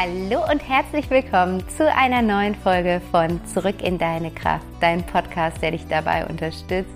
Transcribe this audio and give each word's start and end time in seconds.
Hallo 0.00 0.44
und 0.48 0.60
herzlich 0.60 1.10
willkommen 1.10 1.68
zu 1.70 1.92
einer 1.92 2.22
neuen 2.22 2.54
Folge 2.54 3.02
von 3.10 3.44
Zurück 3.46 3.82
in 3.82 3.98
deine 3.98 4.30
Kraft, 4.30 4.64
dein 4.78 5.04
Podcast, 5.04 5.60
der 5.60 5.72
dich 5.72 5.88
dabei 5.88 6.24
unterstützt, 6.24 6.88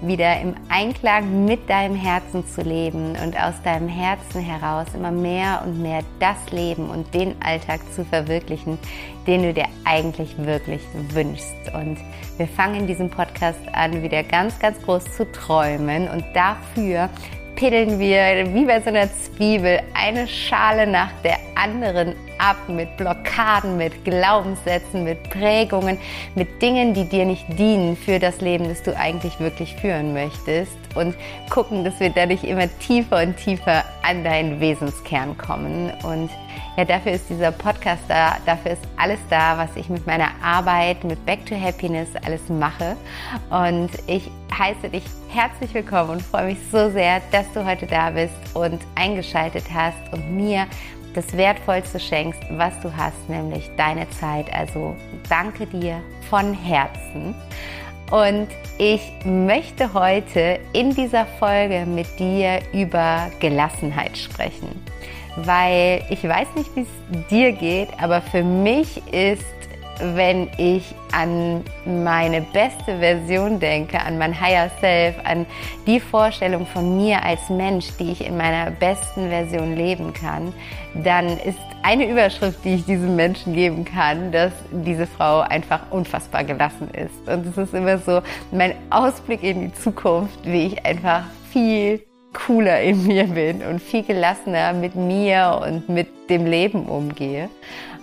wieder 0.00 0.40
im 0.40 0.56
Einklang 0.68 1.44
mit 1.44 1.70
deinem 1.70 1.94
Herzen 1.94 2.44
zu 2.44 2.62
leben 2.62 3.14
und 3.22 3.40
aus 3.40 3.54
deinem 3.62 3.86
Herzen 3.86 4.40
heraus 4.40 4.88
immer 4.94 5.12
mehr 5.12 5.62
und 5.64 5.80
mehr 5.80 6.02
das 6.18 6.50
Leben 6.50 6.90
und 6.90 7.14
den 7.14 7.40
Alltag 7.40 7.82
zu 7.94 8.04
verwirklichen, 8.04 8.80
den 9.28 9.44
du 9.44 9.54
dir 9.54 9.66
eigentlich 9.84 10.36
wirklich 10.36 10.82
wünschst. 11.12 11.72
Und 11.72 11.98
wir 12.36 12.48
fangen 12.48 12.80
in 12.80 12.86
diesem 12.88 13.10
Podcast 13.10 13.60
an, 13.74 14.02
wieder 14.02 14.24
ganz, 14.24 14.58
ganz 14.58 14.82
groß 14.82 15.04
zu 15.16 15.30
träumen 15.30 16.08
und 16.08 16.24
dafür 16.34 17.10
piddeln 17.60 17.98
wir 17.98 18.54
wie 18.54 18.64
bei 18.64 18.80
so 18.80 18.88
einer 18.88 19.06
Zwiebel 19.12 19.80
eine 19.92 20.26
Schale 20.26 20.86
nach 20.86 21.10
der 21.22 21.36
anderen 21.56 22.14
ab 22.38 22.56
mit 22.68 22.96
Blockaden, 22.96 23.76
mit 23.76 24.02
Glaubenssätzen, 24.02 25.04
mit 25.04 25.22
Prägungen, 25.24 25.98
mit 26.34 26.62
Dingen, 26.62 26.94
die 26.94 27.04
dir 27.04 27.26
nicht 27.26 27.44
dienen 27.58 27.98
für 27.98 28.18
das 28.18 28.40
Leben, 28.40 28.66
das 28.66 28.82
du 28.82 28.96
eigentlich 28.96 29.38
wirklich 29.40 29.76
führen 29.76 30.14
möchtest 30.14 30.72
und 30.94 31.14
gucken, 31.50 31.84
dass 31.84 32.00
wir 32.00 32.08
dadurch 32.08 32.44
immer 32.44 32.66
tiefer 32.78 33.22
und 33.22 33.36
tiefer 33.36 33.84
an 34.02 34.24
deinen 34.24 34.58
Wesenskern 34.58 35.36
kommen. 35.36 35.92
Und 36.02 36.30
ja, 36.76 36.84
dafür 36.84 37.12
ist 37.12 37.28
dieser 37.28 37.52
Podcast 37.52 38.02
da, 38.08 38.36
dafür 38.46 38.72
ist 38.72 38.82
alles 38.96 39.18
da, 39.28 39.58
was 39.58 39.74
ich 39.76 39.88
mit 39.88 40.06
meiner 40.06 40.30
Arbeit, 40.42 41.02
mit 41.04 41.24
Back 41.26 41.44
to 41.46 41.54
Happiness 41.60 42.08
alles 42.24 42.48
mache. 42.48 42.96
Und 43.50 43.90
ich 44.06 44.30
heiße 44.56 44.88
dich 44.88 45.02
herzlich 45.28 45.74
willkommen 45.74 46.10
und 46.10 46.22
freue 46.22 46.46
mich 46.46 46.58
so 46.70 46.90
sehr, 46.90 47.20
dass 47.32 47.52
du 47.52 47.64
heute 47.64 47.86
da 47.86 48.10
bist 48.10 48.34
und 48.54 48.80
eingeschaltet 48.94 49.64
hast 49.72 50.12
und 50.12 50.36
mir 50.36 50.66
das 51.14 51.36
Wertvollste 51.36 51.98
schenkst, 51.98 52.40
was 52.52 52.78
du 52.80 52.96
hast, 52.96 53.28
nämlich 53.28 53.68
deine 53.76 54.08
Zeit. 54.10 54.52
Also 54.52 54.96
danke 55.28 55.66
dir 55.66 56.00
von 56.28 56.54
Herzen. 56.54 57.34
Und 58.12 58.48
ich 58.78 59.02
möchte 59.24 59.92
heute 59.92 60.60
in 60.72 60.94
dieser 60.94 61.26
Folge 61.26 61.84
mit 61.86 62.06
dir 62.18 62.60
über 62.72 63.30
Gelassenheit 63.40 64.16
sprechen 64.16 64.80
weil 65.36 66.02
ich 66.10 66.22
weiß 66.22 66.48
nicht, 66.56 66.74
wie 66.74 66.82
es 66.82 67.28
dir 67.28 67.52
geht, 67.52 67.88
aber 68.00 68.20
für 68.20 68.42
mich 68.42 69.02
ist, 69.12 69.44
wenn 70.14 70.48
ich 70.56 70.94
an 71.12 71.62
meine 71.84 72.40
beste 72.40 72.98
Version 72.98 73.60
denke, 73.60 74.00
an 74.00 74.18
mein 74.18 74.38
Higher 74.38 74.70
Self, 74.80 75.16
an 75.24 75.46
die 75.86 76.00
Vorstellung 76.00 76.66
von 76.66 76.96
mir 76.96 77.22
als 77.22 77.50
Mensch, 77.50 77.88
die 77.98 78.12
ich 78.12 78.24
in 78.24 78.36
meiner 78.36 78.70
besten 78.70 79.28
Version 79.28 79.76
leben 79.76 80.12
kann, 80.12 80.52
dann 80.94 81.26
ist 81.38 81.58
eine 81.82 82.10
Überschrift, 82.10 82.64
die 82.64 82.74
ich 82.74 82.84
diesem 82.84 83.16
Menschen 83.16 83.54
geben 83.54 83.84
kann, 83.84 84.32
dass 84.32 84.52
diese 84.70 85.06
Frau 85.06 85.40
einfach 85.40 85.80
unfassbar 85.90 86.44
gelassen 86.44 86.90
ist. 86.92 87.28
Und 87.28 87.46
es 87.46 87.56
ist 87.56 87.74
immer 87.74 87.98
so 87.98 88.20
mein 88.50 88.74
Ausblick 88.90 89.42
in 89.42 89.62
die 89.62 89.74
Zukunft, 89.74 90.38
wie 90.44 90.66
ich 90.66 90.84
einfach 90.84 91.24
viel 91.52 92.00
cooler 92.32 92.80
in 92.80 93.06
mir 93.06 93.24
bin 93.24 93.62
und 93.62 93.80
viel 93.80 94.02
gelassener 94.02 94.72
mit 94.72 94.94
mir 94.94 95.60
und 95.64 95.88
mit 95.88 96.08
dem 96.28 96.46
Leben 96.46 96.86
umgehe. 96.86 97.48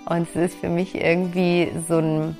Und 0.06 0.28
es 0.33 0.52
ist 0.52 0.59
für 0.59 0.70
mich 0.70 0.95
irgendwie 0.95 1.72
so 1.88 1.97
ein 1.97 2.38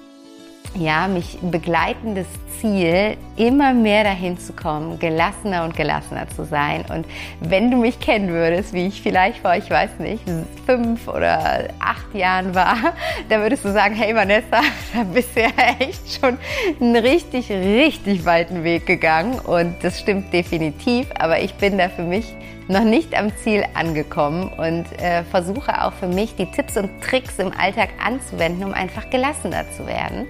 ja, 0.76 1.08
mich 1.08 1.38
begleitendes 1.42 2.28
Ziel, 2.60 3.18
immer 3.36 3.74
mehr 3.74 4.04
dahin 4.04 4.38
zu 4.38 4.54
kommen, 4.54 5.00
gelassener 5.00 5.64
und 5.64 5.76
gelassener 5.76 6.28
zu 6.30 6.46
sein. 6.46 6.86
Und 6.90 7.06
wenn 7.40 7.70
du 7.70 7.78
mich 7.78 8.00
kennen 8.00 8.30
würdest, 8.30 8.74
wie 8.74 8.88
ich 8.88 9.02
vielleicht 9.02 9.40
vor, 9.40 9.56
ich 9.56 9.70
weiß 9.70 10.00
nicht, 10.00 10.24
fünf 10.66 11.08
oder 11.08 11.70
acht 11.80 12.14
Jahren 12.14 12.56
war, 12.56 12.78
dann 13.30 13.42
würdest 13.42 13.66
du 13.66 13.72
sagen, 13.72 13.96
hey 13.96 14.16
Vanessa, 14.16 14.62
da 14.94 15.04
bist 15.04 15.36
du 15.36 15.42
ja 15.42 15.50
echt 15.80 16.20
schon 16.20 16.38
einen 16.80 16.96
richtig, 16.96 17.50
richtig 17.50 18.26
weiten 18.26 18.64
Weg 18.64 18.86
gegangen. 18.86 19.40
Und 19.40 19.76
das 19.84 20.00
stimmt 20.00 20.34
definitiv, 20.34 21.08
aber 21.18 21.42
ich 21.42 21.54
bin 21.56 21.78
da 21.78 21.90
für 21.90 22.04
mich 22.04 22.26
noch 22.68 22.84
nicht 22.84 23.18
am 23.18 23.36
Ziel 23.38 23.64
angekommen 23.74 24.50
und 24.50 24.86
äh, 25.00 25.24
versuche 25.24 25.84
auch 25.84 25.94
für 25.94 26.08
mich 26.08 26.36
die 26.36 26.46
Tipps 26.52 26.78
und 26.78 26.90
Tricks 27.02 27.40
im 27.40 27.52
Alltag 27.58 27.90
anzuwenden, 28.04 28.64
um 28.66 28.74
einfach 28.74 29.10
gelassener 29.10 29.66
zu 29.72 29.88
werden. 29.88 30.28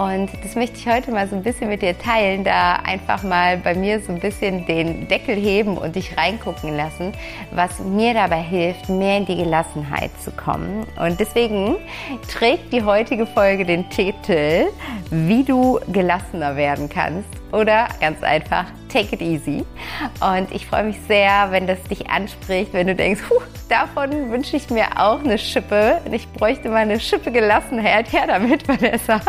Und 0.00 0.30
das 0.42 0.54
möchte 0.54 0.78
ich 0.78 0.86
heute 0.86 1.10
mal 1.10 1.28
so 1.28 1.36
ein 1.36 1.42
bisschen 1.42 1.68
mit 1.68 1.82
dir 1.82 1.98
teilen, 1.98 2.42
da 2.42 2.76
einfach 2.76 3.22
mal 3.22 3.58
bei 3.58 3.74
mir 3.74 4.00
so 4.00 4.12
ein 4.12 4.18
bisschen 4.18 4.64
den 4.64 5.06
Deckel 5.08 5.36
heben 5.36 5.76
und 5.76 5.94
dich 5.94 6.16
reingucken 6.16 6.74
lassen, 6.74 7.12
was 7.50 7.80
mir 7.80 8.14
dabei 8.14 8.40
hilft, 8.40 8.88
mehr 8.88 9.18
in 9.18 9.26
die 9.26 9.36
Gelassenheit 9.36 10.10
zu 10.24 10.30
kommen. 10.30 10.86
Und 10.98 11.20
deswegen 11.20 11.76
trägt 12.32 12.72
die 12.72 12.82
heutige 12.82 13.26
Folge 13.26 13.66
den 13.66 13.90
Titel, 13.90 14.68
wie 15.10 15.44
du 15.44 15.78
gelassener 15.92 16.56
werden 16.56 16.88
kannst 16.88 17.28
oder 17.52 17.88
ganz 18.00 18.22
einfach 18.22 18.64
Take 18.88 19.14
It 19.14 19.22
Easy. 19.22 19.64
Und 20.20 20.50
ich 20.52 20.66
freue 20.66 20.84
mich 20.84 20.96
sehr, 21.06 21.48
wenn 21.50 21.66
das 21.66 21.82
dich 21.84 22.08
anspricht, 22.08 22.72
wenn 22.72 22.86
du 22.86 22.94
denkst, 22.94 23.20
huh, 23.28 23.40
davon 23.68 24.30
wünsche 24.30 24.56
ich 24.56 24.68
mir 24.70 24.86
auch 24.96 25.20
eine 25.20 25.38
Schippe. 25.38 26.00
Ich 26.10 26.28
bräuchte 26.28 26.68
mal 26.68 26.78
eine 26.78 27.00
Schippe 27.00 27.30
Gelassenheit. 27.30 28.12
Her 28.12 28.26
damit, 28.26 28.66
Vanessa. 28.66 29.20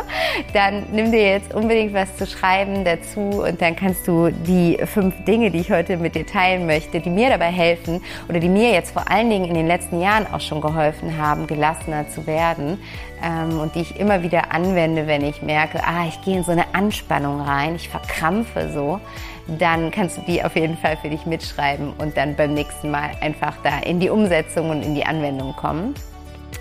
Dann 0.62 0.86
nimm 0.92 1.12
dir 1.12 1.24
jetzt 1.24 1.56
unbedingt 1.56 1.92
was 1.92 2.16
zu 2.18 2.28
schreiben 2.28 2.86
dazu 2.86 3.42
und 3.42 3.60
dann 3.64 3.76
kannst 3.76 4.08
du 4.08 4.30
die 4.30 4.78
fünf 4.86 5.16
Dinge, 5.24 5.50
die 5.50 5.62
ich 5.62 5.72
heute 5.72 5.98
mit 5.98 6.14
dir 6.14 6.24
teilen 6.24 6.68
möchte, 6.68 7.00
die 7.00 7.10
mir 7.10 7.30
dabei 7.30 7.48
helfen 7.48 8.00
oder 8.30 8.40
die 8.40 8.48
mir 8.48 8.70
jetzt 8.70 8.92
vor 8.92 9.10
allen 9.10 9.32
Dingen 9.32 9.46
in 9.46 9.56
den 9.56 9.66
letzten 9.66 10.00
Jahren 10.00 10.28
auch 10.32 10.40
schon 10.40 10.62
geholfen 10.62 11.18
haben, 11.18 11.48
gelassener 11.48 12.08
zu 12.10 12.28
werden 12.28 12.78
ähm, 13.24 13.60
und 13.60 13.74
die 13.74 13.80
ich 13.80 14.00
immer 14.00 14.22
wieder 14.22 14.54
anwende, 14.54 15.08
wenn 15.08 15.26
ich 15.26 15.42
merke, 15.42 15.84
ah, 15.84 16.06
ich 16.08 16.22
gehe 16.22 16.38
in 16.38 16.44
so 16.44 16.52
eine 16.52 16.76
Anspannung 16.76 17.42
rein, 17.42 17.76
ich 17.76 17.90
verkrampfe 17.90 18.70
so 18.72 19.00
dann 19.48 19.90
kannst 19.90 20.18
du 20.18 20.22
die 20.22 20.44
auf 20.44 20.56
jeden 20.56 20.78
Fall 20.78 20.96
für 20.96 21.10
dich 21.10 21.26
mitschreiben 21.26 21.94
und 21.98 22.16
dann 22.16 22.36
beim 22.36 22.54
nächsten 22.54 22.92
Mal 22.92 23.10
einfach 23.20 23.56
da 23.64 23.80
in 23.80 24.00
die 24.00 24.12
Umsetzung 24.12 24.70
und 24.70 24.84
in 24.84 24.94
die 24.94 25.06
Anwendung 25.06 25.56
kommen. 25.56 25.96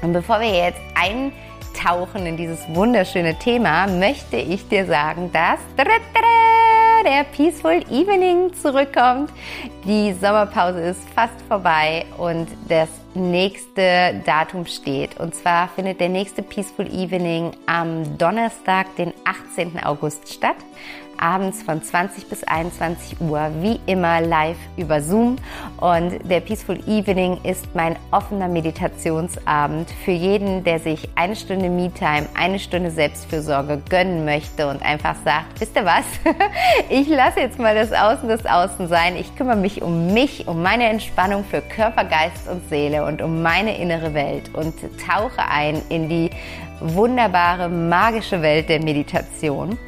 Und 0.01 0.15
bevor 0.15 0.41
wir 0.41 0.49
jetzt 0.49 0.81
eintauchen 1.81 2.27
in 2.27 2.37
dieses 2.37 2.61
wunderschöne 2.69 3.35
Thema, 3.39 3.87
möchte 3.87 4.37
ich 4.37 4.69
dir 4.69 4.87
sagen, 4.87 5.31
dass 5.33 5.59
der 7.05 7.25
Peaceful 7.25 7.83
Evening 7.91 8.53
zurückkommt. 8.55 9.31
Die 9.87 10.13
Sommerpause 10.13 10.81
ist 10.81 11.01
fast 11.15 11.41
vorbei 11.49 12.05
und 12.19 12.49
das 12.69 12.89
nächste 13.15 14.21
Datum 14.27 14.67
steht. 14.67 15.19
Und 15.19 15.35
zwar 15.35 15.69
findet 15.69 16.01
der 16.01 16.11
nächste 16.11 16.43
Peaceful 16.43 16.87
Evening 16.87 17.53
am 17.67 18.19
Donnerstag, 18.19 18.95
den 18.97 19.13
18. 19.25 19.83
August 19.83 20.33
statt 20.33 20.57
abends 21.21 21.63
von 21.63 21.83
20 21.83 22.29
bis 22.29 22.43
21 22.45 23.21
Uhr, 23.21 23.51
wie 23.61 23.79
immer 23.87 24.21
live 24.21 24.57
über 24.77 25.03
Zoom. 25.03 25.37
Und 25.77 26.19
der 26.29 26.41
Peaceful 26.41 26.81
Evening 26.89 27.39
ist 27.43 27.75
mein 27.75 27.97
offener 28.11 28.49
Meditationsabend 28.49 29.91
für 30.05 30.11
jeden, 30.11 30.65
der 30.65 30.81
sich 30.81 31.09
eine 31.15 31.37
Stunde 31.37 31.69
Me-Time, 31.69 32.27
eine 32.35 32.59
Stunde 32.59 32.91
Selbstfürsorge 32.91 33.83
gönnen 33.89 34.25
möchte 34.25 34.69
und 34.69 34.83
einfach 34.83 35.17
sagt, 35.25 35.61
wisst 35.61 35.77
ihr 35.77 35.85
was? 35.85 36.05
Ich 36.89 37.09
lasse 37.09 37.41
jetzt 37.41 37.59
mal 37.59 37.75
das 37.75 37.93
Außen 37.93 38.29
das 38.29 38.47
Außen 38.47 38.89
sein. 38.89 39.17
Ich 39.17 39.37
kümmere 39.37 39.57
mich 39.57 39.83
um 39.83 40.13
mich, 40.13 40.49
um 40.49 40.63
meine 40.63 40.85
Entspannung 40.85 41.45
für 41.45 41.61
Körper, 41.61 42.05
Geist 42.05 42.49
und 42.51 42.69
Seele 42.69 43.05
und 43.05 43.23
um 43.23 43.43
meine 43.43 43.77
innere 43.77 44.15
Welt 44.15 44.55
und 44.55 44.75
tauche 44.99 45.43
ein 45.49 45.83
in 45.89 46.09
die 46.09 46.31
wunderbare, 46.81 47.69
magische 47.69 48.43
Welt 48.43 48.69
der 48.69 48.83
Meditation. 48.83 49.79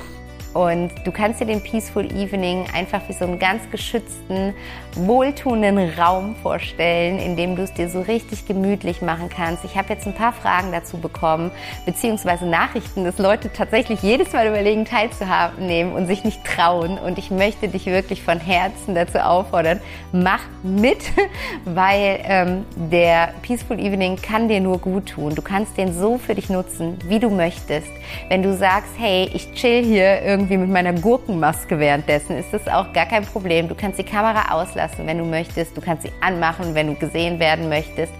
Und 0.54 0.90
du 1.04 1.12
kannst 1.12 1.40
dir 1.40 1.46
den 1.46 1.62
Peaceful 1.62 2.04
Evening 2.12 2.66
einfach 2.74 3.00
wie 3.08 3.14
so 3.14 3.24
einen 3.24 3.38
ganz 3.38 3.62
geschützten, 3.70 4.54
wohltuenden 4.94 5.78
Raum 5.98 6.36
vorstellen, 6.36 7.18
in 7.18 7.36
dem 7.36 7.56
du 7.56 7.62
es 7.62 7.72
dir 7.72 7.88
so 7.88 8.02
richtig 8.02 8.46
gemütlich 8.46 9.00
machen 9.00 9.30
kannst. 9.34 9.64
Ich 9.64 9.76
habe 9.76 9.88
jetzt 9.88 10.06
ein 10.06 10.14
paar 10.14 10.34
Fragen 10.34 10.70
dazu 10.70 10.98
bekommen, 10.98 11.50
beziehungsweise 11.86 12.44
Nachrichten, 12.44 13.04
dass 13.04 13.18
Leute 13.18 13.50
tatsächlich 13.50 14.02
jedes 14.02 14.32
Mal 14.34 14.46
überlegen, 14.46 14.84
teilzunehmen 14.84 15.94
und 15.94 16.06
sich 16.06 16.22
nicht 16.22 16.44
trauen. 16.44 16.98
Und 16.98 17.16
ich 17.16 17.30
möchte 17.30 17.68
dich 17.68 17.86
wirklich 17.86 18.22
von 18.22 18.38
Herzen 18.38 18.94
dazu 18.94 19.18
auffordern, 19.18 19.80
mach 20.12 20.42
mit, 20.62 20.98
weil 21.64 22.20
ähm, 22.24 22.66
der 22.76 23.32
Peaceful 23.40 23.78
Evening 23.78 24.16
kann 24.20 24.48
dir 24.48 24.60
nur 24.60 24.78
gut 24.78 25.06
tun. 25.06 25.34
Du 25.34 25.40
kannst 25.42 25.78
den 25.78 25.98
so 25.98 26.18
für 26.18 26.34
dich 26.34 26.50
nutzen, 26.50 26.98
wie 27.06 27.18
du 27.18 27.30
möchtest. 27.30 27.88
Wenn 28.28 28.42
du 28.42 28.54
sagst, 28.54 28.92
hey, 28.98 29.30
ich 29.32 29.52
chill 29.52 29.82
hier 29.82 30.20
irgendwie 30.22 30.41
irgendwie 30.42 30.56
mit 30.56 30.70
meiner 30.70 30.92
Gurkenmaske 30.92 31.78
währenddessen, 31.78 32.36
ist 32.36 32.52
das 32.52 32.66
auch 32.66 32.92
gar 32.92 33.06
kein 33.06 33.24
Problem. 33.24 33.68
Du 33.68 33.76
kannst 33.76 33.98
die 33.98 34.04
Kamera 34.04 34.52
auslassen, 34.52 35.06
wenn 35.06 35.18
du 35.18 35.24
möchtest. 35.24 35.76
Du 35.76 35.80
kannst 35.80 36.02
sie 36.02 36.12
anmachen, 36.20 36.74
wenn 36.74 36.88
du 36.88 36.94
gesehen 36.94 37.38
werden 37.38 37.68
möchtest. 37.68 38.12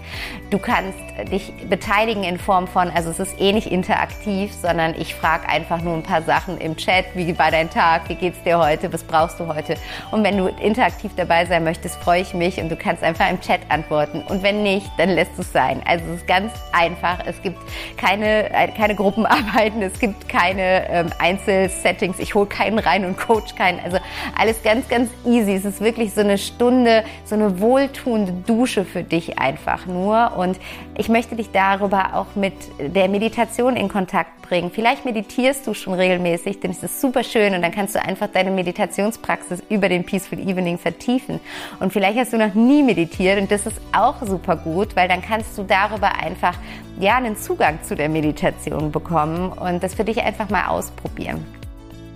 Du 0.49 0.57
kannst 0.57 0.97
dich 1.31 1.51
beteiligen 1.69 2.23
in 2.23 2.37
Form 2.37 2.67
von, 2.67 2.89
also 2.89 3.09
es 3.09 3.19
ist 3.19 3.39
eh 3.41 3.51
nicht 3.51 3.67
interaktiv, 3.67 4.53
sondern 4.53 4.95
ich 4.97 5.15
frage 5.15 5.49
einfach 5.49 5.81
nur 5.81 5.95
ein 5.95 6.03
paar 6.03 6.21
Sachen 6.21 6.57
im 6.59 6.77
Chat. 6.77 7.05
Wie 7.13 7.37
war 7.37 7.51
dein 7.51 7.69
Tag? 7.69 8.07
Wie 8.07 8.15
geht's 8.15 8.41
dir 8.43 8.57
heute? 8.57 8.91
Was 8.93 9.03
brauchst 9.03 9.39
du 9.39 9.47
heute? 9.47 9.75
Und 10.11 10.23
wenn 10.23 10.37
du 10.37 10.47
interaktiv 10.47 11.11
dabei 11.17 11.45
sein 11.45 11.63
möchtest, 11.65 11.95
freue 11.97 12.21
ich 12.21 12.33
mich 12.33 12.57
und 12.59 12.69
du 12.69 12.77
kannst 12.77 13.03
einfach 13.03 13.29
im 13.29 13.41
Chat 13.41 13.61
antworten. 13.69 14.23
Und 14.29 14.43
wenn 14.43 14.63
nicht, 14.63 14.89
dann 14.97 15.09
lässt 15.09 15.37
es 15.37 15.51
sein. 15.51 15.81
Also 15.85 16.05
es 16.05 16.21
ist 16.21 16.27
ganz 16.27 16.53
einfach. 16.71 17.19
Es 17.25 17.41
gibt 17.41 17.57
keine, 17.97 18.49
keine 18.77 18.95
Gruppenarbeiten, 18.95 19.81
es 19.81 19.99
gibt 19.99 20.29
keine 20.29 20.89
ähm, 20.89 21.09
Einzelsettings. 21.19 22.12
Ich 22.19 22.35
hole 22.35 22.47
keinen 22.47 22.79
rein 22.79 23.05
und 23.05 23.17
coach 23.17 23.55
keinen. 23.55 23.79
Also 23.79 23.97
alles 24.37 24.61
ganz, 24.63 24.87
ganz 24.87 25.09
easy. 25.25 25.53
Es 25.53 25.65
ist 25.65 25.81
wirklich 25.81 26.13
so 26.13 26.21
eine 26.21 26.37
Stunde, 26.37 27.03
so 27.25 27.35
eine 27.35 27.59
wohltuende 27.59 28.33
Dusche 28.45 28.85
für 28.85 29.03
dich 29.03 29.39
einfach 29.39 29.85
nur. 29.85 30.33
Und 30.37 30.59
ich 30.97 31.09
möchte 31.09 31.35
dich 31.35 31.51
darüber 31.51 32.15
auch 32.15 32.35
mit 32.35 32.53
der 32.79 33.07
Meditation 33.09 33.75
in 33.75 33.89
Kontakt 33.89 34.43
bringen. 34.43 34.71
Vielleicht 34.71 35.05
meditierst 35.05 35.65
du 35.65 35.73
schon 35.73 35.93
regelmäßig, 35.93 36.59
denn 36.59 36.71
es 36.71 36.83
ist 36.83 37.01
super 37.01 37.23
schön 37.23 37.55
und 37.55 37.61
dann 37.61 37.71
kannst 37.71 37.95
du 37.95 38.03
einfach 38.03 38.27
deine 38.27 38.51
Meditationspraxis 38.51 39.63
über 39.69 39.89
den 39.89 40.05
Peaceful 40.05 40.39
Evening 40.39 40.77
vertiefen. 40.77 41.39
Und 41.79 41.91
vielleicht 41.91 42.19
hast 42.19 42.33
du 42.33 42.37
noch 42.37 42.53
nie 42.53 42.83
meditiert 42.83 43.39
und 43.39 43.51
das 43.51 43.65
ist 43.65 43.81
auch 43.91 44.21
super 44.21 44.55
gut, 44.55 44.95
weil 44.95 45.07
dann 45.07 45.21
kannst 45.21 45.57
du 45.57 45.63
darüber 45.63 46.13
einfach 46.15 46.55
ja 46.99 47.15
einen 47.15 47.35
Zugang 47.35 47.81
zu 47.81 47.95
der 47.95 48.09
Meditation 48.09 48.91
bekommen 48.91 49.51
und 49.51 49.81
das 49.81 49.95
für 49.95 50.03
dich 50.03 50.21
einfach 50.21 50.49
mal 50.49 50.67
ausprobieren. 50.67 51.62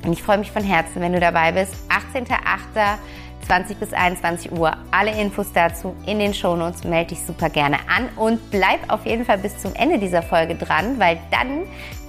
Und 0.08 0.14
ich 0.14 0.24
freue 0.24 0.38
mich 0.38 0.52
von 0.52 0.64
Herzen, 0.64 1.02
wenn 1.02 1.12
du 1.12 1.20
dabei 1.20 1.52
bist. 1.52 1.76
18.08. 1.90 2.98
20 3.46 3.78
bis 3.78 3.94
21 3.94 4.52
Uhr. 4.52 4.76
Alle 4.92 5.12
Infos 5.12 5.52
dazu 5.54 5.96
in 6.06 6.20
den 6.20 6.34
Shownotes. 6.34 6.84
Melde 6.84 7.10
dich 7.10 7.22
super 7.22 7.50
gerne 7.50 7.78
an 7.88 8.10
und 8.16 8.52
bleib 8.52 8.80
auf 8.90 9.06
jeden 9.06 9.26
Fall 9.26 9.38
bis 9.38 9.58
zum 9.60 9.74
Ende 9.76 10.00
dieser 10.00 10.22
Folge 10.22 10.56
dran, 10.56 11.00
weil 11.00 11.18
dann 11.32 11.64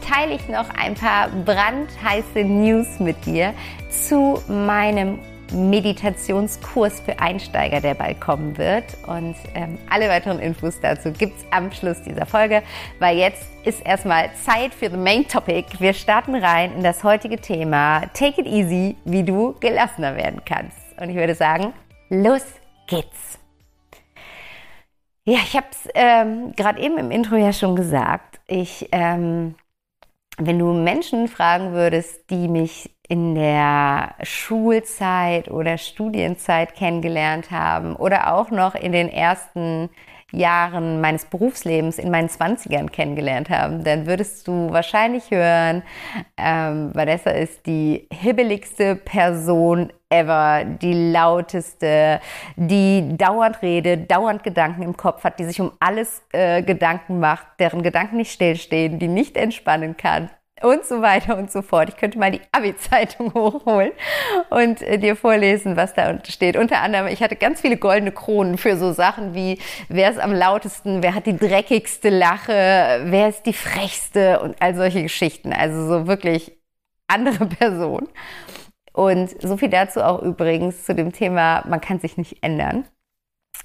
teile 0.08 0.34
ich 0.34 0.48
noch 0.48 0.68
ein 0.70 0.94
paar 0.94 1.28
brandheiße 1.28 2.44
News 2.44 2.98
mit 2.98 3.24
dir 3.26 3.52
zu 3.90 4.40
meinem 4.48 5.18
Meditationskurs 5.52 7.00
für 7.00 7.18
Einsteiger, 7.18 7.80
der 7.80 7.94
bald 7.94 8.20
kommen 8.20 8.56
wird. 8.58 8.84
Und 9.06 9.36
ähm, 9.54 9.78
alle 9.90 10.08
weiteren 10.08 10.38
Infos 10.38 10.80
dazu 10.80 11.12
gibt 11.12 11.38
es 11.38 11.44
am 11.50 11.72
Schluss 11.72 12.02
dieser 12.02 12.26
Folge, 12.26 12.62
weil 12.98 13.18
jetzt 13.18 13.48
ist 13.64 13.84
erstmal 13.84 14.30
Zeit 14.34 14.74
für 14.74 14.90
the 14.90 14.96
Main 14.96 15.26
Topic. 15.26 15.66
Wir 15.78 15.92
starten 15.92 16.34
rein 16.34 16.72
in 16.74 16.82
das 16.82 17.04
heutige 17.04 17.38
Thema 17.38 18.02
Take 18.14 18.40
it 18.40 18.46
easy, 18.46 18.96
wie 19.04 19.22
du 19.22 19.54
gelassener 19.60 20.16
werden 20.16 20.42
kannst. 20.44 20.76
Und 21.00 21.10
ich 21.10 21.16
würde 21.16 21.34
sagen, 21.34 21.72
los 22.08 22.44
geht's. 22.86 23.38
Ja, 25.24 25.40
ich 25.44 25.54
habe 25.54 25.66
es 25.70 25.88
ähm, 25.94 26.52
gerade 26.56 26.80
eben 26.80 26.96
im 26.96 27.10
Intro 27.10 27.36
ja 27.36 27.52
schon 27.52 27.76
gesagt. 27.76 28.40
Ich, 28.46 28.88
ähm, 28.92 29.56
wenn 30.38 30.58
du 30.58 30.72
Menschen 30.72 31.28
fragen 31.28 31.72
würdest, 31.72 32.30
die 32.30 32.48
mich 32.48 32.90
in 33.08 33.34
der 33.34 34.14
Schulzeit 34.22 35.50
oder 35.50 35.78
Studienzeit 35.78 36.74
kennengelernt 36.74 37.50
haben 37.50 37.96
oder 37.96 38.34
auch 38.34 38.50
noch 38.50 38.74
in 38.74 38.92
den 38.92 39.08
ersten 39.08 39.88
Jahren 40.30 41.00
meines 41.00 41.24
Berufslebens 41.24 41.98
in 41.98 42.10
meinen 42.10 42.28
Zwanzigern 42.28 42.92
kennengelernt 42.92 43.48
haben, 43.48 43.82
dann 43.82 44.06
würdest 44.06 44.46
du 44.46 44.70
wahrscheinlich 44.70 45.30
hören, 45.30 45.82
ähm, 46.36 46.90
Vanessa 46.94 47.30
ist 47.30 47.66
die 47.66 48.06
hibbeligste 48.12 48.94
Person 48.96 49.90
ever, 50.10 50.64
die 50.64 51.12
lauteste, 51.12 52.20
die 52.56 53.16
dauernd 53.16 53.62
redet, 53.62 54.10
dauernd 54.10 54.42
Gedanken 54.42 54.82
im 54.82 54.96
Kopf 54.96 55.24
hat, 55.24 55.38
die 55.38 55.44
sich 55.44 55.62
um 55.62 55.72
alles 55.80 56.22
äh, 56.32 56.62
Gedanken 56.62 57.20
macht, 57.20 57.46
deren 57.58 57.82
Gedanken 57.82 58.18
nicht 58.18 58.32
stillstehen, 58.32 58.98
die 58.98 59.08
nicht 59.08 59.34
entspannen 59.36 59.96
kann, 59.96 60.28
und 60.62 60.84
so 60.84 61.02
weiter 61.02 61.36
und 61.36 61.50
so 61.50 61.62
fort. 61.62 61.88
Ich 61.88 61.96
könnte 61.96 62.18
mal 62.18 62.30
die 62.30 62.40
Abi-Zeitung 62.52 63.34
hochholen 63.34 63.92
und 64.50 64.82
äh, 64.82 64.98
dir 64.98 65.16
vorlesen, 65.16 65.76
was 65.76 65.94
da 65.94 66.18
steht. 66.24 66.56
Unter 66.56 66.80
anderem, 66.80 67.06
ich 67.06 67.22
hatte 67.22 67.36
ganz 67.36 67.60
viele 67.60 67.76
goldene 67.76 68.12
Kronen 68.12 68.58
für 68.58 68.76
so 68.76 68.92
Sachen 68.92 69.34
wie, 69.34 69.58
wer 69.88 70.10
ist 70.10 70.18
am 70.18 70.32
lautesten, 70.32 71.02
wer 71.02 71.14
hat 71.14 71.26
die 71.26 71.36
dreckigste 71.36 72.10
Lache, 72.10 73.00
wer 73.04 73.28
ist 73.28 73.44
die 73.46 73.52
frechste 73.52 74.40
und 74.40 74.56
all 74.60 74.74
solche 74.74 75.02
Geschichten. 75.02 75.52
Also 75.52 75.86
so 75.86 76.06
wirklich 76.06 76.58
andere 77.06 77.46
Person. 77.46 78.08
Und 78.92 79.40
so 79.40 79.56
viel 79.56 79.68
dazu 79.68 80.02
auch 80.02 80.22
übrigens 80.22 80.84
zu 80.84 80.94
dem 80.94 81.12
Thema, 81.12 81.64
man 81.68 81.80
kann 81.80 82.00
sich 82.00 82.16
nicht 82.16 82.42
ändern. 82.42 82.84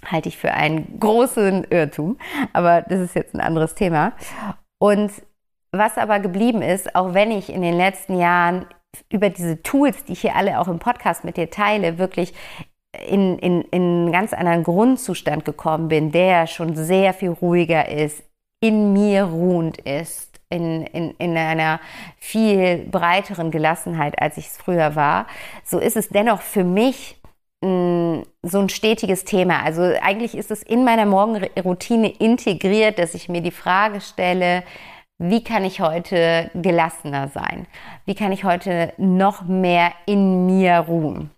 Halte 0.05 0.29
ich 0.29 0.37
für 0.37 0.53
einen 0.53 0.99
großen 0.99 1.65
Irrtum. 1.69 2.17
Aber 2.51 2.81
das 2.83 2.99
ist 2.99 3.15
jetzt 3.15 3.33
ein 3.33 3.41
anderes 3.41 3.73
Thema. 3.73 4.13
Und 4.79 5.11
was 5.73 5.97
aber 5.97 6.19
geblieben 6.19 6.61
ist, 6.61 6.95
auch 6.95 7.13
wenn 7.13 7.31
ich 7.31 7.51
in 7.51 7.61
den 7.61 7.75
letzten 7.75 8.17
Jahren 8.17 8.67
über 9.09 9.29
diese 9.29 9.61
Tools, 9.63 10.05
die 10.05 10.13
ich 10.13 10.21
hier 10.21 10.35
alle 10.35 10.59
auch 10.59 10.67
im 10.67 10.79
Podcast 10.79 11.23
mit 11.23 11.35
dir 11.35 11.49
teile, 11.49 11.97
wirklich 11.97 12.33
in, 13.07 13.39
in, 13.39 13.63
in 13.63 13.81
einen 13.81 14.11
ganz 14.11 14.33
anderen 14.33 14.63
Grundzustand 14.63 15.45
gekommen 15.45 15.87
bin, 15.87 16.11
der 16.11 16.45
schon 16.45 16.75
sehr 16.75 17.13
viel 17.13 17.31
ruhiger 17.31 17.89
ist, 17.89 18.23
in 18.61 18.93
mir 18.93 19.23
ruhend 19.23 19.79
ist, 19.79 20.39
in, 20.49 20.85
in, 20.85 21.15
in 21.17 21.35
einer 21.35 21.79
viel 22.17 22.85
breiteren 22.89 23.49
Gelassenheit, 23.49 24.21
als 24.21 24.37
ich 24.37 24.45
es 24.45 24.57
früher 24.57 24.95
war, 24.95 25.25
so 25.63 25.79
ist 25.79 25.97
es 25.97 26.09
dennoch 26.09 26.41
für 26.41 26.63
mich 26.63 27.19
mh, 27.63 28.23
so 28.43 28.59
ein 28.59 28.69
stetiges 28.69 29.25
Thema. 29.25 29.63
Also 29.63 29.81
eigentlich 30.03 30.37
ist 30.37 30.51
es 30.51 30.61
in 30.61 30.83
meiner 30.83 31.07
Morgenroutine 31.07 32.09
integriert, 32.09 32.99
dass 32.99 33.15
ich 33.15 33.27
mir 33.27 33.41
die 33.41 33.51
Frage 33.51 34.01
stelle, 34.01 34.63
wie 35.29 35.43
kann 35.43 35.63
ich 35.63 35.79
heute 35.79 36.51
gelassener 36.53 37.29
sein? 37.29 37.65
Wie 38.05 38.15
kann 38.15 38.31
ich 38.31 38.43
heute 38.43 38.93
noch 38.97 39.43
mehr 39.43 39.93
in 40.05 40.45
mir 40.45 40.79
ruhen? 40.79 41.29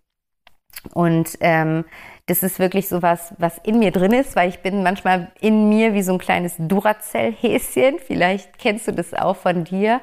Und 0.93 1.37
ähm, 1.39 1.85
das 2.27 2.41
ist 2.41 2.57
wirklich 2.57 2.87
so 2.87 3.03
was, 3.03 3.35
was 3.37 3.59
in 3.59 3.77
mir 3.77 3.91
drin 3.91 4.11
ist, 4.11 4.35
weil 4.35 4.49
ich 4.49 4.59
bin 4.59 4.81
manchmal 4.81 5.31
in 5.41 5.69
mir 5.69 5.93
wie 5.93 6.01
so 6.01 6.13
ein 6.13 6.17
kleines 6.17 6.55
Duracell-Häschen. 6.57 7.99
Vielleicht 7.99 8.57
kennst 8.57 8.87
du 8.87 8.91
das 8.91 9.13
auch 9.13 9.35
von 9.35 9.63
dir. 9.63 10.01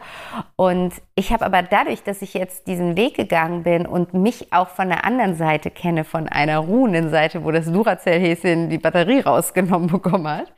Und 0.54 0.94
ich 1.16 1.32
habe 1.32 1.44
aber 1.44 1.62
dadurch, 1.62 2.04
dass 2.04 2.22
ich 2.22 2.34
jetzt 2.34 2.68
diesen 2.68 2.96
Weg 2.96 3.16
gegangen 3.16 3.64
bin 3.64 3.86
und 3.86 4.14
mich 4.14 4.52
auch 4.52 4.68
von 4.68 4.88
der 4.88 5.04
anderen 5.04 5.34
Seite 5.34 5.72
kenne, 5.72 6.04
von 6.04 6.28
einer 6.28 6.58
ruhenden 6.58 7.10
Seite, 7.10 7.42
wo 7.42 7.50
das 7.50 7.66
Duracell-Häschen 7.66 8.70
die 8.70 8.78
Batterie 8.78 9.20
rausgenommen 9.20 9.88
bekommen 9.88 10.28
hat, 10.28 10.52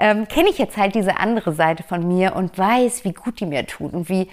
ähm, 0.00 0.26
kenne 0.26 0.48
ich 0.50 0.58
jetzt 0.58 0.76
halt 0.76 0.94
diese 0.96 1.18
andere 1.18 1.52
Seite 1.52 1.84
von 1.84 2.08
mir 2.08 2.34
und 2.34 2.58
weiß, 2.58 3.04
wie 3.04 3.12
gut 3.12 3.38
die 3.38 3.46
mir 3.46 3.66
tut 3.66 3.92
und 3.92 4.08
wie 4.08 4.26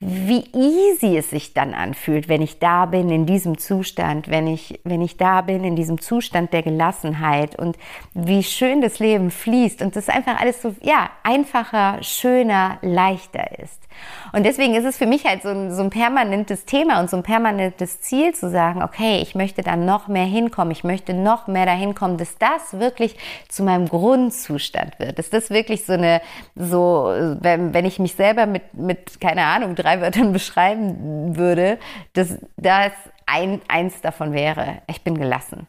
wie 0.00 0.44
easy 0.54 1.16
es 1.16 1.30
sich 1.30 1.54
dann 1.54 1.74
anfühlt, 1.74 2.28
wenn 2.28 2.40
ich 2.40 2.60
da 2.60 2.86
bin 2.86 3.10
in 3.10 3.26
diesem 3.26 3.58
Zustand, 3.58 4.28
wenn 4.28 4.46
ich, 4.46 4.78
wenn 4.84 5.02
ich 5.02 5.16
da 5.16 5.40
bin 5.40 5.64
in 5.64 5.74
diesem 5.74 6.00
Zustand 6.00 6.52
der 6.52 6.62
Gelassenheit 6.62 7.58
und 7.58 7.76
wie 8.14 8.44
schön 8.44 8.80
das 8.80 9.00
Leben 9.00 9.32
fließt 9.32 9.82
und 9.82 9.96
das 9.96 10.08
einfach 10.08 10.40
alles 10.40 10.62
so, 10.62 10.76
ja, 10.82 11.10
einfacher, 11.24 12.00
schöner, 12.02 12.78
leichter 12.80 13.58
ist. 13.58 13.87
Und 14.32 14.44
deswegen 14.44 14.74
ist 14.74 14.84
es 14.84 14.96
für 14.96 15.06
mich 15.06 15.24
halt 15.24 15.42
so 15.42 15.48
ein, 15.48 15.72
so 15.74 15.82
ein 15.82 15.90
permanentes 15.90 16.64
Thema 16.64 17.00
und 17.00 17.10
so 17.10 17.16
ein 17.16 17.22
permanentes 17.22 18.00
Ziel 18.00 18.34
zu 18.34 18.50
sagen, 18.50 18.82
okay, 18.82 19.20
ich 19.22 19.34
möchte 19.34 19.62
da 19.62 19.76
noch 19.76 20.08
mehr 20.08 20.24
hinkommen, 20.24 20.70
ich 20.70 20.84
möchte 20.84 21.14
noch 21.14 21.46
mehr 21.46 21.66
dahin 21.66 21.94
kommen, 21.94 22.18
dass 22.18 22.36
das 22.38 22.78
wirklich 22.78 23.16
zu 23.48 23.62
meinem 23.62 23.88
Grundzustand 23.88 24.98
wird, 24.98 25.18
dass 25.18 25.30
das 25.30 25.50
wirklich 25.50 25.84
so 25.84 25.94
eine, 25.94 26.20
so, 26.54 27.12
wenn, 27.40 27.74
wenn 27.74 27.84
ich 27.84 27.98
mich 27.98 28.14
selber 28.14 28.46
mit, 28.46 28.74
mit, 28.74 29.20
keine 29.20 29.44
Ahnung, 29.44 29.74
drei 29.74 30.00
Wörtern 30.00 30.32
beschreiben 30.32 31.36
würde, 31.36 31.78
dass 32.12 32.38
das 32.56 32.92
ein, 33.26 33.60
eins 33.68 34.00
davon 34.00 34.32
wäre, 34.32 34.78
ich 34.86 35.02
bin 35.02 35.18
gelassen. 35.18 35.66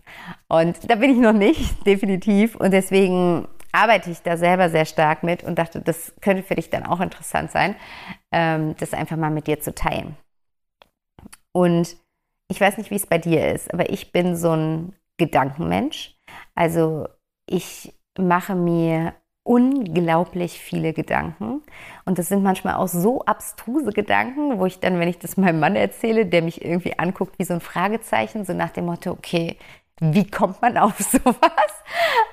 Und 0.48 0.78
da 0.90 0.96
bin 0.96 1.12
ich 1.12 1.18
noch 1.18 1.34
nicht, 1.34 1.76
definitiv. 1.86 2.56
Und 2.56 2.72
deswegen 2.72 3.48
arbeite 3.72 4.10
ich 4.10 4.22
da 4.22 4.38
selber 4.38 4.70
sehr 4.70 4.86
stark 4.86 5.24
mit 5.24 5.44
und 5.44 5.60
dachte, 5.60 5.82
das 5.82 6.14
könnte 6.22 6.44
für 6.44 6.56
dich 6.56 6.70
dann 6.70 6.86
auch 6.86 7.00
interessant 7.00 7.52
sein, 7.52 7.76
ähm, 8.32 8.76
das 8.78 8.94
einfach 8.94 9.18
mal 9.18 9.32
mit 9.32 9.48
dir 9.48 9.60
zu 9.60 9.74
teilen. 9.74 10.18
Und 11.52 11.98
ich 12.48 12.60
weiß 12.60 12.78
nicht, 12.78 12.92
wie 12.92 12.96
es 12.96 13.06
bei 13.06 13.18
dir 13.18 13.54
ist, 13.54 13.74
aber 13.74 13.90
ich 13.90 14.12
bin 14.12 14.36
so 14.36 14.52
ein 14.52 14.94
Gedankenmensch. 15.18 16.16
Also 16.56 17.08
ich 17.46 17.94
mache 18.18 18.56
mir 18.56 19.14
unglaublich 19.44 20.60
viele 20.60 20.94
Gedanken. 20.94 21.64
Und 22.06 22.20
das 22.20 22.28
sind 22.28 22.44
manchmal 22.44 22.76
auch 22.76 22.88
so 22.88 23.24
abstruse 23.26 23.92
Gedanken, 23.92 24.60
wo 24.60 24.66
ich 24.66 24.80
dann, 24.80 25.00
wenn 25.00 25.08
ich 25.08 25.18
das 25.20 25.38
meinem 25.38 25.60
Mann 25.60 25.76
erzähle, 25.76 26.26
der 26.26 26.42
mich 26.42 26.64
irgendwie 26.64 26.98
anguckt 27.00 27.40
wie 27.40 27.46
so 27.46 27.56
ein 27.56 27.62
Fragezeichen, 27.62 28.46
so 28.46 28.54
nach 28.54 28.70
dem 28.70 28.86
Motto, 28.86 29.12
okay, 29.12 29.58
wie 30.00 30.30
kommt 30.30 30.62
man 30.62 30.78
auf 30.78 30.98
sowas? 31.00 31.40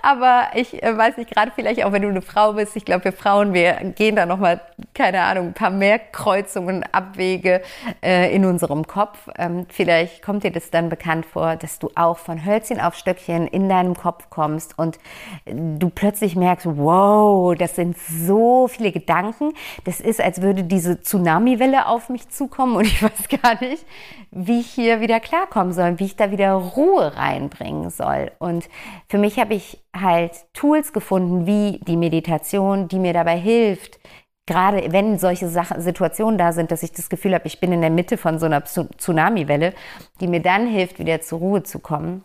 Aber 0.02 0.48
ich 0.54 0.82
äh, 0.82 0.96
weiß 0.96 1.16
nicht, 1.16 1.30
gerade 1.30 1.50
vielleicht 1.54 1.84
auch, 1.84 1.92
wenn 1.92 2.02
du 2.02 2.08
eine 2.08 2.22
Frau 2.22 2.52
bist, 2.52 2.76
ich 2.76 2.84
glaube, 2.84 3.04
wir 3.04 3.12
Frauen, 3.12 3.54
wir 3.54 3.74
gehen 3.96 4.16
da 4.16 4.26
nochmal, 4.26 4.60
keine 4.94 5.22
Ahnung, 5.22 5.48
ein 5.48 5.54
paar 5.54 5.70
mehr 5.70 5.98
Kreuzungen, 5.98 6.84
Abwege 6.92 7.62
äh, 8.02 8.34
in 8.34 8.44
unserem 8.44 8.86
Kopf. 8.86 9.28
Ähm, 9.36 9.66
vielleicht 9.68 10.22
kommt 10.22 10.44
dir 10.44 10.52
das 10.52 10.70
dann 10.70 10.88
bekannt 10.88 11.26
vor, 11.26 11.56
dass 11.56 11.78
du 11.78 11.90
auch 11.94 12.18
von 12.18 12.44
Hölzchen 12.44 12.80
auf 12.80 12.94
Stöckchen 12.94 13.46
in 13.46 13.68
deinem 13.68 13.94
Kopf 13.94 14.30
kommst 14.30 14.78
und 14.78 14.98
du 15.46 15.90
plötzlich 15.90 16.36
merkst, 16.36 16.66
wow, 16.66 17.54
das 17.56 17.76
sind 17.76 17.96
so 17.98 18.68
viele 18.68 18.92
Gedanken. 18.92 19.54
Das 19.84 20.00
ist, 20.00 20.20
als 20.20 20.42
würde 20.42 20.64
diese 20.64 21.00
Tsunamiwelle 21.00 21.86
auf 21.86 22.08
mich 22.08 22.28
zukommen 22.28 22.76
und 22.76 22.84
ich 22.86 23.02
weiß 23.02 23.28
gar 23.42 23.60
nicht, 23.60 23.84
wie 24.30 24.60
ich 24.60 24.68
hier 24.68 25.00
wieder 25.00 25.20
klarkommen 25.20 25.72
soll, 25.72 25.98
wie 25.98 26.04
ich 26.04 26.16
da 26.16 26.30
wieder 26.30 26.52
Ruhe 26.52 27.16
reinbringen 27.60 27.90
soll. 27.90 28.32
Und 28.38 28.68
für 29.08 29.18
mich 29.18 29.38
habe 29.38 29.54
ich 29.54 29.84
halt 29.94 30.32
Tools 30.52 30.92
gefunden, 30.92 31.46
wie 31.46 31.80
die 31.86 31.96
Meditation, 31.96 32.88
die 32.88 32.98
mir 32.98 33.12
dabei 33.12 33.38
hilft, 33.38 33.98
gerade 34.46 34.92
wenn 34.92 35.18
solche 35.18 35.48
Sachen, 35.48 35.80
Situationen 35.80 36.38
da 36.38 36.52
sind, 36.52 36.70
dass 36.70 36.82
ich 36.82 36.92
das 36.92 37.08
Gefühl 37.08 37.34
habe, 37.34 37.46
ich 37.46 37.60
bin 37.60 37.72
in 37.72 37.80
der 37.80 37.90
Mitte 37.90 38.16
von 38.16 38.38
so 38.38 38.46
einer 38.46 38.64
Tsunamiwelle, 38.64 39.74
die 40.20 40.28
mir 40.28 40.40
dann 40.40 40.68
hilft, 40.68 40.98
wieder 40.98 41.20
zur 41.20 41.40
Ruhe 41.40 41.62
zu 41.62 41.80
kommen. 41.80 42.24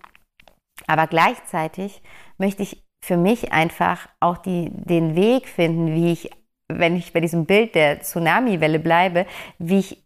Aber 0.88 1.08
gleichzeitig 1.08 2.02
möchte 2.38 2.64
ich 2.64 2.84
für 3.04 3.18
mich 3.18 3.52
einfach 3.52 4.08
auch 4.20 4.38
die, 4.38 4.70
den 4.72 5.16
Weg 5.16 5.48
finden, 5.48 5.96
wie 5.96 6.12
ich, 6.12 6.30
wenn 6.68 6.96
ich 6.96 7.14
bei 7.14 7.20
diesem 7.20 7.46
Bild 7.46 7.74
der 7.74 8.02
Tsunamiwelle 8.02 8.80
bleibe, 8.80 9.26
wie 9.58 9.80
ich 9.80 10.04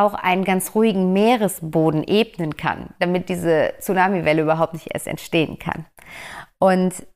auch 0.00 0.14
einen 0.14 0.44
ganz 0.44 0.74
ruhigen 0.74 1.12
Meeresboden 1.12 2.04
ebnen 2.04 2.56
kann, 2.56 2.90
damit 2.98 3.28
diese 3.28 3.74
Tsunamiwelle 3.80 4.42
überhaupt 4.42 4.74
nicht 4.74 4.88
erst 4.92 5.06
entstehen 5.06 5.58
kann. 5.58 5.86
Und 6.58 7.06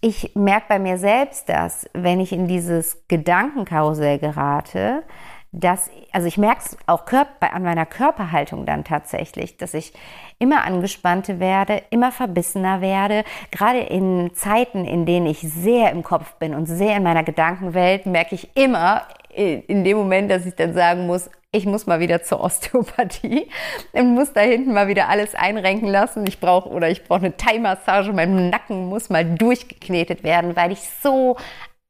ich 0.00 0.34
merke 0.36 0.66
bei 0.68 0.78
mir 0.78 0.96
selbst, 0.96 1.48
dass 1.48 1.88
wenn 1.92 2.20
ich 2.20 2.32
in 2.32 2.46
dieses 2.46 3.04
Gedankenkarussell 3.08 4.18
gerate, 4.18 5.02
dass, 5.50 5.90
also 6.12 6.26
ich 6.26 6.36
merke 6.36 6.60
es 6.64 6.76
auch 6.86 7.04
an 7.40 7.62
meiner 7.62 7.86
Körperhaltung 7.86 8.66
dann 8.66 8.84
tatsächlich, 8.84 9.56
dass 9.56 9.74
ich 9.74 9.92
immer 10.38 10.64
angespannter 10.64 11.40
werde, 11.40 11.82
immer 11.90 12.12
verbissener 12.12 12.80
werde. 12.80 13.24
Gerade 13.50 13.80
in 13.80 14.30
Zeiten, 14.34 14.84
in 14.84 15.06
denen 15.06 15.26
ich 15.26 15.40
sehr 15.40 15.90
im 15.90 16.02
Kopf 16.02 16.34
bin 16.34 16.54
und 16.54 16.66
sehr 16.66 16.96
in 16.96 17.02
meiner 17.02 17.24
Gedankenwelt, 17.24 18.06
merke 18.06 18.34
ich 18.34 18.56
immer 18.56 19.02
in 19.38 19.84
dem 19.84 19.96
Moment, 19.96 20.30
dass 20.30 20.46
ich 20.46 20.54
dann 20.54 20.74
sagen 20.74 21.06
muss, 21.06 21.30
ich 21.50 21.64
muss 21.64 21.86
mal 21.86 22.00
wieder 22.00 22.22
zur 22.22 22.40
Osteopathie 22.40 23.48
und 23.92 24.14
muss 24.14 24.32
da 24.32 24.40
hinten 24.40 24.74
mal 24.74 24.88
wieder 24.88 25.08
alles 25.08 25.34
einrenken 25.34 25.88
lassen. 25.88 26.26
Ich 26.26 26.40
brauche 26.40 26.68
oder 26.68 26.90
ich 26.90 27.04
brauche 27.04 27.20
eine 27.20 27.36
Thai-Massage, 27.36 28.12
mein 28.12 28.50
Nacken 28.50 28.86
muss 28.86 29.08
mal 29.08 29.24
durchgeknetet 29.24 30.24
werden, 30.24 30.56
weil 30.56 30.72
ich 30.72 30.80
so 31.02 31.36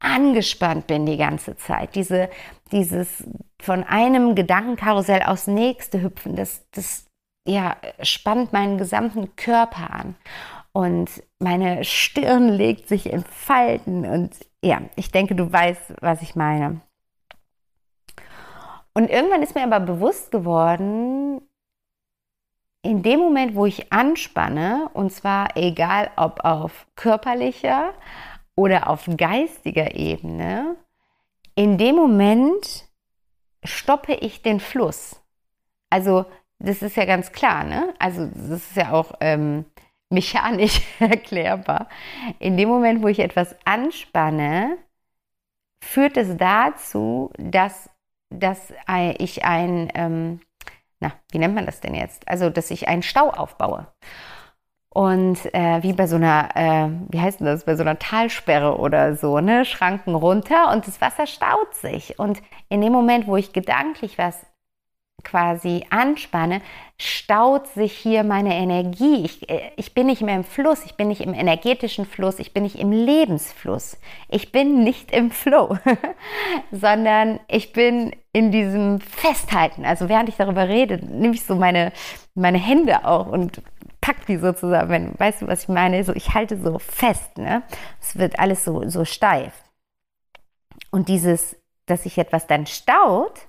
angespannt 0.00 0.86
bin 0.86 1.06
die 1.06 1.16
ganze 1.16 1.56
Zeit. 1.56 1.94
Diese, 1.96 2.28
dieses 2.70 3.24
von 3.60 3.82
einem 3.82 4.36
Gedankenkarussell 4.36 5.22
aufs 5.22 5.48
nächste 5.48 6.02
hüpfen, 6.02 6.36
das, 6.36 6.64
das 6.70 7.06
ja, 7.46 7.76
spannt 8.02 8.52
meinen 8.52 8.78
gesamten 8.78 9.34
Körper 9.34 9.92
an. 9.92 10.14
Und 10.72 11.22
meine 11.40 11.82
Stirn 11.82 12.50
legt 12.50 12.88
sich 12.88 13.10
in 13.10 13.24
Falten. 13.24 14.04
Und 14.04 14.36
ja, 14.62 14.82
ich 14.94 15.10
denke, 15.10 15.34
du 15.34 15.50
weißt, 15.50 15.94
was 16.00 16.22
ich 16.22 16.36
meine. 16.36 16.82
Und 18.94 19.10
irgendwann 19.10 19.42
ist 19.42 19.54
mir 19.54 19.64
aber 19.64 19.80
bewusst 19.80 20.30
geworden, 20.30 21.40
in 22.82 23.02
dem 23.02 23.18
Moment, 23.18 23.54
wo 23.54 23.66
ich 23.66 23.92
anspanne, 23.92 24.88
und 24.94 25.12
zwar 25.12 25.56
egal 25.56 26.10
ob 26.16 26.44
auf 26.44 26.86
körperlicher 26.96 27.92
oder 28.54 28.88
auf 28.88 29.08
geistiger 29.16 29.94
Ebene, 29.94 30.76
in 31.54 31.76
dem 31.76 31.96
Moment 31.96 32.88
stoppe 33.64 34.14
ich 34.14 34.42
den 34.42 34.60
Fluss. 34.60 35.20
Also 35.90 36.24
das 36.58 36.82
ist 36.82 36.96
ja 36.96 37.04
ganz 37.04 37.32
klar, 37.32 37.64
ne? 37.64 37.94
Also 37.98 38.26
das 38.26 38.60
ist 38.60 38.76
ja 38.76 38.92
auch 38.92 39.12
ähm, 39.20 39.64
mechanisch 40.10 40.80
erklärbar. 40.98 41.88
In 42.38 42.56
dem 42.56 42.68
Moment, 42.68 43.02
wo 43.02 43.08
ich 43.08 43.20
etwas 43.20 43.56
anspanne, 43.64 44.78
führt 45.80 46.16
es 46.16 46.36
dazu, 46.36 47.30
dass, 47.38 47.88
dass 48.30 48.72
ich 49.18 49.44
ein, 49.44 49.90
ähm, 49.94 50.40
na, 51.00 51.12
wie 51.30 51.38
nennt 51.38 51.54
man 51.54 51.66
das 51.66 51.80
denn 51.80 51.94
jetzt? 51.94 52.28
Also, 52.28 52.50
dass 52.50 52.70
ich 52.70 52.88
einen 52.88 53.02
Stau 53.02 53.30
aufbaue. 53.30 53.86
Und 54.90 55.54
äh, 55.54 55.82
wie 55.82 55.92
bei 55.92 56.06
so 56.06 56.16
einer, 56.16 56.48
äh, 56.54 56.88
wie 57.10 57.20
heißt 57.20 57.40
denn 57.40 57.46
das, 57.46 57.64
bei 57.64 57.76
so 57.76 57.82
einer 57.82 57.98
Talsperre 57.98 58.78
oder 58.78 59.14
so, 59.14 59.38
ne? 59.40 59.64
Schranken 59.64 60.14
runter 60.14 60.72
und 60.72 60.86
das 60.86 61.00
Wasser 61.00 61.26
staut 61.26 61.74
sich. 61.74 62.18
Und 62.18 62.42
in 62.68 62.80
dem 62.80 62.92
Moment, 62.92 63.26
wo 63.26 63.36
ich 63.36 63.52
gedanklich 63.52 64.18
was 64.18 64.44
quasi 65.24 65.84
anspanne, 65.90 66.62
staut 66.98 67.66
sich 67.68 67.92
hier 67.92 68.24
meine 68.24 68.54
Energie. 68.54 69.24
Ich, 69.24 69.48
äh, 69.48 69.72
ich 69.76 69.94
bin 69.94 70.06
nicht 70.06 70.22
mehr 70.22 70.36
im 70.36 70.44
Fluss, 70.44 70.84
ich 70.84 70.96
bin 70.96 71.08
nicht 71.08 71.20
im 71.20 71.34
energetischen 71.34 72.06
Fluss, 72.06 72.38
ich 72.38 72.52
bin 72.52 72.62
nicht 72.62 72.78
im 72.78 72.92
Lebensfluss. 72.92 73.98
Ich 74.28 74.52
bin 74.52 74.84
nicht 74.84 75.10
im 75.10 75.30
Flow, 75.30 75.76
sondern 76.70 77.40
ich 77.48 77.72
bin 77.72 78.14
in 78.32 78.52
diesem 78.52 79.00
Festhalten. 79.00 79.84
Also 79.84 80.08
während 80.08 80.28
ich 80.28 80.36
darüber 80.36 80.68
rede, 80.68 81.04
nehme 81.04 81.34
ich 81.34 81.44
so 81.44 81.56
meine, 81.56 81.92
meine 82.34 82.58
Hände 82.58 83.04
auch 83.04 83.26
und 83.26 83.62
pack 84.00 84.26
die 84.26 84.36
so 84.36 84.52
zusammen. 84.52 85.14
Weißt 85.18 85.42
du, 85.42 85.48
was 85.48 85.64
ich 85.64 85.68
meine? 85.68 86.02
So, 86.04 86.14
ich 86.14 86.34
halte 86.34 86.56
so 86.56 86.78
fest. 86.78 87.36
Ne? 87.36 87.62
Es 88.00 88.16
wird 88.16 88.38
alles 88.38 88.64
so, 88.64 88.88
so 88.88 89.04
steif. 89.04 89.52
Und 90.90 91.08
dieses, 91.08 91.56
dass 91.86 92.04
sich 92.04 92.16
etwas 92.18 92.46
dann 92.46 92.66
staut, 92.66 93.47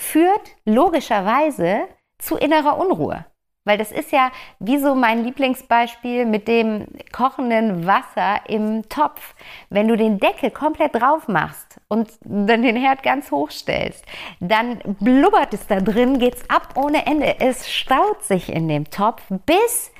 führt 0.00 0.56
logischerweise 0.64 1.82
zu 2.18 2.36
innerer 2.36 2.78
Unruhe. 2.78 3.26
Weil 3.64 3.76
das 3.76 3.92
ist 3.92 4.10
ja 4.10 4.32
wie 4.58 4.78
so 4.78 4.94
mein 4.94 5.22
Lieblingsbeispiel 5.22 6.24
mit 6.24 6.48
dem 6.48 6.86
kochenden 7.12 7.86
Wasser 7.86 8.40
im 8.48 8.88
Topf. 8.88 9.34
Wenn 9.68 9.86
du 9.86 9.96
den 9.98 10.18
Deckel 10.18 10.50
komplett 10.50 10.94
drauf 10.94 11.28
machst 11.28 11.78
und 11.88 12.10
dann 12.24 12.62
den 12.62 12.76
Herd 12.76 13.02
ganz 13.02 13.30
hoch 13.30 13.50
stellst, 13.50 14.04
dann 14.40 14.80
blubbert 15.00 15.52
es 15.52 15.66
da 15.66 15.80
drin, 15.80 16.18
geht's 16.18 16.48
ab 16.48 16.74
ohne 16.76 17.06
Ende. 17.06 17.38
Es 17.38 17.70
staut 17.70 18.24
sich 18.24 18.48
in 18.50 18.66
dem 18.68 18.88
Topf, 18.88 19.22
bis 19.44 19.92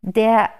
der 0.00 0.50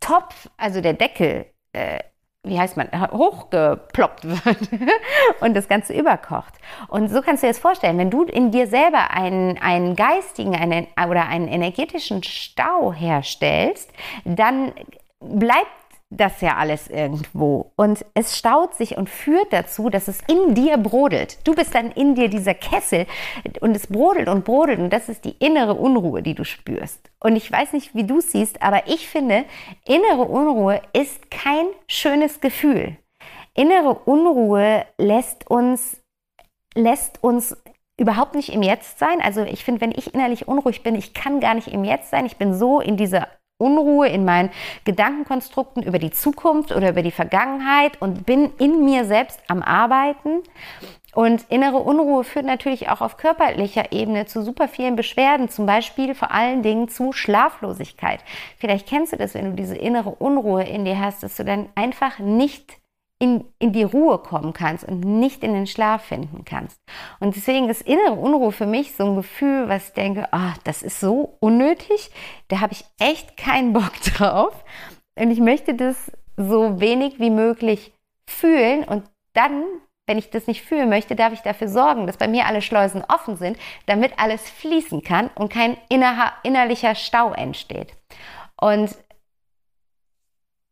Topf, 0.00 0.48
also 0.56 0.80
der 0.80 0.94
Deckel, 0.94 1.44
äh, 1.74 1.98
wie 2.44 2.58
heißt 2.58 2.76
man, 2.76 2.88
hochgeploppt 3.10 4.24
wird 4.24 4.58
und 5.40 5.54
das 5.54 5.68
Ganze 5.68 5.92
überkocht. 5.92 6.54
Und 6.88 7.08
so 7.08 7.20
kannst 7.20 7.42
du 7.42 7.46
dir 7.46 7.52
das 7.52 7.58
vorstellen, 7.58 7.98
wenn 7.98 8.10
du 8.10 8.24
in 8.24 8.50
dir 8.50 8.66
selber 8.66 9.10
einen, 9.10 9.58
einen 9.58 9.96
geistigen 9.96 10.54
einen, 10.54 10.86
oder 11.08 11.26
einen 11.26 11.48
energetischen 11.48 12.22
Stau 12.22 12.92
herstellst, 12.92 13.90
dann 14.24 14.72
bleibt 15.20 15.66
das 16.10 16.40
ja 16.40 16.56
alles 16.56 16.88
irgendwo. 16.88 17.72
Und 17.76 18.04
es 18.14 18.38
staut 18.38 18.74
sich 18.74 18.96
und 18.96 19.10
führt 19.10 19.52
dazu, 19.52 19.90
dass 19.90 20.08
es 20.08 20.20
in 20.26 20.54
dir 20.54 20.78
brodelt. 20.78 21.46
Du 21.46 21.54
bist 21.54 21.74
dann 21.74 21.92
in 21.92 22.14
dir 22.14 22.28
dieser 22.28 22.54
Kessel 22.54 23.06
und 23.60 23.76
es 23.76 23.86
brodelt 23.86 24.28
und 24.28 24.44
brodelt 24.44 24.78
und 24.78 24.90
das 24.90 25.08
ist 25.08 25.24
die 25.24 25.36
innere 25.38 25.74
Unruhe, 25.74 26.22
die 26.22 26.34
du 26.34 26.44
spürst. 26.44 27.10
Und 27.20 27.36
ich 27.36 27.50
weiß 27.50 27.74
nicht, 27.74 27.94
wie 27.94 28.04
du 28.04 28.20
siehst, 28.20 28.62
aber 28.62 28.86
ich 28.86 29.08
finde, 29.08 29.44
innere 29.86 30.22
Unruhe 30.22 30.80
ist 30.94 31.30
kein 31.30 31.66
schönes 31.86 32.40
Gefühl. 32.40 32.96
Innere 33.54 33.94
Unruhe 33.94 34.86
lässt 34.96 35.50
uns, 35.50 36.00
lässt 36.74 37.22
uns 37.22 37.56
überhaupt 37.98 38.34
nicht 38.34 38.50
im 38.50 38.62
Jetzt 38.62 38.98
sein. 38.98 39.20
Also 39.20 39.42
ich 39.42 39.64
finde, 39.64 39.80
wenn 39.80 39.90
ich 39.90 40.14
innerlich 40.14 40.48
unruhig 40.48 40.82
bin, 40.82 40.94
ich 40.94 41.12
kann 41.12 41.40
gar 41.40 41.54
nicht 41.54 41.68
im 41.68 41.84
Jetzt 41.84 42.10
sein. 42.10 42.24
Ich 42.24 42.36
bin 42.36 42.54
so 42.54 42.80
in 42.80 42.96
dieser 42.96 43.28
Unruhe 43.58 44.08
in 44.08 44.24
meinen 44.24 44.50
Gedankenkonstrukten 44.84 45.82
über 45.82 45.98
die 45.98 46.12
Zukunft 46.12 46.70
oder 46.70 46.90
über 46.90 47.02
die 47.02 47.10
Vergangenheit 47.10 48.00
und 48.00 48.24
bin 48.24 48.52
in 48.58 48.84
mir 48.84 49.04
selbst 49.04 49.40
am 49.48 49.62
Arbeiten. 49.62 50.42
Und 51.12 51.46
innere 51.48 51.78
Unruhe 51.78 52.22
führt 52.22 52.46
natürlich 52.46 52.88
auch 52.90 53.00
auf 53.00 53.16
körperlicher 53.16 53.90
Ebene 53.90 54.26
zu 54.26 54.44
super 54.44 54.68
vielen 54.68 54.94
Beschwerden, 54.94 55.48
zum 55.48 55.66
Beispiel 55.66 56.14
vor 56.14 56.30
allen 56.30 56.62
Dingen 56.62 56.88
zu 56.88 57.12
Schlaflosigkeit. 57.12 58.20
Vielleicht 58.58 58.86
kennst 58.86 59.12
du 59.12 59.16
das, 59.16 59.34
wenn 59.34 59.50
du 59.50 59.52
diese 59.56 59.76
innere 59.76 60.10
Unruhe 60.10 60.62
in 60.62 60.84
dir 60.84 61.00
hast, 61.00 61.24
dass 61.24 61.36
du 61.36 61.44
dann 61.44 61.68
einfach 61.74 62.20
nicht 62.20 62.78
in, 63.20 63.44
in 63.58 63.72
die 63.72 63.82
Ruhe 63.82 64.18
kommen 64.18 64.52
kannst 64.52 64.84
und 64.84 65.00
nicht 65.00 65.42
in 65.42 65.52
den 65.52 65.66
Schlaf 65.66 66.04
finden 66.04 66.44
kannst. 66.44 66.80
Und 67.18 67.34
deswegen 67.34 67.68
ist 67.68 67.82
innere 67.82 68.12
Unruhe 68.12 68.52
für 68.52 68.66
mich 68.66 68.94
so 68.94 69.06
ein 69.06 69.16
Gefühl, 69.16 69.68
was 69.68 69.88
ich 69.88 69.94
denke, 69.94 70.32
ah, 70.32 70.54
das 70.64 70.82
ist 70.82 71.00
so 71.00 71.36
unnötig, 71.40 72.10
da 72.48 72.60
habe 72.60 72.72
ich 72.72 72.84
echt 73.00 73.36
keinen 73.36 73.72
Bock 73.72 73.92
drauf. 74.16 74.64
Und 75.18 75.30
ich 75.30 75.40
möchte 75.40 75.74
das 75.74 76.12
so 76.36 76.80
wenig 76.80 77.18
wie 77.18 77.30
möglich 77.30 77.92
fühlen 78.28 78.84
und 78.84 79.04
dann, 79.32 79.64
wenn 80.06 80.18
ich 80.18 80.30
das 80.30 80.46
nicht 80.46 80.62
fühlen 80.62 80.88
möchte, 80.88 81.16
darf 81.16 81.32
ich 81.32 81.40
dafür 81.40 81.68
sorgen, 81.68 82.06
dass 82.06 82.16
bei 82.16 82.28
mir 82.28 82.46
alle 82.46 82.62
Schleusen 82.62 83.02
offen 83.08 83.36
sind, 83.36 83.58
damit 83.86 84.12
alles 84.18 84.48
fließen 84.48 85.02
kann 85.02 85.28
und 85.34 85.52
kein 85.52 85.76
inner, 85.88 86.32
innerlicher 86.44 86.94
Stau 86.94 87.32
entsteht. 87.32 87.94
Und 88.60 88.96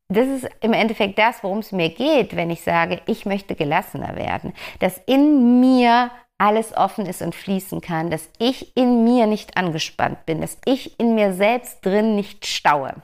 das 0.09 0.29
ist 0.29 0.49
im 0.61 0.73
Endeffekt 0.73 1.19
das, 1.19 1.43
worum 1.43 1.59
es 1.59 1.73
mir 1.73 1.89
geht, 1.89 2.37
wenn 2.37 2.51
ich 2.51 2.63
sage, 2.63 3.01
ich 3.07 3.27
möchte 3.27 3.55
gelassener 3.55 4.17
werden. 4.17 4.53
Dass 4.79 5.01
in 5.07 5.61
mir 5.61 6.11
alles 6.39 6.77
offen 6.77 7.07
ist 7.07 7.23
und 7.23 7.35
fließen 7.35 7.81
kann, 7.81 8.11
dass 8.11 8.29
ich 8.39 8.77
in 8.77 9.05
mir 9.05 9.27
nicht 9.27 9.57
angespannt 9.57 10.27
bin, 10.27 10.41
dass 10.41 10.59
ich 10.65 10.99
in 11.01 11.15
mir 11.15 11.33
selbst 11.33 11.85
drin 11.85 12.15
nicht 12.15 12.47
staue. 12.47 12.95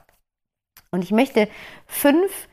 Und 0.91 1.03
ich 1.03 1.11
möchte 1.11 1.49
fünf 1.87 2.49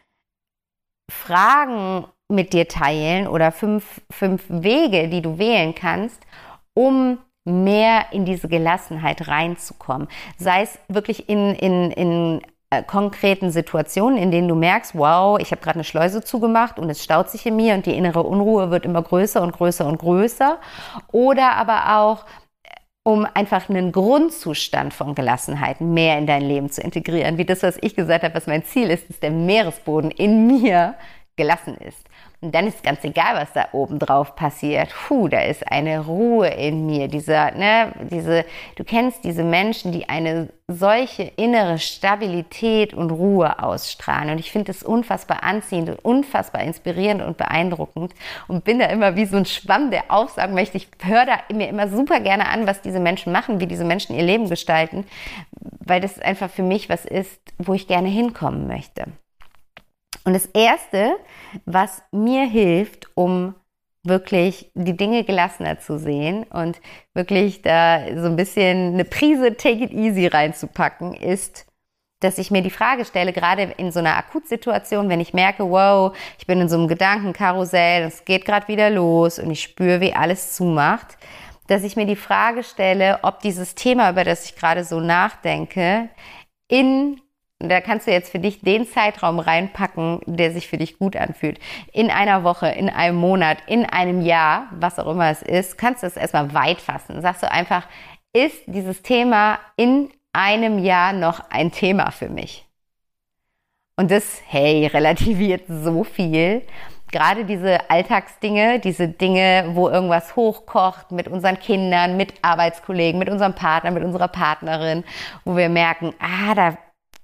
Fragen 1.11 2.05
mit 2.29 2.53
dir 2.53 2.67
teilen 2.67 3.27
oder 3.27 3.51
fünf, 3.51 4.01
fünf 4.09 4.45
Wege, 4.47 5.09
die 5.09 5.21
du 5.21 5.37
wählen 5.37 5.75
kannst, 5.75 6.21
um 6.73 7.19
mehr 7.45 8.05
in 8.11 8.25
diese 8.25 8.47
Gelassenheit 8.47 9.27
reinzukommen. 9.27 10.07
Sei 10.37 10.61
es 10.61 10.79
wirklich 10.87 11.27
in, 11.27 11.55
in, 11.55 11.91
in 11.91 12.41
konkreten 12.85 13.49
Situationen, 13.51 14.17
in 14.17 14.29
denen 14.31 14.47
du 14.47 14.55
merkst, 14.55 14.95
wow, 14.95 15.39
ich 15.39 15.51
habe 15.51 15.61
gerade 15.61 15.77
eine 15.77 15.83
Schleuse 15.83 16.23
zugemacht 16.23 16.77
und 16.77 16.89
es 16.89 17.03
staut 17.03 17.29
sich 17.29 17.45
in 17.45 17.55
mir 17.55 17.73
und 17.73 17.85
die 17.85 17.97
innere 17.97 18.21
Unruhe 18.21 18.69
wird 18.69 18.85
immer 18.85 19.01
größer 19.01 19.41
und 19.41 19.53
größer 19.53 19.87
und 19.87 19.97
größer. 19.97 20.59
Oder 21.11 21.53
aber 21.53 21.97
auch, 21.97 22.25
äh, 22.63 22.69
um 23.03 23.25
einfach 23.33 23.69
einen 23.69 23.91
Grundzustand 23.91 24.93
von 24.93 25.15
Gelassenheit 25.15 25.81
mehr 25.81 26.19
in 26.19 26.27
dein 26.27 26.43
Leben 26.43 26.69
zu 26.69 26.81
integrieren. 26.81 27.39
Wie 27.39 27.45
das, 27.45 27.63
was 27.63 27.79
ich 27.81 27.95
gesagt 27.95 28.23
habe, 28.23 28.35
was 28.35 28.45
mein 28.45 28.63
Ziel 28.63 28.91
ist, 28.91 29.09
dass 29.09 29.19
der 29.19 29.31
Meeresboden 29.31 30.11
in 30.11 30.45
mir 30.45 30.93
gelassen 31.39 31.77
ist. 31.77 32.09
Und 32.41 32.53
dann 32.53 32.67
ist 32.67 32.83
ganz 32.83 33.03
egal, 33.03 33.35
was 33.35 33.51
da 33.53 33.67
oben 33.71 33.97
drauf 33.97 34.35
passiert. 34.35 34.89
Puh, 35.07 35.27
da 35.27 35.41
ist 35.41 35.69
eine 35.69 36.05
Ruhe 36.05 36.47
in 36.47 36.85
mir. 36.85 37.07
Dieser, 37.07 37.51
ne, 37.51 37.91
diese, 38.11 38.45
du 38.75 38.83
kennst 38.83 39.23
diese 39.23 39.43
Menschen, 39.43 39.91
die 39.91 40.07
eine 40.07 40.49
solche 40.67 41.23
innere 41.23 41.79
Stabilität 41.79 42.93
und 42.93 43.11
Ruhe 43.11 43.61
ausstrahlen. 43.61 44.29
Und 44.31 44.39
ich 44.39 44.51
finde 44.51 44.71
es 44.71 44.83
unfassbar 44.83 45.43
anziehend 45.43 45.89
und 45.89 45.99
unfassbar 46.05 46.61
inspirierend 46.61 47.21
und 47.21 47.37
beeindruckend 47.37 48.13
und 48.47 48.63
bin 48.63 48.79
da 48.79 48.85
immer 48.85 49.15
wie 49.17 49.25
so 49.25 49.35
ein 49.35 49.45
Schwamm, 49.45 49.91
der 49.91 50.03
aufsagen 50.09 50.53
möchte. 50.53 50.77
Ich 50.77 50.87
höre 51.03 51.25
da 51.25 51.39
mir 51.53 51.67
immer 51.67 51.89
super 51.89 52.19
gerne 52.19 52.47
an, 52.47 52.67
was 52.67 52.81
diese 52.81 52.99
Menschen 52.99 53.33
machen, 53.33 53.59
wie 53.59 53.67
diese 53.67 53.85
Menschen 53.85 54.15
ihr 54.15 54.23
Leben 54.23 54.49
gestalten, 54.49 55.05
weil 55.79 55.99
das 55.99 56.19
einfach 56.19 56.49
für 56.49 56.63
mich 56.63 56.87
was 56.89 57.03
ist, 57.03 57.41
wo 57.57 57.73
ich 57.73 57.87
gerne 57.87 58.09
hinkommen 58.09 58.67
möchte. 58.67 59.07
Und 60.29 60.33
das 60.33 60.45
Erste, 60.45 61.15
was 61.65 62.03
mir 62.11 62.45
hilft, 62.45 63.07
um 63.15 63.55
wirklich 64.03 64.69
die 64.75 64.95
Dinge 64.95 65.23
gelassener 65.23 65.79
zu 65.79 65.97
sehen 65.97 66.43
und 66.43 66.79
wirklich 67.15 67.63
da 67.63 68.01
so 68.15 68.27
ein 68.27 68.35
bisschen 68.35 68.93
eine 68.93 69.05
Prise 69.05 69.57
Take 69.57 69.85
It 69.85 69.91
Easy 69.91 70.27
reinzupacken, 70.27 71.15
ist, 71.15 71.65
dass 72.19 72.37
ich 72.37 72.51
mir 72.51 72.61
die 72.61 72.69
Frage 72.69 73.05
stelle, 73.05 73.33
gerade 73.33 73.73
in 73.77 73.91
so 73.91 73.97
einer 73.97 74.17
Akutsituation, 74.17 75.09
wenn 75.09 75.19
ich 75.19 75.33
merke, 75.33 75.67
wow, 75.67 76.15
ich 76.37 76.45
bin 76.45 76.61
in 76.61 76.69
so 76.69 76.77
einem 76.77 76.87
Gedankenkarussell, 76.87 78.03
es 78.03 78.23
geht 78.23 78.45
gerade 78.45 78.67
wieder 78.67 78.91
los 78.91 79.39
und 79.39 79.49
ich 79.49 79.63
spüre, 79.63 79.99
wie 79.99 80.13
alles 80.13 80.53
zumacht, 80.53 81.17
dass 81.65 81.83
ich 81.83 81.95
mir 81.95 82.05
die 82.05 82.15
Frage 82.15 82.61
stelle, 82.61 83.17
ob 83.23 83.39
dieses 83.39 83.73
Thema, 83.73 84.11
über 84.11 84.25
das 84.25 84.45
ich 84.45 84.55
gerade 84.55 84.83
so 84.83 84.99
nachdenke, 84.99 86.09
in 86.67 87.19
da 87.59 87.81
kannst 87.81 88.07
du 88.07 88.11
jetzt 88.11 88.31
für 88.31 88.39
dich 88.39 88.61
den 88.61 88.87
Zeitraum 88.87 89.39
reinpacken, 89.39 90.21
der 90.25 90.51
sich 90.51 90.69
für 90.69 90.77
dich 90.77 90.97
gut 90.97 91.17
anfühlt. 91.17 91.59
In 91.91 92.09
einer 92.09 92.45
Woche, 92.45 92.69
in 92.69 92.89
einem 92.89 93.17
Monat, 93.17 93.57
in 93.67 93.85
einem 93.85 94.21
Jahr, 94.21 94.67
was 94.71 94.97
auch 94.97 95.11
immer 95.11 95.29
es 95.29 95.41
ist, 95.41 95.77
kannst 95.77 96.03
du 96.03 96.07
es 96.07 96.15
erstmal 96.15 96.53
weit 96.53 96.79
fassen. 96.79 97.21
Sagst 97.21 97.43
du 97.43 97.51
einfach, 97.51 97.85
ist 98.31 98.61
dieses 98.65 99.01
Thema 99.01 99.59
in 99.75 100.09
einem 100.31 100.79
Jahr 100.79 101.11
noch 101.11 101.49
ein 101.49 101.71
Thema 101.71 102.11
für 102.11 102.29
mich? 102.29 102.65
Und 103.97 104.09
das, 104.09 104.41
hey, 104.47 104.87
relativiert 104.93 105.63
so 105.67 106.05
viel. 106.05 106.61
Gerade 107.11 107.43
diese 107.43 107.89
Alltagsdinge, 107.89 108.79
diese 108.79 109.09
Dinge, 109.09 109.71
wo 109.73 109.89
irgendwas 109.89 110.35
hochkocht 110.37 111.11
mit 111.11 111.27
unseren 111.27 111.59
Kindern, 111.59 112.15
mit 112.15 112.35
Arbeitskollegen, 112.41 113.19
mit 113.19 113.29
unserem 113.29 113.55
Partner, 113.55 113.91
mit 113.91 114.03
unserer 114.03 114.27
Partnerin, 114.29 115.03
wo 115.43 115.57
wir 115.57 115.67
merken, 115.69 116.13
ah, 116.19 116.53
da 116.53 116.77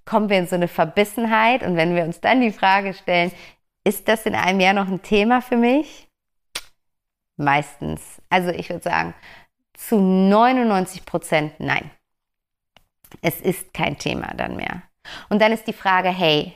kommen 0.05 0.29
wir 0.29 0.37
in 0.37 0.47
so 0.47 0.55
eine 0.55 0.67
Verbissenheit 0.67 1.63
und 1.63 1.75
wenn 1.75 1.95
wir 1.95 2.03
uns 2.03 2.21
dann 2.21 2.41
die 2.41 2.51
Frage 2.51 2.93
stellen, 2.93 3.31
ist 3.83 4.07
das 4.07 4.25
in 4.25 4.35
einem 4.35 4.59
Jahr 4.59 4.73
noch 4.73 4.87
ein 4.87 5.01
Thema 5.01 5.41
für 5.41 5.57
mich? 5.57 6.07
Meistens. 7.37 8.21
Also 8.29 8.49
ich 8.49 8.69
würde 8.69 8.83
sagen, 8.83 9.13
zu 9.73 9.99
99 9.99 11.05
Prozent 11.05 11.53
nein. 11.59 11.91
Es 13.21 13.41
ist 13.41 13.73
kein 13.73 13.97
Thema 13.97 14.33
dann 14.35 14.55
mehr. 14.55 14.83
Und 15.29 15.41
dann 15.41 15.51
ist 15.51 15.67
die 15.67 15.73
Frage, 15.73 16.09
hey, 16.09 16.55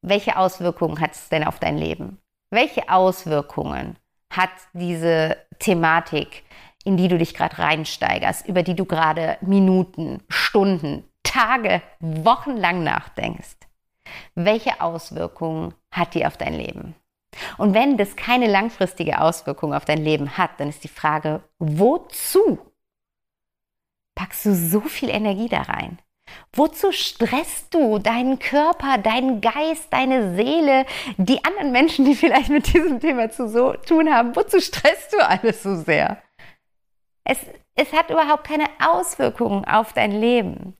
welche 0.00 0.36
Auswirkungen 0.36 1.00
hat 1.00 1.12
es 1.12 1.28
denn 1.28 1.44
auf 1.44 1.58
dein 1.58 1.78
Leben? 1.78 2.18
Welche 2.50 2.88
Auswirkungen 2.88 3.96
hat 4.30 4.50
diese 4.72 5.36
Thematik, 5.58 6.44
in 6.84 6.96
die 6.96 7.08
du 7.08 7.18
dich 7.18 7.34
gerade 7.34 7.58
reinsteigerst, 7.58 8.48
über 8.48 8.62
die 8.62 8.74
du 8.74 8.84
gerade 8.84 9.36
Minuten, 9.40 10.22
Stunden, 10.28 11.04
Tage, 11.32 11.80
Wochen 12.00 12.60
nachdenkst, 12.60 13.56
welche 14.34 14.80
Auswirkungen 14.80 15.74
hat 15.90 16.14
die 16.14 16.26
auf 16.26 16.36
dein 16.36 16.54
Leben? 16.54 16.94
Und 17.56 17.72
wenn 17.72 17.96
das 17.96 18.16
keine 18.16 18.46
langfristige 18.46 19.20
Auswirkung 19.20 19.72
auf 19.72 19.86
dein 19.86 20.04
Leben 20.04 20.36
hat, 20.36 20.50
dann 20.58 20.68
ist 20.68 20.84
die 20.84 20.88
Frage, 20.88 21.42
wozu 21.58 22.58
packst 24.14 24.44
du 24.44 24.54
so 24.54 24.80
viel 24.80 25.08
Energie 25.08 25.48
da 25.48 25.62
rein? 25.62 25.98
Wozu 26.52 26.92
stresst 26.92 27.72
du 27.72 27.98
deinen 27.98 28.38
Körper, 28.38 28.98
deinen 28.98 29.40
Geist, 29.40 29.90
deine 29.90 30.36
Seele, 30.36 30.84
die 31.16 31.42
anderen 31.44 31.72
Menschen, 31.72 32.04
die 32.04 32.14
vielleicht 32.14 32.50
mit 32.50 32.72
diesem 32.72 33.00
Thema 33.00 33.30
zu 33.30 33.48
so 33.48 33.72
tun 33.72 34.12
haben? 34.12 34.36
Wozu 34.36 34.60
stresst 34.60 35.14
du 35.14 35.26
alles 35.26 35.62
so 35.62 35.76
sehr? 35.76 36.22
Es, 37.24 37.38
es 37.74 37.92
hat 37.92 38.10
überhaupt 38.10 38.44
keine 38.44 38.66
Auswirkungen 38.80 39.64
auf 39.64 39.94
dein 39.94 40.12
Leben. 40.12 40.76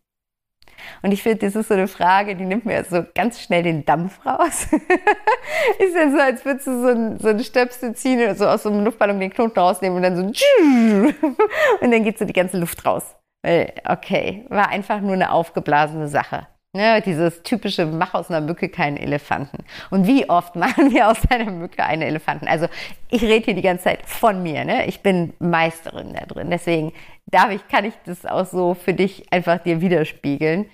Und 1.03 1.12
ich 1.12 1.23
finde, 1.23 1.38
das 1.47 1.57
ist 1.57 1.68
so 1.68 1.75
eine 1.75 1.88
Frage, 1.88 2.37
die 2.37 2.45
nimmt 2.45 2.64
mir 2.64 2.85
so 2.85 3.05
ganz 3.14 3.40
schnell 3.40 3.62
den 3.62 3.85
Dampf 3.85 4.25
raus. 4.25 4.66
ist 5.79 5.95
ja 5.95 6.11
so, 6.11 6.18
als 6.18 6.45
würdest 6.45 6.66
du 6.66 6.83
so 6.83 6.88
ein, 6.88 7.18
so 7.18 7.29
ein 7.29 7.40
Stöpsel 7.40 7.95
ziehen 7.95 8.21
oder 8.21 8.35
so 8.35 8.47
aus 8.47 8.62
so 8.62 8.71
einem 8.71 8.85
Luftballon 8.85 9.21
den 9.21 9.31
Knoten 9.31 9.59
rausnehmen 9.59 9.97
und 9.97 10.03
dann 10.03 10.16
so 10.16 10.23
und 11.81 11.90
dann 11.90 12.05
geht 12.05 12.18
so 12.18 12.25
die 12.25 12.33
ganze 12.33 12.59
Luft 12.59 12.85
raus. 12.85 13.16
Okay, 13.45 14.47
war 14.51 14.68
einfach 14.68 15.01
nur 15.01 15.14
eine 15.14 15.33
aufgeblasene 15.33 16.07
Sache. 16.07 16.47
Ne, 16.75 17.03
dieses 17.03 17.43
typische 17.43 17.85
Mach 17.85 18.15
aus 18.15 18.31
einer 18.31 18.41
Mücke 18.41 18.71
keinen 18.71 18.97
Elefanten. 18.97 19.65
Und 19.91 20.07
wie 20.07 20.31
oft 20.31 20.57
machen 20.57 20.91
wir 20.91 21.09
aus 21.09 21.19
einer 21.29 21.51
Mücke 21.51 21.85
einen 21.85 22.01
Elefanten? 22.01 22.49
Also 22.49 22.67
ich 23.11 23.23
rede 23.23 23.45
hier 23.45 23.55
die 23.55 23.63
ganze 23.63 23.85
Zeit 23.85 24.07
von 24.07 24.43
mir. 24.43 24.65
Ne? 24.65 24.87
Ich 24.87 25.03
bin 25.03 25.35
Meisterin 25.39 26.15
da 26.15 26.25
drin. 26.25 26.49
Deswegen 26.51 26.95
darf 27.27 27.51
ich, 27.51 27.69
kann 27.69 27.85
ich 27.85 27.93
das 28.07 28.25
auch 28.25 28.47
so 28.47 28.73
für 28.73 28.95
dich 28.95 29.31
einfach 29.31 29.59
dir 29.59 29.83
widerspiegeln. 29.83 30.65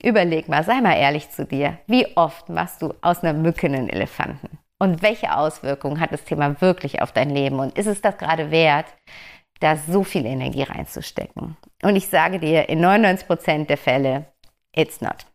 Überleg 0.00 0.48
mal, 0.48 0.62
sei 0.62 0.80
mal 0.80 0.94
ehrlich 0.94 1.30
zu 1.30 1.44
dir. 1.44 1.78
Wie 1.88 2.16
oft 2.16 2.48
machst 2.48 2.80
du 2.80 2.94
aus 3.00 3.24
einer 3.24 3.32
Mücke 3.32 3.66
einen 3.66 3.88
Elefanten? 3.88 4.58
Und 4.78 5.02
welche 5.02 5.36
Auswirkungen 5.36 5.98
hat 5.98 6.12
das 6.12 6.24
Thema 6.24 6.60
wirklich 6.60 7.02
auf 7.02 7.10
dein 7.10 7.30
Leben? 7.30 7.58
Und 7.58 7.76
ist 7.76 7.86
es 7.86 8.00
das 8.00 8.16
gerade 8.16 8.52
wert, 8.52 8.86
da 9.58 9.76
so 9.76 10.04
viel 10.04 10.24
Energie 10.24 10.62
reinzustecken? 10.62 11.56
Und 11.82 11.96
ich 11.96 12.06
sage 12.06 12.38
dir, 12.38 12.68
in 12.68 12.80
99 12.80 13.26
Prozent 13.26 13.70
der 13.70 13.76
Fälle, 13.76 14.26
it's 14.74 15.00
not. 15.00 15.26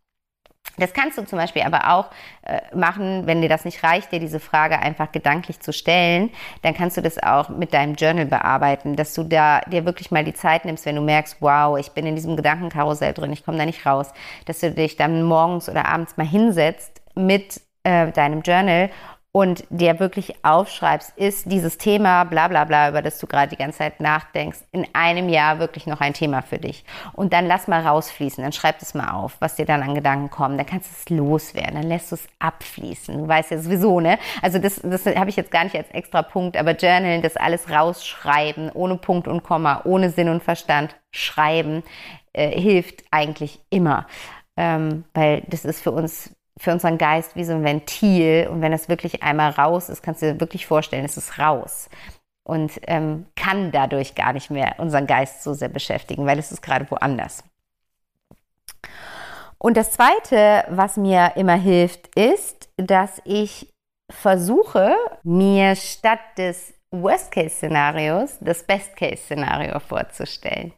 Das 0.77 0.93
kannst 0.93 1.17
du 1.17 1.25
zum 1.25 1.39
Beispiel 1.39 1.63
aber 1.63 1.91
auch 1.91 2.11
äh, 2.43 2.61
machen, 2.75 3.25
wenn 3.25 3.41
dir 3.41 3.49
das 3.49 3.65
nicht 3.65 3.83
reicht, 3.83 4.11
dir 4.11 4.19
diese 4.19 4.39
Frage 4.39 4.79
einfach 4.79 5.11
gedanklich 5.11 5.59
zu 5.59 5.73
stellen, 5.73 6.31
dann 6.61 6.73
kannst 6.73 6.97
du 6.97 7.01
das 7.01 7.21
auch 7.21 7.49
mit 7.49 7.73
deinem 7.73 7.95
Journal 7.95 8.25
bearbeiten, 8.25 8.95
dass 8.95 9.13
du 9.13 9.23
da 9.23 9.61
dir 9.61 9.85
wirklich 9.85 10.11
mal 10.11 10.23
die 10.23 10.33
Zeit 10.33 10.65
nimmst, 10.65 10.85
wenn 10.85 10.95
du 10.95 11.01
merkst, 11.01 11.37
wow, 11.39 11.77
ich 11.77 11.91
bin 11.91 12.05
in 12.05 12.15
diesem 12.15 12.35
Gedankenkarussell 12.35 13.13
drin, 13.13 13.33
ich 13.33 13.43
komme 13.43 13.57
da 13.57 13.65
nicht 13.65 13.85
raus, 13.85 14.11
dass 14.45 14.59
du 14.59 14.71
dich 14.71 14.95
dann 14.95 15.23
morgens 15.23 15.67
oder 15.67 15.87
abends 15.87 16.15
mal 16.17 16.27
hinsetzt 16.27 17.01
mit 17.15 17.59
äh, 17.83 18.11
deinem 18.11 18.41
Journal 18.41 18.89
und 19.31 19.65
dir 19.69 19.99
wirklich 19.99 20.43
aufschreibst, 20.43 21.15
ist 21.17 21.51
dieses 21.51 21.77
Thema, 21.77 22.23
bla 22.23 22.47
bla 22.47 22.63
bla, 22.63 22.89
über 22.89 23.01
das 23.01 23.19
du 23.19 23.27
gerade 23.27 23.49
die 23.49 23.55
ganze 23.55 23.79
Zeit 23.79 23.99
nachdenkst, 23.99 24.59
in 24.71 24.87
einem 24.93 25.29
Jahr 25.29 25.59
wirklich 25.59 25.85
noch 25.85 26.01
ein 26.01 26.13
Thema 26.13 26.41
für 26.41 26.57
dich. 26.57 26.83
Und 27.13 27.33
dann 27.33 27.45
lass 27.45 27.67
mal 27.67 27.85
rausfließen, 27.85 28.43
dann 28.43 28.53
schreib 28.53 28.81
es 28.81 28.93
mal 28.93 29.11
auf, 29.11 29.37
was 29.39 29.55
dir 29.55 29.65
dann 29.65 29.83
an 29.83 29.93
Gedanken 29.95 30.29
kommen, 30.29 30.57
dann 30.57 30.65
kannst 30.65 30.89
du 30.89 30.95
es 30.97 31.17
loswerden, 31.17 31.75
dann 31.75 31.87
lässt 31.87 32.11
du 32.11 32.15
es 32.15 32.27
abfließen. 32.39 33.17
Du 33.17 33.27
weißt 33.27 33.51
ja 33.51 33.59
sowieso, 33.59 33.99
ne? 33.99 34.17
Also 34.41 34.59
das, 34.59 34.81
das 34.83 35.05
habe 35.05 35.29
ich 35.29 35.35
jetzt 35.35 35.51
gar 35.51 35.65
nicht 35.65 35.75
als 35.75 35.91
extra 35.91 36.23
Punkt, 36.23 36.57
aber 36.57 36.71
Journalen, 36.71 37.21
das 37.21 37.37
alles 37.37 37.69
rausschreiben, 37.69 38.71
ohne 38.71 38.97
Punkt 38.97 39.27
und 39.27 39.43
Komma, 39.43 39.81
ohne 39.83 40.09
Sinn 40.09 40.29
und 40.29 40.41
Verstand, 40.41 40.95
schreiben, 41.11 41.83
äh, 42.33 42.49
hilft 42.59 43.03
eigentlich 43.11 43.59
immer. 43.69 44.07
Ähm, 44.55 45.03
weil 45.13 45.43
das 45.47 45.65
ist 45.65 45.81
für 45.81 45.91
uns 45.91 46.31
für 46.59 46.71
unseren 46.71 46.97
Geist 46.97 47.35
wie 47.35 47.43
so 47.43 47.53
ein 47.53 47.63
Ventil. 47.63 48.47
Und 48.49 48.61
wenn 48.61 48.73
es 48.73 48.89
wirklich 48.89 49.23
einmal 49.23 49.51
raus 49.51 49.89
ist, 49.89 50.01
kannst 50.03 50.21
du 50.21 50.33
dir 50.33 50.39
wirklich 50.39 50.65
vorstellen, 50.65 51.05
es 51.05 51.17
ist 51.17 51.39
raus. 51.39 51.89
Und 52.43 52.79
ähm, 52.83 53.25
kann 53.35 53.71
dadurch 53.71 54.15
gar 54.15 54.33
nicht 54.33 54.49
mehr 54.49 54.75
unseren 54.77 55.05
Geist 55.05 55.43
so 55.43 55.53
sehr 55.53 55.69
beschäftigen, 55.69 56.25
weil 56.25 56.39
es 56.39 56.51
ist 56.51 56.61
gerade 56.61 56.89
woanders. 56.89 57.43
Und 59.57 59.75
das 59.75 59.91
Zweite, 59.91 60.63
was 60.69 60.97
mir 60.97 61.33
immer 61.35 61.55
hilft, 61.55 62.15
ist, 62.15 62.69
dass 62.77 63.21
ich 63.25 63.73
versuche, 64.09 64.95
mir 65.23 65.75
statt 65.75 66.19
des 66.37 66.73
Worst-Case-Szenarios 66.91 68.37
das 68.39 68.63
Best-Case-Szenario 68.63 69.79
vorzustellen. 69.79 70.73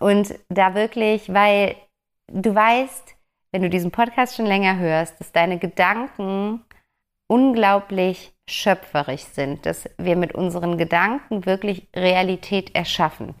Und 0.00 0.34
da 0.48 0.74
wirklich, 0.74 1.32
weil 1.32 1.76
du 2.28 2.54
weißt, 2.54 3.13
wenn 3.54 3.62
du 3.62 3.70
diesen 3.70 3.92
Podcast 3.92 4.34
schon 4.34 4.46
länger 4.46 4.80
hörst, 4.80 5.20
dass 5.20 5.30
deine 5.30 5.58
Gedanken 5.58 6.64
unglaublich 7.28 8.34
schöpferisch 8.50 9.22
sind, 9.22 9.64
dass 9.64 9.88
wir 9.96 10.16
mit 10.16 10.34
unseren 10.34 10.76
Gedanken 10.76 11.46
wirklich 11.46 11.86
Realität 11.94 12.74
erschaffen. 12.74 13.36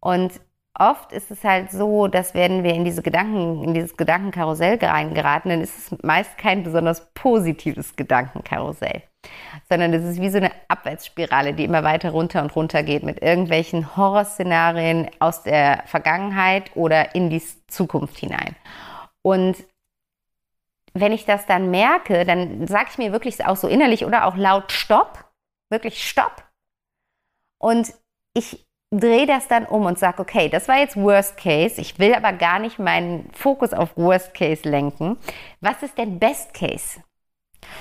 Und 0.00 0.40
oft 0.72 1.12
ist 1.12 1.30
es 1.30 1.44
halt 1.44 1.70
so, 1.72 2.06
dass 2.06 2.32
wenn 2.32 2.64
wir 2.64 2.72
in 2.72 2.86
diese 2.86 3.02
Gedanken, 3.02 3.62
in 3.62 3.74
dieses 3.74 3.98
Gedankenkarussell 3.98 4.78
reingeraten, 4.82 5.50
dann 5.50 5.60
ist 5.60 5.76
es 5.76 6.02
meist 6.02 6.38
kein 6.38 6.62
besonders 6.62 7.12
positives 7.12 7.96
Gedankenkarussell, 7.96 9.02
sondern 9.68 9.92
es 9.92 10.04
ist 10.04 10.22
wie 10.22 10.30
so 10.30 10.38
eine 10.38 10.52
Abwärtsspirale, 10.68 11.52
die 11.52 11.64
immer 11.64 11.84
weiter 11.84 12.12
runter 12.12 12.42
und 12.42 12.56
runter 12.56 12.82
geht 12.82 13.02
mit 13.02 13.20
irgendwelchen 13.20 13.94
Horrorszenarien 13.94 15.10
aus 15.18 15.42
der 15.42 15.82
Vergangenheit 15.84 16.74
oder 16.76 17.14
in 17.14 17.28
die 17.28 17.42
Zukunft 17.68 18.16
hinein. 18.16 18.56
Und 19.22 19.56
wenn 20.92 21.12
ich 21.12 21.24
das 21.24 21.46
dann 21.46 21.70
merke, 21.70 22.24
dann 22.24 22.66
sage 22.66 22.88
ich 22.90 22.98
mir 22.98 23.12
wirklich 23.12 23.44
auch 23.44 23.56
so 23.56 23.68
innerlich 23.68 24.04
oder 24.04 24.26
auch 24.26 24.36
laut 24.36 24.72
Stopp, 24.72 25.24
wirklich 25.68 26.08
Stopp. 26.08 26.44
Und 27.58 27.92
ich 28.34 28.66
drehe 28.90 29.26
das 29.26 29.46
dann 29.46 29.66
um 29.66 29.86
und 29.86 29.98
sage, 29.98 30.20
okay, 30.20 30.48
das 30.48 30.66
war 30.66 30.78
jetzt 30.78 30.96
Worst 30.96 31.36
Case. 31.36 31.80
Ich 31.80 31.98
will 31.98 32.14
aber 32.14 32.32
gar 32.32 32.58
nicht 32.58 32.78
meinen 32.78 33.30
Fokus 33.32 33.72
auf 33.72 33.96
Worst 33.96 34.34
Case 34.34 34.68
lenken. 34.68 35.16
Was 35.60 35.82
ist 35.82 35.96
denn 35.96 36.18
Best 36.18 36.54
Case? 36.54 37.00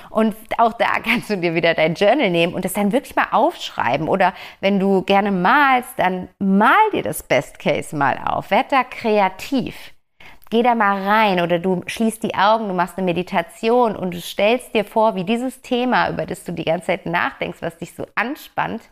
Und 0.09 0.35
auch 0.57 0.73
da 0.73 0.99
kannst 1.03 1.29
du 1.29 1.37
dir 1.37 1.55
wieder 1.55 1.73
dein 1.73 1.95
Journal 1.95 2.29
nehmen 2.29 2.53
und 2.53 2.65
das 2.65 2.73
dann 2.73 2.91
wirklich 2.91 3.15
mal 3.15 3.29
aufschreiben. 3.31 4.07
Oder 4.07 4.33
wenn 4.59 4.79
du 4.79 5.01
gerne 5.01 5.31
malst, 5.31 5.97
dann 5.97 6.29
mal 6.37 6.91
dir 6.93 7.03
das 7.03 7.23
Best 7.23 7.57
Case 7.57 7.95
mal 7.95 8.19
auf. 8.23 8.51
Werd 8.51 8.71
da 8.71 8.83
kreativ. 8.83 9.75
Geh 10.51 10.63
da 10.63 10.73
mal 10.73 11.03
rein 11.03 11.41
oder 11.41 11.59
du 11.59 11.83
schließt 11.85 12.23
die 12.23 12.33
Augen, 12.33 12.67
du 12.67 12.73
machst 12.73 12.97
eine 12.97 13.05
Meditation 13.05 13.95
und 13.95 14.13
du 14.13 14.21
stellst 14.21 14.73
dir 14.73 14.83
vor, 14.83 15.15
wie 15.15 15.23
dieses 15.23 15.61
Thema, 15.61 16.09
über 16.09 16.25
das 16.25 16.43
du 16.43 16.51
die 16.51 16.65
ganze 16.65 16.87
Zeit 16.87 17.05
nachdenkst, 17.05 17.61
was 17.61 17.77
dich 17.77 17.93
so 17.93 18.07
anspannt, 18.15 18.89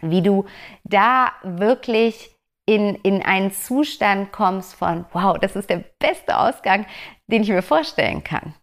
wie 0.00 0.22
du 0.22 0.46
da 0.84 1.32
wirklich 1.42 2.34
in, 2.66 2.94
in 2.96 3.22
einen 3.22 3.52
Zustand 3.52 4.32
kommst 4.32 4.74
von, 4.74 5.04
wow, 5.12 5.36
das 5.38 5.56
ist 5.56 5.68
der 5.68 5.84
beste 5.98 6.38
Ausgang, 6.38 6.86
den 7.26 7.42
ich 7.42 7.48
mir 7.48 7.62
vorstellen 7.62 8.24
kann. 8.24 8.54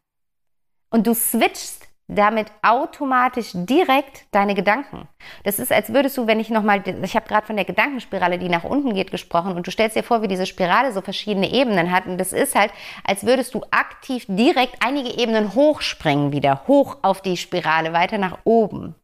Und 0.90 1.06
du 1.06 1.14
switchst 1.14 1.89
damit 2.10 2.48
automatisch 2.64 3.52
direkt 3.54 4.26
deine 4.32 4.56
Gedanken. 4.56 5.08
Das 5.44 5.60
ist, 5.60 5.72
als 5.72 5.94
würdest 5.94 6.18
du, 6.18 6.26
wenn 6.26 6.40
ich 6.40 6.50
nochmal, 6.50 6.82
ich 7.04 7.16
habe 7.16 7.28
gerade 7.28 7.46
von 7.46 7.56
der 7.56 7.66
Gedankenspirale, 7.66 8.40
die 8.40 8.50
nach 8.50 8.64
unten 8.64 8.96
geht, 8.96 9.12
gesprochen 9.12 9.56
und 9.56 9.68
du 9.68 9.72
stellst 9.72 9.96
dir 9.96 10.04
vor, 10.04 10.24
wie 10.24 10.28
diese 10.28 10.48
Spirale 10.48 10.92
so 10.92 11.02
verschiedene 11.02 11.52
Ebenen 11.52 11.92
hat 11.92 12.08
und 12.08 12.18
das 12.18 12.34
ist 12.34 12.56
halt, 12.56 12.72
als 13.06 13.26
würdest 13.26 13.54
du 13.54 13.62
aktiv 13.70 14.26
direkt 14.28 14.78
einige 14.84 15.22
Ebenen 15.22 15.54
hochspringen 15.54 16.32
wieder, 16.32 16.64
hoch 16.68 16.98
auf 17.04 17.22
die 17.22 17.38
Spirale, 17.38 17.94
weiter 17.94 18.18
nach 18.18 18.40
oben. 18.44 18.96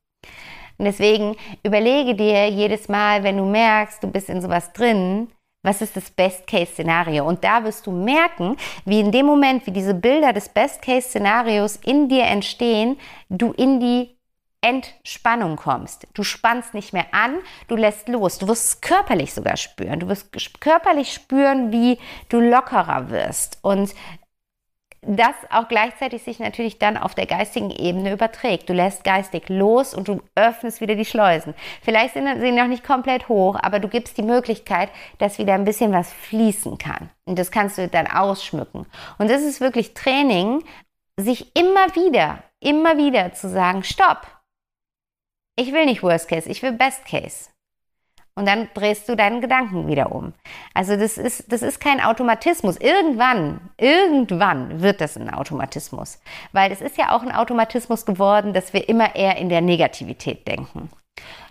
Und 0.78 0.86
deswegen 0.86 1.38
überlege 1.64 2.16
dir 2.16 2.50
jedes 2.50 2.90
Mal, 2.90 3.24
wenn 3.24 3.38
du 3.38 3.46
merkst, 3.46 4.04
du 4.04 4.08
bist 4.08 4.30
in 4.30 4.42
sowas 4.42 4.74
drin, 4.74 5.30
was 5.66 5.82
ist 5.82 5.98
das 5.98 6.10
Best-Case-Szenario? 6.12 7.28
Und 7.28 7.44
da 7.44 7.64
wirst 7.64 7.88
du 7.88 7.92
merken, 7.92 8.56
wie 8.86 9.00
in 9.00 9.12
dem 9.12 9.26
Moment, 9.26 9.66
wie 9.66 9.72
diese 9.72 9.94
Bilder 9.94 10.32
des 10.32 10.50
Best-Case-Szenarios 10.50 11.78
in 11.78 12.08
dir 12.08 12.24
entstehen, 12.24 12.98
du 13.30 13.52
in 13.52 13.80
die 13.80 14.16
Entspannung 14.62 15.58
kommst. 15.58 16.08
Du 16.14 16.24
spannst 16.24 16.74
nicht 16.74 16.92
mehr 16.92 17.06
an, 17.12 17.38
du 17.68 17.76
lässt 17.76 18.08
los. 18.08 18.40
Du 18.40 18.48
wirst 18.48 18.68
es 18.68 18.82
körperlich 18.82 19.34
sogar 19.34 19.58
spüren. 19.58 20.00
Du 20.00 20.08
wirst 20.08 20.32
körperlich 20.60 21.14
spüren, 21.14 21.72
wie 21.72 22.00
du 22.30 22.40
lockerer 22.40 23.10
wirst. 23.10 23.60
Und 23.62 23.94
das 25.08 25.36
auch 25.50 25.68
gleichzeitig 25.68 26.24
sich 26.24 26.40
natürlich 26.40 26.80
dann 26.80 26.98
auf 26.98 27.16
der 27.16 27.26
geistigen 27.26 27.70
Ebene 27.70 28.14
überträgt. 28.14 28.70
Du 28.70 28.74
lässt 28.74 29.04
geistig 29.04 29.50
los 29.50 29.94
und 29.94 30.08
du 30.08 30.22
öffnest 30.36 30.82
wieder 30.82 30.96
die 30.96 31.06
Schleusen. 31.06 31.54
Vielleicht 31.82 32.14
sind 32.14 32.28
sie 32.40 32.52
noch 32.52 32.68
nicht 32.68 32.84
komplett 32.84 33.30
hoch, 33.30 33.58
aber 33.62 33.80
du 33.80 33.88
gibst 33.88 34.18
die 34.18 34.24
Möglichkeit, 34.24 34.90
dass 35.20 35.38
wieder 35.38 35.54
ein 35.54 35.66
bisschen 35.66 35.92
was 35.92 36.12
fließen 36.12 36.78
kann. 36.78 37.10
Und 37.26 37.40
das 37.40 37.52
kannst 37.52 37.78
du 37.78 37.88
dann 37.88 38.08
ausschmücken. 38.08 38.86
Und 39.18 39.30
das 39.30 39.42
ist 39.42 39.62
wirklich 39.62 39.94
Training, 39.94 40.64
sich 41.18 41.56
immer 41.56 41.96
wieder, 41.96 42.44
immer 42.60 42.98
wieder 42.98 43.34
zu 43.34 43.50
sagen, 43.50 43.84
stopp. 43.84 44.28
Ich 45.56 45.72
will 45.72 45.86
nicht 45.86 46.04
Worst 46.04 46.28
Case, 46.28 46.50
ich 46.50 46.62
will 46.62 46.74
Best 46.74 47.06
Case 47.06 47.50
und 48.36 48.46
dann 48.48 48.68
drehst 48.74 49.08
du 49.08 49.16
deinen 49.16 49.40
Gedanken 49.40 49.88
wieder 49.88 50.12
um. 50.12 50.34
Also 50.74 50.98
das 50.98 51.18
ist, 51.18 51.52
das 51.52 51.62
ist 51.62 51.80
kein 51.80 52.02
Automatismus. 52.02 52.78
Irgendwann, 52.78 53.62
irgendwann 53.78 54.82
wird 54.82 55.00
das 55.00 55.18
ein 55.18 55.34
Automatismus. 55.34 56.20
Weil 56.52 56.72
es 56.72 56.82
ist 56.82 56.98
ja 56.98 57.16
auch 57.16 57.24
ein 57.24 57.32
Automatismus 57.32 58.06
geworden, 58.06 58.54
dass 58.54 58.74
wir 58.74 58.90
immer 58.90 59.16
eher 59.16 59.38
in 59.38 59.50
der 59.50 59.62
Negativität 59.62 60.48
denken. 60.48 60.90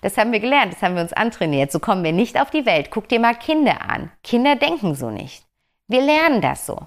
Das 0.03 0.19
haben 0.19 0.33
wir 0.33 0.41
gelernt, 0.41 0.75
das 0.75 0.83
haben 0.83 0.95
wir 0.95 1.03
uns 1.03 1.15
antrainiert. 1.15 1.73
So 1.73 1.79
kommen 1.79 2.05
wir 2.05 2.13
nicht 2.13 2.39
auf 2.39 2.51
die 2.51 2.67
Welt. 2.67 2.91
Guck 2.91 3.09
dir 3.09 3.19
mal 3.19 3.35
Kinder 3.35 3.89
an. 3.89 4.11
Kinder 4.23 4.57
denken 4.57 4.95
so 4.95 5.11
nicht. 5.11 5.44
Wir 5.87 6.01
lernen 6.01 6.41
das 6.41 6.65
so. 6.65 6.79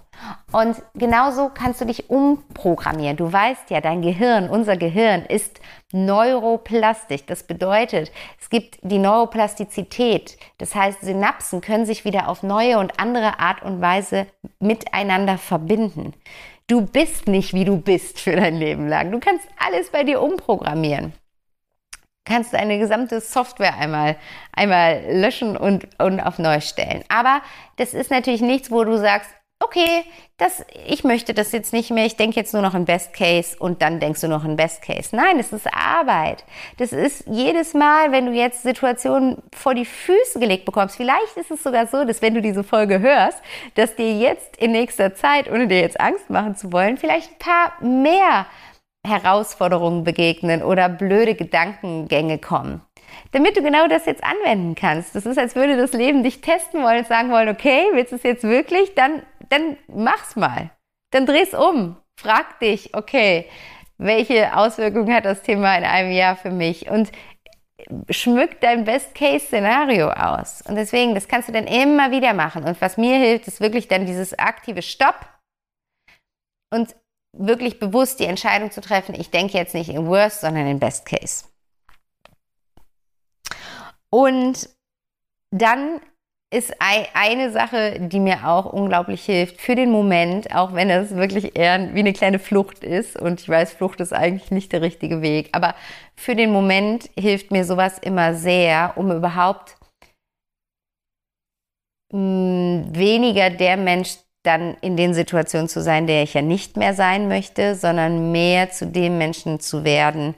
Und 0.52 0.82
genauso 0.96 1.50
kannst 1.54 1.82
du 1.82 1.86
dich 1.86 2.10
umprogrammieren. 2.10 3.16
Du 3.16 3.32
weißt 3.32 3.70
ja, 3.70 3.80
dein 3.80 4.02
Gehirn, 4.02 4.50
unser 4.50 4.76
Gehirn 4.76 5.24
ist 5.24 5.60
neuroplastisch. 5.92 7.26
Das 7.28 7.44
bedeutet, 7.44 8.12
es 8.42 8.50
gibt 8.50 8.80
die 8.82 8.98
Neuroplastizität. 8.98 10.38
Das 10.58 10.74
heißt, 10.74 11.02
Synapsen 11.02 11.62
können 11.62 11.86
sich 11.86 12.06
wieder 12.06 12.28
auf 12.28 12.42
neue 12.42 12.80
und 12.80 13.00
andere 13.00 13.40
Art 13.40 13.62
und 13.62 13.82
Weise 13.82 14.26
miteinander 14.60 15.38
verbinden. 15.38 16.14
Du 16.66 16.82
bist 16.82 17.28
nicht, 17.28 17.54
wie 17.54 17.66
du 17.66 17.78
bist 17.78 18.20
für 18.20 18.36
dein 18.36 18.56
Leben 18.56 18.88
lang. 18.88 19.12
Du 19.12 19.20
kannst 19.20 19.48
alles 19.60 19.92
bei 19.92 20.04
dir 20.04 20.22
umprogrammieren 20.24 21.14
kannst 22.28 22.54
du 22.54 22.58
eine 22.58 22.78
gesamte 22.78 23.22
Software 23.22 23.78
einmal, 23.78 24.18
einmal 24.52 25.02
löschen 25.10 25.58
und, 25.58 25.88
und 26.00 26.20
auf 26.20 26.38
neu 26.38 26.62
stellen. 26.62 27.04
Aber 27.10 27.42
das 27.78 27.94
ist 27.94 28.12
natürlich 28.12 28.42
nichts, 28.42 28.70
wo 28.70 28.84
du 28.84 28.98
sagst, 28.98 29.30
okay, 29.60 30.04
das, 30.38 30.64
ich 30.86 31.04
möchte 31.04 31.34
das 31.34 31.52
jetzt 31.52 31.74
nicht 31.74 31.90
mehr, 31.90 32.06
ich 32.06 32.16
denke 32.16 32.36
jetzt 32.36 32.54
nur 32.54 32.62
noch 32.62 32.76
in 32.76 32.86
Best 32.86 33.12
Case 33.14 33.56
und 33.58 33.82
dann 33.82 34.00
denkst 34.00 34.22
du 34.22 34.28
noch 34.28 34.46
in 34.46 34.56
Best 34.56 34.84
Case. 34.84 35.16
Nein, 35.16 35.38
das 35.38 35.52
ist 35.52 35.68
Arbeit. 35.74 36.44
Das 36.78 36.92
ist 36.92 37.24
jedes 37.26 37.74
Mal, 37.74 38.12
wenn 38.12 38.28
du 38.28 38.34
jetzt 38.34 38.62
Situationen 38.62 39.42
vor 39.56 39.74
die 39.74 39.86
Füße 39.86 40.40
gelegt 40.40 40.66
bekommst. 40.66 40.96
Vielleicht 40.96 41.36
ist 41.38 41.50
es 41.50 41.64
sogar 41.64 41.88
so, 41.88 42.06
dass 42.06 42.22
wenn 42.22 42.36
du 42.36 42.42
diese 42.42 42.64
Folge 42.64 43.00
hörst, 43.00 43.42
dass 43.74 43.96
dir 43.96 44.14
jetzt 44.14 44.58
in 44.58 44.74
nächster 44.74 45.16
Zeit, 45.16 45.50
ohne 45.50 45.68
dir 45.68 45.80
jetzt 45.80 46.00
Angst 46.00 46.30
machen 46.30 46.56
zu 46.56 46.72
wollen, 46.72 46.98
vielleicht 46.98 47.32
ein 47.32 47.40
paar 47.40 47.84
mehr 47.84 48.46
Herausforderungen 49.06 50.04
begegnen 50.04 50.64
oder 50.64 50.90
blöde 50.90 51.36
Gedankengänge 51.36 52.40
kommen. 52.40 52.82
Damit 53.32 53.58
du 53.58 53.62
genau 53.62 53.88
das 53.88 54.06
jetzt 54.06 54.24
anwenden 54.24 54.76
kannst. 54.76 55.16
Das 55.16 55.26
ist, 55.26 55.38
als 55.38 55.56
würde 55.56 55.78
das 55.78 55.94
Leben 55.94 56.24
dich 56.24 56.42
testen 56.42 56.84
wollen 56.84 57.00
und 57.00 57.08
sagen 57.08 57.32
wollen, 57.32 57.50
okay, 57.50 57.86
willst 57.94 58.12
du 58.12 58.18
es 58.18 58.24
jetzt 58.24 58.44
wirklich? 58.44 58.96
Dann, 58.96 59.24
dann 59.50 59.78
mach's 59.88 60.36
mal. 60.36 60.72
Dann 61.12 61.26
dreh's 61.26 61.54
um. 61.54 61.98
Frag 62.20 62.60
dich, 62.60 62.94
okay, 62.94 63.48
welche 63.98 64.56
Auswirkungen 64.56 65.14
hat 65.14 65.26
das 65.26 65.42
Thema 65.42 65.78
in 65.78 65.84
einem 65.84 66.12
Jahr 66.12 66.36
für 66.36 66.52
mich? 66.52 66.90
Und 66.90 67.12
schmück 68.10 68.60
dein 68.62 68.84
Best-Case-Szenario 68.86 70.10
aus. 70.10 70.62
Und 70.68 70.76
deswegen, 70.76 71.16
das 71.16 71.28
kannst 71.28 71.48
du 71.48 71.54
dann 71.54 71.68
immer 71.68 72.12
wieder 72.12 72.34
machen. 72.34 72.64
Und 72.64 72.80
was 72.82 72.98
mir 72.98 73.18
hilft, 73.18 73.48
ist 73.48 73.62
wirklich 73.62 73.88
dann 73.88 74.06
dieses 74.06 74.38
aktive 74.38 74.82
Stopp 74.82 75.28
und 76.74 76.96
wirklich 77.38 77.80
bewusst 77.80 78.20
die 78.20 78.26
Entscheidung 78.26 78.72
zu 78.72 78.82
treffen, 78.82 79.16
ich 79.16 79.30
denke 79.30 79.58
jetzt 79.58 79.74
nicht 79.74 79.90
in 79.90 80.08
Worst, 80.08 80.42
sondern 80.42 80.68
in 80.68 80.80
Best 80.80 81.06
Case. 81.06 81.46
Und 84.10 84.70
dann 85.52 86.02
ist 86.50 86.74
eine 86.80 87.52
Sache, 87.52 88.00
die 88.00 88.22
mir 88.22 88.48
auch 88.48 88.72
unglaublich 88.72 89.26
hilft 89.26 89.60
für 89.60 89.76
den 89.76 89.92
Moment, 89.92 90.56
auch 90.56 90.74
wenn 90.74 90.90
es 90.90 91.14
wirklich 91.16 91.58
eher 91.58 91.94
wie 91.94 92.00
eine 92.00 92.14
kleine 92.14 92.40
Flucht 92.40 92.86
ist. 92.86 93.20
Und 93.20 93.42
ich 93.42 93.50
weiß, 93.50 93.74
Flucht 93.74 94.00
ist 94.00 94.14
eigentlich 94.14 94.50
nicht 94.50 94.72
der 94.72 94.82
richtige 94.82 95.22
Weg. 95.22 95.50
Aber 95.52 95.76
für 96.16 96.36
den 96.36 96.52
Moment 96.54 97.10
hilft 97.20 97.52
mir 97.52 97.66
sowas 97.66 98.00
immer 98.00 98.34
sehr, 98.34 98.94
um 98.96 99.12
überhaupt 99.12 99.76
mm, 102.14 102.96
weniger 102.96 103.50
der 103.50 103.76
Mensch 103.76 104.18
dann 104.48 104.76
in 104.82 104.98
den 104.98 105.14
Situationen 105.14 105.68
zu 105.68 105.82
sein, 105.82 106.08
der 106.08 106.24
ich 106.24 106.34
ja 106.34 106.42
nicht 106.42 106.78
mehr 106.78 106.94
sein 106.94 107.28
möchte, 107.28 107.76
sondern 107.76 108.32
mehr 108.32 108.72
zu 108.72 108.88
dem 108.88 109.18
Menschen 109.18 109.60
zu 109.60 109.84
werden 109.84 110.34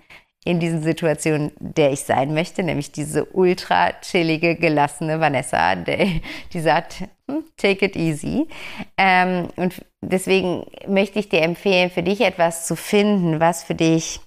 in 0.46 0.60
diesen 0.60 0.82
Situationen, 0.82 1.52
der 1.60 1.92
ich 1.92 2.02
sein 2.02 2.34
möchte, 2.34 2.64
nämlich 2.64 2.92
diese 2.92 3.26
ultra 3.26 3.92
chillige, 4.02 4.56
gelassene 4.56 5.20
Vanessa, 5.20 5.76
die 6.54 6.60
sagt, 6.60 7.04
hm, 7.28 7.44
take 7.58 7.86
it 7.86 7.96
easy. 7.96 8.48
Ähm, 8.98 9.50
und 9.58 9.86
deswegen 10.02 10.66
möchte 10.88 11.20
ich 11.20 11.30
dir 11.30 11.42
empfehlen, 11.42 11.92
für 11.92 12.04
dich 12.04 12.22
etwas 12.22 12.66
zu 12.66 12.76
finden, 12.76 13.40
was 13.40 13.64
für 13.64 13.76
dich 13.76 14.22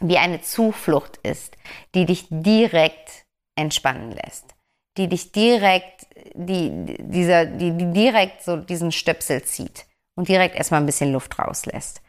wie 0.00 0.18
eine 0.18 0.40
Zuflucht 0.40 1.18
ist, 1.18 1.56
die 1.94 2.06
dich 2.06 2.26
direkt 2.30 3.24
entspannen 3.56 4.12
lässt, 4.12 4.54
die 4.96 5.08
dich 5.08 5.32
direkt, 5.32 6.06
die, 6.34 6.96
dieser, 6.98 7.46
die, 7.46 7.72
die 7.72 7.92
direkt 7.92 8.42
so 8.42 8.56
diesen 8.56 8.92
Stöpsel 8.92 9.42
zieht 9.42 9.86
und 10.14 10.28
direkt 10.28 10.56
erstmal 10.56 10.80
ein 10.80 10.86
bisschen 10.86 11.12
Luft 11.12 11.38
rauslässt. 11.38 12.02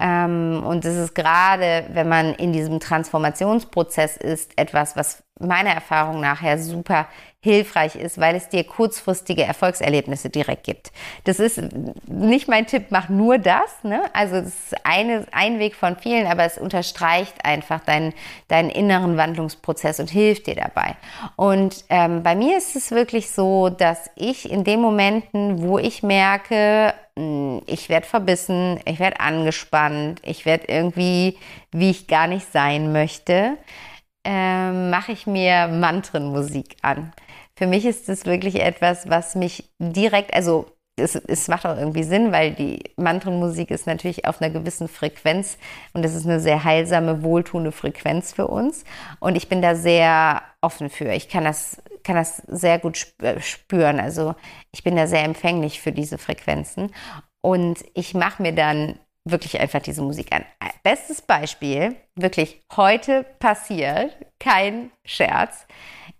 Ähm, 0.00 0.62
und 0.64 0.84
es 0.84 0.96
ist 0.96 1.14
gerade, 1.14 1.84
wenn 1.92 2.08
man 2.08 2.34
in 2.34 2.52
diesem 2.52 2.80
Transformationsprozess 2.80 4.16
ist, 4.16 4.52
etwas, 4.56 4.96
was 4.96 5.22
meiner 5.38 5.70
Erfahrung 5.70 6.20
nachher 6.20 6.58
super 6.58 7.06
hilfreich 7.40 7.94
ist, 7.94 8.18
weil 8.18 8.34
es 8.34 8.48
dir 8.48 8.64
kurzfristige 8.64 9.44
Erfolgserlebnisse 9.44 10.30
direkt 10.30 10.64
gibt. 10.64 10.90
Das 11.24 11.38
ist 11.38 11.60
nicht 12.08 12.48
mein 12.48 12.66
Tipp, 12.66 12.86
mach 12.90 13.08
nur 13.08 13.38
das. 13.38 13.84
Ne? 13.84 14.02
Also 14.14 14.36
es 14.36 14.46
ist 14.46 14.74
eine, 14.84 15.26
ein 15.30 15.58
Weg 15.58 15.76
von 15.76 15.96
vielen, 15.96 16.26
aber 16.26 16.44
es 16.44 16.58
unterstreicht 16.58 17.44
einfach 17.44 17.80
deinen, 17.80 18.14
deinen 18.48 18.70
inneren 18.70 19.16
Wandlungsprozess 19.16 20.00
und 20.00 20.10
hilft 20.10 20.46
dir 20.46 20.56
dabei. 20.56 20.96
Und 21.36 21.84
ähm, 21.88 22.22
bei 22.22 22.34
mir 22.34 22.56
ist 22.56 22.74
es 22.74 22.90
wirklich 22.90 23.30
so, 23.30 23.68
dass 23.68 24.10
ich 24.16 24.50
in 24.50 24.64
den 24.64 24.80
Momenten, 24.80 25.62
wo 25.62 25.78
ich 25.78 26.02
merke, 26.02 26.94
ich 27.16 27.88
werde 27.88 28.06
verbissen, 28.06 28.78
ich 28.84 28.98
werde 28.98 29.20
angespannt, 29.20 30.20
ich 30.22 30.44
werde 30.44 30.66
irgendwie, 30.68 31.38
wie 31.72 31.90
ich 31.90 32.08
gar 32.08 32.26
nicht 32.26 32.52
sein 32.52 32.92
möchte, 32.92 33.56
ähm, 34.24 34.90
mache 34.90 35.12
ich 35.12 35.26
mir 35.26 35.68
Mantrenmusik 35.68 36.76
an. 36.82 37.12
Für 37.56 37.66
mich 37.66 37.86
ist 37.86 38.08
es 38.08 38.26
wirklich 38.26 38.60
etwas, 38.60 39.08
was 39.08 39.34
mich 39.34 39.70
direkt, 39.78 40.34
also 40.34 40.66
es, 40.98 41.14
es, 41.14 41.48
macht 41.48 41.66
auch 41.66 41.76
irgendwie 41.76 42.02
Sinn, 42.02 42.32
weil 42.32 42.52
die 42.52 42.82
Mantrenmusik 42.96 43.70
ist 43.70 43.86
natürlich 43.86 44.26
auf 44.26 44.40
einer 44.40 44.50
gewissen 44.50 44.88
Frequenz 44.88 45.58
und 45.92 46.04
es 46.04 46.14
ist 46.14 46.26
eine 46.26 46.40
sehr 46.40 46.64
heilsame, 46.64 47.22
wohltuende 47.22 47.72
Frequenz 47.72 48.32
für 48.32 48.46
uns. 48.46 48.84
Und 49.20 49.36
ich 49.36 49.48
bin 49.48 49.60
da 49.60 49.74
sehr 49.74 50.42
offen 50.62 50.88
für. 50.88 51.12
Ich 51.12 51.28
kann 51.28 51.44
das, 51.44 51.82
kann 52.06 52.16
das 52.16 52.36
sehr 52.46 52.78
gut 52.78 53.14
äh, 53.20 53.40
spüren. 53.40 53.98
Also 53.98 54.36
ich 54.72 54.84
bin 54.84 54.94
da 54.94 55.06
sehr 55.08 55.24
empfänglich 55.24 55.80
für 55.80 55.92
diese 55.92 56.18
Frequenzen. 56.18 56.94
Und 57.42 57.84
ich 57.94 58.14
mache 58.14 58.42
mir 58.42 58.52
dann 58.52 58.98
wirklich 59.24 59.60
einfach 59.60 59.82
diese 59.82 60.02
Musik 60.02 60.32
an. 60.32 60.44
Bestes 60.84 61.20
Beispiel, 61.20 61.96
wirklich 62.14 62.62
heute 62.76 63.24
passiert, 63.40 64.16
kein 64.38 64.92
Scherz. 65.04 65.66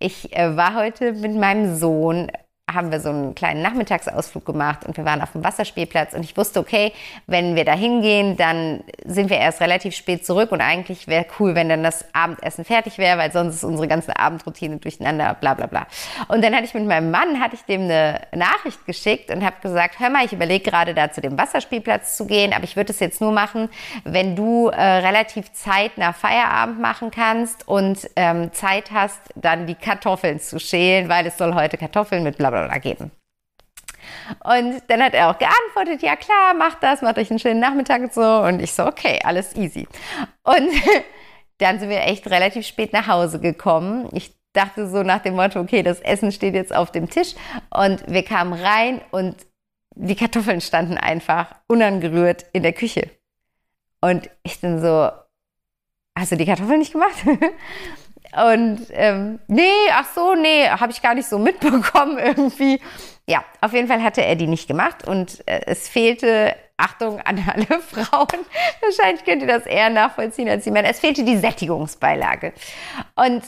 Ich 0.01 0.37
äh, 0.37 0.57
war 0.57 0.75
heute 0.75 1.13
mit 1.13 1.37
meinem 1.37 1.77
Sohn 1.77 2.33
haben 2.75 2.91
wir 2.91 2.99
so 2.99 3.11
einen 3.11 3.37
kleinen 3.37 3.63
Nachmittagsausflug 3.63 4.45
gemacht 4.45 4.85
und 4.85 4.97
wir 4.97 5.05
waren 5.05 5.23
auf 5.23 5.31
dem 5.31 5.45
Wasserspielplatz 5.45 6.15
und 6.15 6.25
ich 6.25 6.37
wusste, 6.37 6.59
okay, 6.59 6.93
wenn 7.29 7.55
wir 7.55 7.65
da 7.65 7.75
hingehen, 7.75 8.37
dann 8.37 8.83
sind 9.05 9.31
wir 9.31 9.39
erst 9.39 9.61
relativ 9.61 9.95
spät 9.95 10.27
zurück 10.27 10.51
und 10.51 10.61
eigentlich 10.61 11.07
wäre 11.07 11.27
cool, 11.39 11.55
wenn 11.55 11.69
dann 11.69 11.85
das 11.85 12.05
Abendessen 12.13 12.65
fertig 12.65 12.99
wäre, 12.99 13.19
weil 13.19 13.31
sonst 13.31 13.55
ist 13.55 13.65
unsere 13.65 13.87
ganze 13.87 14.19
Abendroutine 14.19 14.79
durcheinander, 14.79 15.35
bla 15.41 15.55
bla 15.55 15.67
bla. 15.67 15.87
Und 16.27 16.43
dann 16.43 16.57
hatte 16.57 16.65
ich 16.65 16.75
mit 16.75 16.87
meinem 16.87 17.13
Mann, 17.13 17.41
hatte 17.41 17.55
ich 17.55 17.63
dem 17.63 17.83
eine 17.83 18.23
Nachricht 18.35 18.85
geschickt 18.85 19.31
und 19.31 19.45
habe 19.45 19.57
gesagt, 19.63 20.01
hör 20.01 20.11
mal, 20.11 20.25
ich 20.25 20.33
überlege 20.33 20.69
gerade 20.69 20.93
da 20.93 21.13
zu 21.13 21.21
dem 21.21 21.39
Wasserspielplatz 21.39 22.17
zu 22.17 22.27
gehen, 22.27 22.53
aber 22.53 22.65
ich 22.65 22.75
würde 22.75 22.91
es 22.91 22.99
jetzt 22.99 23.21
nur 23.21 23.31
machen, 23.31 23.69
wenn 24.03 24.35
du 24.35 24.71
äh, 24.71 24.83
relativ 24.83 25.53
Zeit 25.53 25.99
nach 25.99 26.17
Feierabend 26.17 26.81
machen 26.81 27.13
kannst 27.13 27.69
und 27.69 28.11
ähm, 28.17 28.53
Zeit 28.53 28.91
hast, 28.91 29.21
dann 29.37 29.69
die 29.69 29.77
Kartoffeln 29.77 30.41
zu 30.41 30.59
schälen, 30.59 31.09
weil 31.09 31.27
es 31.27 31.39
soll 31.39 31.55
heute 31.55 31.77
Kartoffeln 31.77 32.25
mit 32.25 32.37
bla 32.37 32.51
bla 32.51 32.56
bla 32.65 32.79
geben. 32.79 33.11
Und 34.45 34.83
dann 34.89 35.03
hat 35.03 35.15
er 35.15 35.31
auch 35.31 35.39
geantwortet, 35.39 36.03
ja 36.03 36.17
klar, 36.17 36.55
macht 36.55 36.83
das, 36.83 37.03
macht 37.03 37.19
euch 37.19 37.31
einen 37.31 37.39
schönen 37.39 37.61
Nachmittag 37.61 38.03
und 38.03 38.13
so. 38.13 38.23
Und 38.43 38.61
ich 38.61 38.73
so, 38.73 38.87
okay, 38.87 39.19
alles 39.23 39.55
easy. 39.57 39.87
Und 40.43 40.71
dann 41.59 41.79
sind 41.79 41.89
wir 41.89 42.03
echt 42.03 42.29
relativ 42.29 42.67
spät 42.67 42.93
nach 42.93 43.07
Hause 43.07 43.41
gekommen. 43.41 44.09
Ich 44.13 44.35
dachte 44.53 44.89
so 44.89 45.03
nach 45.03 45.21
dem 45.21 45.35
Motto, 45.35 45.61
okay, 45.61 45.83
das 45.83 46.01
Essen 46.01 46.33
steht 46.33 46.55
jetzt 46.55 46.75
auf 46.75 46.91
dem 46.91 47.09
Tisch. 47.09 47.35
Und 47.71 48.03
wir 48.11 48.25
kamen 48.25 48.53
rein 48.53 49.01
und 49.11 49.37
die 49.95 50.17
Kartoffeln 50.17 50.61
standen 50.61 50.99
einfach 50.99 51.55
unangerührt 51.69 52.47
in 52.53 52.63
der 52.63 52.73
Küche. 52.73 53.11
Und 54.01 54.29
ich 54.43 54.61
bin 54.61 54.81
so, 54.81 55.11
hast 56.17 56.33
du 56.33 56.37
die 56.37 56.47
Kartoffeln 56.47 56.79
nicht 56.79 56.93
gemacht? 56.93 57.17
Und 58.33 58.87
ähm, 58.91 59.39
nee, 59.47 59.71
ach 59.93 60.07
so, 60.15 60.35
nee, 60.35 60.69
habe 60.69 60.93
ich 60.93 61.03
gar 61.03 61.15
nicht 61.15 61.29
so 61.29 61.39
mitbekommen 61.39 62.19
irgendwie. 62.23 62.81
Ja, 63.29 63.45
auf 63.61 63.73
jeden 63.73 63.89
Fall 63.89 64.03
hatte 64.03 64.25
er 64.25 64.37
die 64.37 64.47
nicht 64.47 64.69
gemacht 64.69 65.07
und 65.07 65.47
äh, 65.49 65.61
es 65.67 65.89
fehlte, 65.89 66.55
Achtung 66.77 67.21
an 67.21 67.43
alle 67.53 67.81
Frauen, 67.81 68.47
wahrscheinlich 68.81 69.25
könnt 69.25 69.43
ihr 69.43 69.49
das 69.49 69.67
eher 69.67 69.91
nachvollziehen 69.91 70.49
als 70.49 70.65
die 70.65 70.71
Männer, 70.71 70.91
es 70.91 71.01
fehlte 71.01 71.25
die 71.25 71.37
Sättigungsbeilage. 71.37 72.53
Und 73.17 73.43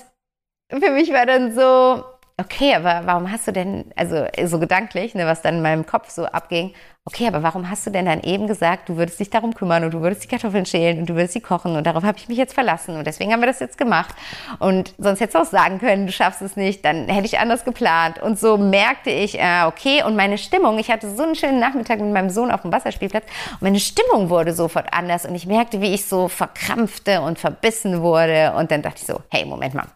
für 0.70 0.90
mich 0.90 1.12
war 1.12 1.26
dann 1.26 1.54
so, 1.54 2.04
okay, 2.38 2.74
aber 2.74 3.02
warum 3.04 3.30
hast 3.30 3.48
du 3.48 3.52
denn, 3.52 3.86
also 3.96 4.26
so 4.46 4.58
gedanklich, 4.58 5.14
ne, 5.14 5.26
was 5.26 5.42
dann 5.42 5.56
in 5.56 5.62
meinem 5.62 5.86
Kopf 5.86 6.08
so 6.08 6.24
abging, 6.24 6.72
okay, 7.04 7.26
aber 7.26 7.42
warum 7.42 7.68
hast 7.68 7.84
du 7.86 7.90
denn 7.90 8.04
dann 8.04 8.22
eben 8.22 8.46
gesagt, 8.46 8.88
du 8.88 8.96
würdest 8.96 9.18
dich 9.18 9.28
darum 9.30 9.54
kümmern 9.54 9.82
und 9.82 9.92
du 9.92 10.02
würdest 10.02 10.22
die 10.22 10.28
Kartoffeln 10.28 10.64
schälen 10.64 11.00
und 11.00 11.06
du 11.08 11.14
würdest 11.14 11.32
sie 11.32 11.40
kochen 11.40 11.74
und 11.74 11.84
darauf 11.84 12.04
habe 12.04 12.16
ich 12.18 12.28
mich 12.28 12.38
jetzt 12.38 12.54
verlassen 12.54 12.96
und 12.96 13.06
deswegen 13.06 13.32
haben 13.32 13.40
wir 13.40 13.46
das 13.48 13.58
jetzt 13.58 13.76
gemacht. 13.76 14.14
Und 14.60 14.94
sonst 14.98 15.20
hättest 15.20 15.34
du 15.34 15.40
auch 15.40 15.50
sagen 15.50 15.80
können, 15.80 16.06
du 16.06 16.12
schaffst 16.12 16.40
es 16.42 16.54
nicht, 16.54 16.84
dann 16.84 17.08
hätte 17.08 17.26
ich 17.26 17.40
anders 17.40 17.64
geplant. 17.64 18.22
Und 18.22 18.38
so 18.38 18.56
merkte 18.56 19.10
ich, 19.10 19.38
äh, 19.38 19.64
okay, 19.66 20.04
und 20.04 20.14
meine 20.14 20.38
Stimmung, 20.38 20.78
ich 20.78 20.90
hatte 20.90 21.10
so 21.10 21.24
einen 21.24 21.34
schönen 21.34 21.58
Nachmittag 21.58 21.98
mit 21.98 22.12
meinem 22.12 22.30
Sohn 22.30 22.52
auf 22.52 22.62
dem 22.62 22.72
Wasserspielplatz 22.72 23.24
und 23.54 23.62
meine 23.62 23.80
Stimmung 23.80 24.30
wurde 24.30 24.52
sofort 24.52 24.92
anders 24.92 25.26
und 25.26 25.34
ich 25.34 25.46
merkte, 25.46 25.80
wie 25.80 25.92
ich 25.94 26.04
so 26.04 26.28
verkrampfte 26.28 27.20
und 27.20 27.38
verbissen 27.38 28.02
wurde 28.02 28.52
und 28.56 28.70
dann 28.70 28.82
dachte 28.82 28.98
ich 29.00 29.06
so, 29.06 29.22
hey, 29.30 29.44
Moment 29.44 29.74
mal, 29.74 29.86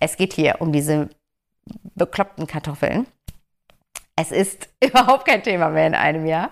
es 0.00 0.16
geht 0.16 0.32
hier 0.32 0.56
um 0.60 0.72
diese 0.72 1.08
bekloppten 1.94 2.46
Kartoffeln. 2.46 3.06
Es 4.16 4.30
ist 4.30 4.68
überhaupt 4.84 5.26
kein 5.26 5.42
Thema 5.42 5.68
mehr 5.68 5.86
in 5.86 5.94
einem 5.94 6.26
Jahr. 6.26 6.50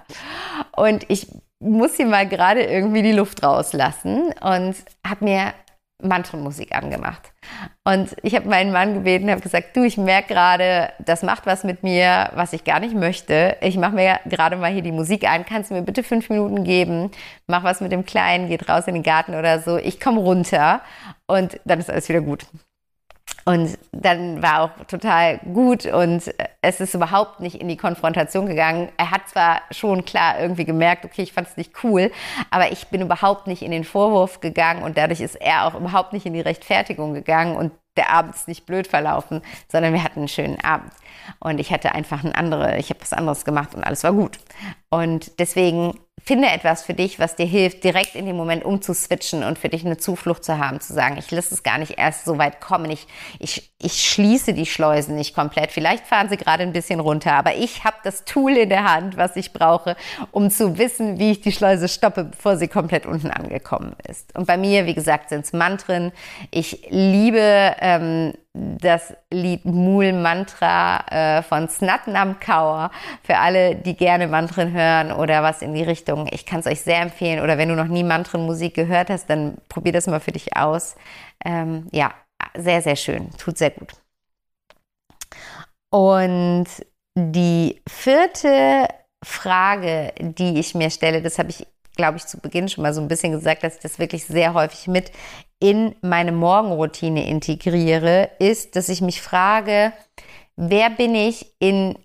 Und 0.77 1.05
ich 1.09 1.29
muss 1.61 1.97
hier 1.97 2.07
mal 2.07 2.27
gerade 2.27 2.63
irgendwie 2.63 3.03
die 3.03 3.13
Luft 3.13 3.43
rauslassen 3.43 4.33
und 4.41 4.75
habe 5.07 5.25
mir 5.25 5.55
Mantrenmusik 6.03 6.75
angemacht. 6.75 7.33
Und 7.85 8.17
ich 8.23 8.35
habe 8.35 8.49
meinen 8.49 8.73
Mann 8.73 8.95
gebeten, 8.95 9.31
habe 9.31 9.41
gesagt, 9.41 9.77
du, 9.77 9.85
ich 9.85 9.97
merke 9.97 10.35
gerade, 10.35 10.93
das 10.99 11.23
macht 11.23 11.47
was 11.47 11.65
mit 11.65 11.83
mir, 11.83 12.31
was 12.35 12.53
ich 12.53 12.65
gar 12.65 12.81
nicht 12.81 12.95
möchte. 12.95 13.57
Ich 13.61 13.77
mache 13.77 13.95
mir 13.95 14.21
gerade 14.27 14.57
mal 14.57 14.73
hier 14.73 14.83
die 14.83 14.93
Musik 14.93 15.29
an. 15.29 15.45
Kannst 15.45 15.71
du 15.71 15.75
mir 15.75 15.83
bitte 15.83 16.03
fünf 16.03 16.29
Minuten 16.29 16.65
geben? 16.65 17.11
Mach 17.47 17.65
was 17.65 17.81
mit 17.81 17.93
dem 17.93 18.05
Kleinen, 18.05 18.49
geht 18.49 18.69
raus 18.69 18.87
in 18.87 18.95
den 18.95 19.03
Garten 19.03 19.35
oder 19.35 19.61
so. 19.61 19.77
Ich 19.79 20.01
komme 20.01 20.21
runter 20.21 20.81
und 21.27 21.61
dann 21.65 21.79
ist 21.79 21.91
alles 21.91 22.09
wieder 22.09 22.21
gut. 22.21 22.47
Und 23.45 23.77
dann 23.91 24.43
war 24.43 24.63
auch 24.63 24.85
total 24.87 25.39
gut 25.39 25.87
und 25.87 26.33
es 26.61 26.81
ist 26.81 26.95
überhaupt 26.95 27.41
nicht 27.41 27.57
in 27.57 27.69
die 27.69 27.77
Konfrontation 27.77 28.47
gegangen. 28.47 28.89
Er 28.97 29.11
hat 29.11 29.29
zwar 29.29 29.63
schon 29.71 30.05
klar 30.05 30.39
irgendwie 30.39 30.65
gemerkt, 30.65 31.05
okay, 31.05 31.23
ich 31.23 31.33
fand 31.33 31.49
es 31.49 31.57
nicht 31.57 31.73
cool, 31.83 32.13
aber 32.51 32.71
ich 32.71 32.87
bin 32.89 33.01
überhaupt 33.01 33.47
nicht 33.49 33.63
in 33.63 33.73
den 33.73 33.85
Vorwurf 33.85 34.41
gegangen 34.41 34.83
und 34.83 34.97
dadurch 34.97 35.21
ist 35.21 35.35
er 35.35 35.67
auch 35.67 35.75
überhaupt 35.75 36.13
nicht 36.13 36.27
in 36.27 36.35
die 36.35 36.41
Rechtfertigung 36.41 37.15
gegangen 37.15 37.57
und 37.57 37.73
der 37.97 38.11
Abend 38.11 38.35
ist 38.35 38.49
nicht 38.49 38.65
blöd 38.65 38.87
verlaufen, 38.87 39.43
sondern 39.69 39.93
wir 39.93 40.03
hatten 40.03 40.21
einen 40.21 40.29
schönen 40.29 40.63
Abend. 40.65 40.93
Und 41.41 41.59
ich 41.59 41.73
hatte 41.73 41.95
einfach 41.95 42.25
ein 42.25 42.33
andere, 42.33 42.79
ich 42.79 42.91
habe 42.91 43.01
was 43.01 43.13
anderes 43.13 43.45
gemacht 43.45 43.75
und 43.75 43.85
alles 43.85 44.03
war 44.03 44.13
gut. 44.13 44.39
Und 44.89 45.39
deswegen 45.39 45.99
finde 46.25 46.49
etwas 46.49 46.85
für 46.85 46.95
dich, 46.95 47.19
was 47.19 47.37
dir 47.37 47.47
hilft, 47.47 47.83
direkt 47.83 48.15
in 48.15 48.27
dem 48.27 48.37
Moment 48.37 48.65
umzuswitchen 48.65 49.43
und 49.43 49.59
für 49.59 49.69
dich 49.69 49.85
eine 49.85 49.97
Zuflucht 49.97 50.45
zu 50.45 50.59
haben, 50.59 50.81
zu 50.81 50.93
sagen, 50.93 51.17
ich 51.19 51.31
lasse 51.31 51.53
es 51.53 51.63
gar 51.63 51.79
nicht 51.79 51.99
erst 51.99 52.25
so 52.25 52.39
weit 52.39 52.61
kommen, 52.61 52.91
ich, 52.91 53.07
ich, 53.41 53.73
ich 53.81 54.09
schließe 54.09 54.55
die 54.55 54.67
Schleusen 54.67 55.17
nicht 55.17 55.35
komplett. 55.35 55.73
Vielleicht 55.73 56.07
fahren 56.07 56.29
sie 56.29 56.37
gerade 56.37 56.63
ein 56.63 56.73
bisschen 56.73 57.01
runter, 57.01 57.33
aber 57.33 57.55
ich 57.57 57.85
habe 57.85 57.97
das 58.05 58.25
Tool 58.25 58.53
in 58.57 58.69
der 58.69 58.85
Hand, 58.85 59.17
was 59.17 59.35
ich 59.37 59.53
brauche, 59.53 59.97
um 60.31 60.51
zu 60.51 60.79
wissen, 60.79 61.19
wie 61.19 61.33
ich 61.33 61.41
die 61.41 61.53
Schleuse 61.53 61.89
stoppe, 61.89 62.25
bevor 62.25 62.57
sie 62.57 62.69
komplett 62.69 63.05
unten 63.05 63.31
angekommen 63.31 63.97
ist. 64.09 64.37
Und 64.37 64.47
bei 64.47 64.57
mir, 64.57 64.87
wie 64.87 64.95
gesagt, 64.95 65.31
sind 65.31 65.45
es 65.45 65.53
Mantren. 65.53 66.13
Ich 66.51 66.87
liebe 66.91 67.75
ähm, 67.81 68.33
das 68.55 69.15
Lied 69.31 69.65
Mool 69.65 70.13
Mantra 70.13 71.39
äh, 71.39 71.43
von 71.43 71.69
Snatnam 71.71 72.39
Kaur 72.39 72.91
für 73.23 73.39
alle, 73.39 73.77
die 73.77 73.97
gerne 73.97 74.27
Mantren 74.27 74.73
hören 74.73 75.11
oder 75.11 75.43
was 75.43 75.63
in 75.63 75.73
die 75.73 75.83
Richtung. 75.83 76.02
Ich 76.31 76.47
kann 76.47 76.61
es 76.61 76.67
euch 76.67 76.81
sehr 76.81 77.01
empfehlen. 77.01 77.43
Oder 77.43 77.59
wenn 77.59 77.69
du 77.69 77.77
noch 77.77 77.87
nie 77.87 78.05
Mantrenmusik 78.05 78.75
gehört 78.75 79.11
hast, 79.11 79.29
dann 79.29 79.57
probier 79.69 79.93
das 79.93 80.07
mal 80.07 80.21
für 80.21 80.33
dich 80.33 80.57
aus. 80.57 80.97
Ähm, 81.45 81.89
ja, 81.93 82.13
sehr, 82.57 82.83
sehr 82.83 82.97
schön. 82.97 83.31
Tut 83.39 83.59
sehr 83.59 83.71
gut. 83.71 83.93
Und 85.91 86.67
die 87.15 87.83
vierte 87.89 88.89
Frage, 89.23 90.13
die 90.19 90.59
ich 90.59 90.75
mir 90.75 90.91
stelle, 90.91 91.23
das 91.23 91.39
habe 91.39 91.51
ich, 91.51 91.67
glaube 91.97 92.17
ich, 92.17 92.27
zu 92.27 92.39
Beginn 92.39 92.69
schon 92.69 92.83
mal 92.83 92.95
so 92.95 93.01
ein 93.01 93.09
bisschen 93.09 93.33
gesagt, 93.33 93.63
dass 93.63 93.77
ich 93.77 93.83
das 93.83 93.99
wirklich 93.99 94.25
sehr 94.25 94.55
häufig 94.55 94.89
mit 94.89 95.13
in 95.61 95.95
meine 96.01 96.33
Morgenroutine 96.33 97.27
integriere, 97.27 98.31
ist, 98.39 98.75
dass 98.75 98.89
ich 98.89 99.01
mich 99.01 99.23
frage, 99.23 99.93
wer 100.57 100.91
bin 100.91 101.15
ich 101.15 101.55
in 101.61 101.97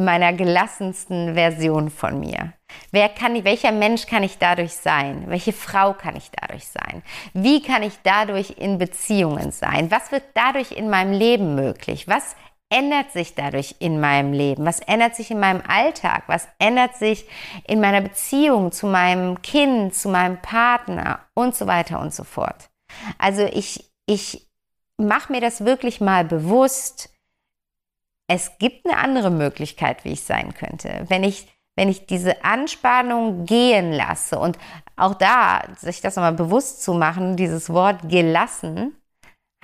meiner 0.00 0.32
gelassensten 0.32 1.34
Version 1.34 1.90
von 1.90 2.20
mir? 2.20 2.52
Wer 2.92 3.08
kann, 3.08 3.44
welcher 3.44 3.72
Mensch 3.72 4.06
kann 4.06 4.22
ich 4.22 4.38
dadurch 4.38 4.74
sein? 4.74 5.24
Welche 5.26 5.52
Frau 5.52 5.92
kann 5.92 6.16
ich 6.16 6.30
dadurch 6.30 6.66
sein? 6.66 7.02
Wie 7.32 7.62
kann 7.62 7.82
ich 7.82 7.94
dadurch 8.02 8.54
in 8.58 8.78
Beziehungen 8.78 9.52
sein? 9.52 9.90
Was 9.90 10.12
wird 10.12 10.24
dadurch 10.34 10.72
in 10.72 10.90
meinem 10.90 11.12
Leben 11.12 11.54
möglich? 11.54 12.08
Was 12.08 12.36
ändert 12.70 13.10
sich 13.10 13.34
dadurch 13.34 13.76
in 13.80 14.00
meinem 14.00 14.32
Leben? 14.32 14.64
Was 14.64 14.80
ändert 14.80 15.16
sich 15.16 15.30
in 15.30 15.40
meinem 15.40 15.62
Alltag? 15.66 16.24
Was 16.28 16.48
ändert 16.58 16.96
sich 16.96 17.26
in 17.66 17.80
meiner 17.80 18.00
Beziehung 18.00 18.72
zu 18.72 18.86
meinem 18.86 19.42
Kind, 19.42 19.94
zu 19.94 20.08
meinem 20.08 20.40
Partner 20.40 21.20
und 21.34 21.54
so 21.54 21.66
weiter 21.66 22.00
und 22.00 22.14
so 22.14 22.24
fort? 22.24 22.70
Also 23.18 23.42
ich, 23.44 23.92
ich 24.06 24.48
mache 24.96 25.32
mir 25.32 25.40
das 25.40 25.64
wirklich 25.64 26.00
mal 26.00 26.24
bewusst. 26.24 27.10
Es 28.32 28.58
gibt 28.58 28.86
eine 28.86 28.96
andere 28.96 29.28
Möglichkeit, 29.28 30.04
wie 30.04 30.12
ich 30.12 30.22
sein 30.22 30.54
könnte. 30.54 31.04
Wenn 31.08 31.24
ich, 31.24 31.48
wenn 31.74 31.88
ich 31.88 32.06
diese 32.06 32.44
Anspannung 32.44 33.44
gehen 33.44 33.90
lasse 33.90 34.38
und 34.38 34.56
auch 34.94 35.14
da, 35.14 35.64
sich 35.76 36.00
das 36.00 36.14
nochmal 36.14 36.34
bewusst 36.34 36.84
zu 36.84 36.94
machen, 36.94 37.36
dieses 37.36 37.70
Wort 37.70 38.08
gelassen, 38.08 38.94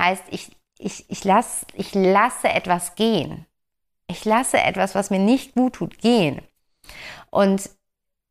heißt, 0.00 0.24
ich, 0.30 0.50
ich, 0.78 1.08
ich, 1.08 1.22
lass, 1.22 1.64
ich 1.74 1.94
lasse 1.94 2.48
etwas 2.48 2.96
gehen. 2.96 3.46
Ich 4.08 4.24
lasse 4.24 4.58
etwas, 4.58 4.96
was 4.96 5.10
mir 5.10 5.20
nicht 5.20 5.54
gut 5.54 5.74
tut, 5.74 5.98
gehen. 5.98 6.42
Und 7.30 7.70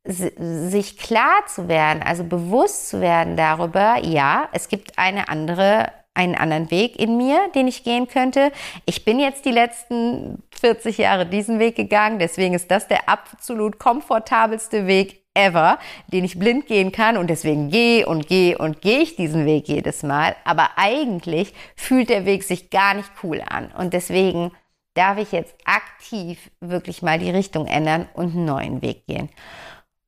sich 0.03 0.97
klar 0.97 1.45
zu 1.47 1.69
werden, 1.69 2.03
also 2.03 2.25
bewusst 2.25 2.89
zu 2.89 2.99
werden 2.99 3.37
darüber, 3.37 4.03
ja, 4.03 4.49
es 4.51 4.67
gibt 4.67 4.99
eine 4.99 5.29
andere, 5.29 5.93
einen 6.15 6.35
anderen 6.35 6.71
Weg 6.71 6.99
in 6.99 7.17
mir, 7.17 7.49
den 7.53 7.67
ich 7.67 7.83
gehen 7.83 8.07
könnte. 8.07 8.51
Ich 8.85 9.05
bin 9.05 9.19
jetzt 9.19 9.45
die 9.45 9.51
letzten 9.51 10.41
40 10.59 10.97
Jahre 10.97 11.25
diesen 11.25 11.59
Weg 11.59 11.75
gegangen, 11.75 12.19
deswegen 12.19 12.53
ist 12.53 12.71
das 12.71 12.87
der 12.87 13.07
absolut 13.07 13.77
komfortabelste 13.77 14.87
Weg 14.87 15.21
ever, 15.35 15.77
den 16.07 16.23
ich 16.23 16.39
blind 16.39 16.65
gehen 16.65 16.91
kann 16.91 17.17
und 17.17 17.29
deswegen 17.29 17.69
gehe 17.69 18.07
und 18.07 18.27
gehe 18.27 18.57
und 18.57 18.81
gehe 18.81 18.99
ich 18.99 19.15
diesen 19.15 19.45
Weg 19.45 19.67
jedes 19.67 20.01
Mal. 20.01 20.35
Aber 20.45 20.69
eigentlich 20.77 21.53
fühlt 21.75 22.09
der 22.09 22.25
Weg 22.25 22.43
sich 22.43 22.69
gar 22.69 22.93
nicht 22.93 23.11
cool 23.21 23.43
an 23.47 23.71
und 23.77 23.93
deswegen 23.93 24.51
darf 24.95 25.17
ich 25.17 25.33
jetzt 25.33 25.53
aktiv 25.65 26.49
wirklich 26.61 27.01
mal 27.01 27.19
die 27.19 27.29
Richtung 27.29 27.67
ändern 27.67 28.07
und 28.13 28.33
einen 28.33 28.45
neuen 28.45 28.81
Weg 28.81 29.05
gehen. 29.05 29.29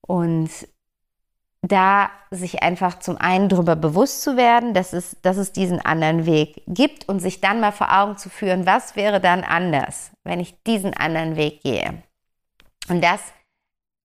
Und 0.02 0.50
da 1.62 2.10
sich 2.32 2.64
einfach 2.64 3.00
zum 3.00 3.18
einen 3.18 3.50
darüber 3.50 3.76
bewusst 3.76 4.22
zu 4.22 4.38
werden, 4.38 4.74
dass 4.74 4.94
es, 4.94 5.18
dass 5.22 5.38
es 5.38 5.52
diesen 5.52 5.84
anderen 5.84 6.26
Weg 6.26 6.64
gibt 6.68 7.08
und 7.10 7.20
sich 7.20 7.42
dann 7.42 7.60
mal 7.60 7.72
vor 7.72 7.92
Augen 7.92 8.18
zu 8.18 8.30
führen, 8.30 8.66
was 8.66 8.96
wäre 8.96 9.20
dann 9.20 9.44
anders, 9.44 10.12
wenn 10.24 10.40
ich 10.40 10.62
diesen 10.64 10.94
anderen 10.94 11.36
Weg 11.36 11.62
gehe. 11.64 12.04
Und 12.90 13.04
das 13.04 13.22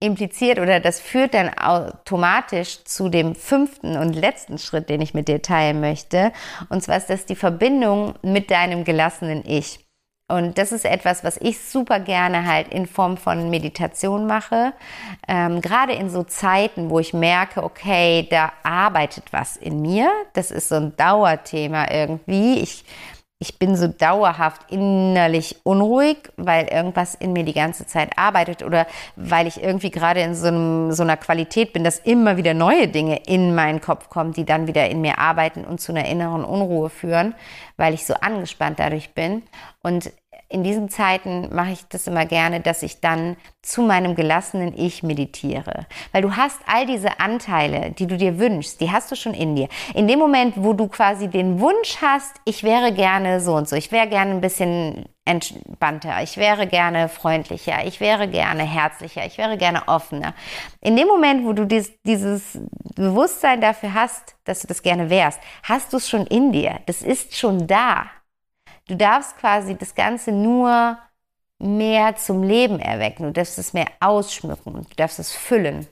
impliziert 0.00 0.58
oder 0.58 0.80
das 0.80 1.00
führt 1.00 1.34
dann 1.34 1.50
automatisch 1.56 2.82
zu 2.84 3.08
dem 3.08 3.34
fünften 3.36 3.96
und 3.96 4.14
letzten 4.14 4.58
Schritt, 4.58 4.88
den 4.88 5.00
ich 5.00 5.14
mit 5.14 5.28
dir 5.28 5.42
teilen 5.42 5.80
möchte. 5.80 6.32
Und 6.68 6.82
zwar 6.82 6.96
ist 6.96 7.08
das 7.08 7.24
die 7.24 7.36
Verbindung 7.36 8.14
mit 8.22 8.50
deinem 8.50 8.84
gelassenen 8.84 9.44
Ich. 9.46 9.81
Und 10.32 10.56
das 10.56 10.72
ist 10.72 10.86
etwas, 10.86 11.24
was 11.24 11.36
ich 11.36 11.60
super 11.60 12.00
gerne 12.00 12.46
halt 12.46 12.68
in 12.68 12.86
Form 12.86 13.18
von 13.18 13.50
Meditation 13.50 14.26
mache. 14.26 14.72
Ähm, 15.28 15.60
gerade 15.60 15.92
in 15.92 16.08
so 16.08 16.22
Zeiten, 16.22 16.88
wo 16.88 16.98
ich 16.98 17.12
merke, 17.12 17.62
okay, 17.62 18.26
da 18.30 18.50
arbeitet 18.62 19.24
was 19.30 19.58
in 19.58 19.82
mir. 19.82 20.10
Das 20.32 20.50
ist 20.50 20.70
so 20.70 20.76
ein 20.76 20.96
Dauerthema 20.96 21.90
irgendwie. 21.90 22.60
Ich 22.60 22.82
ich 23.42 23.58
bin 23.58 23.74
so 23.74 23.88
dauerhaft 23.88 24.70
innerlich 24.70 25.56
unruhig, 25.64 26.30
weil 26.36 26.68
irgendwas 26.68 27.16
in 27.16 27.32
mir 27.32 27.42
die 27.42 27.52
ganze 27.52 27.88
Zeit 27.88 28.16
arbeitet 28.16 28.62
oder 28.62 28.86
weil 29.16 29.48
ich 29.48 29.60
irgendwie 29.60 29.90
gerade 29.90 30.20
in 30.20 30.36
so, 30.36 30.46
einem, 30.46 30.92
so 30.92 31.02
einer 31.02 31.16
Qualität 31.16 31.72
bin, 31.72 31.82
dass 31.82 31.98
immer 31.98 32.36
wieder 32.36 32.54
neue 32.54 32.86
Dinge 32.86 33.20
in 33.26 33.56
meinen 33.56 33.80
Kopf 33.80 34.08
kommen, 34.10 34.32
die 34.32 34.44
dann 34.44 34.68
wieder 34.68 34.88
in 34.88 35.00
mir 35.00 35.18
arbeiten 35.18 35.64
und 35.64 35.80
zu 35.80 35.90
einer 35.90 36.04
inneren 36.04 36.44
Unruhe 36.44 36.88
führen, 36.88 37.34
weil 37.76 37.94
ich 37.94 38.06
so 38.06 38.14
angespannt 38.14 38.78
dadurch 38.78 39.12
bin. 39.12 39.42
Und 39.82 40.12
in 40.52 40.62
diesen 40.62 40.90
Zeiten 40.90 41.48
mache 41.54 41.72
ich 41.72 41.88
das 41.88 42.06
immer 42.06 42.26
gerne, 42.26 42.60
dass 42.60 42.82
ich 42.82 43.00
dann 43.00 43.36
zu 43.62 43.80
meinem 43.80 44.14
gelassenen 44.14 44.76
Ich 44.76 45.02
meditiere. 45.02 45.86
Weil 46.12 46.20
du 46.20 46.36
hast 46.36 46.60
all 46.66 46.84
diese 46.84 47.20
Anteile, 47.20 47.92
die 47.92 48.06
du 48.06 48.18
dir 48.18 48.38
wünschst, 48.38 48.80
die 48.80 48.90
hast 48.90 49.10
du 49.10 49.16
schon 49.16 49.32
in 49.32 49.56
dir. 49.56 49.68
In 49.94 50.06
dem 50.08 50.18
Moment, 50.18 50.54
wo 50.56 50.74
du 50.74 50.88
quasi 50.88 51.28
den 51.28 51.58
Wunsch 51.60 51.96
hast, 52.02 52.34
ich 52.44 52.64
wäre 52.64 52.92
gerne 52.92 53.40
so 53.40 53.54
und 53.54 53.66
so, 53.66 53.76
ich 53.76 53.90
wäre 53.92 54.06
gerne 54.08 54.32
ein 54.32 54.42
bisschen 54.42 55.06
entspannter, 55.24 56.22
ich 56.22 56.36
wäre 56.36 56.66
gerne 56.66 57.08
freundlicher, 57.08 57.86
ich 57.86 58.00
wäre 58.00 58.28
gerne 58.28 58.64
herzlicher, 58.64 59.24
ich 59.24 59.38
wäre 59.38 59.56
gerne 59.56 59.88
offener. 59.88 60.34
In 60.80 60.96
dem 60.96 61.08
Moment, 61.08 61.46
wo 61.46 61.54
du 61.54 61.64
dies, 61.64 61.92
dieses 62.02 62.58
Bewusstsein 62.94 63.62
dafür 63.62 63.94
hast, 63.94 64.34
dass 64.44 64.60
du 64.60 64.66
das 64.66 64.82
gerne 64.82 65.08
wärst, 65.08 65.40
hast 65.62 65.92
du 65.92 65.96
es 65.96 66.10
schon 66.10 66.26
in 66.26 66.52
dir. 66.52 66.80
Das 66.86 67.00
ist 67.00 67.38
schon 67.38 67.66
da. 67.66 68.10
Du 68.92 68.98
darfst 68.98 69.38
quasi 69.38 69.74
das 69.74 69.94
Ganze 69.94 70.32
nur 70.32 70.98
mehr 71.58 72.14
zum 72.16 72.42
Leben 72.42 72.78
erwecken. 72.78 73.24
Du 73.24 73.32
darfst 73.32 73.58
es 73.58 73.72
mehr 73.72 73.86
ausschmücken. 74.00 74.74
Du 74.74 74.94
darfst 74.96 75.18
es 75.18 75.32
füllen. 75.32 75.86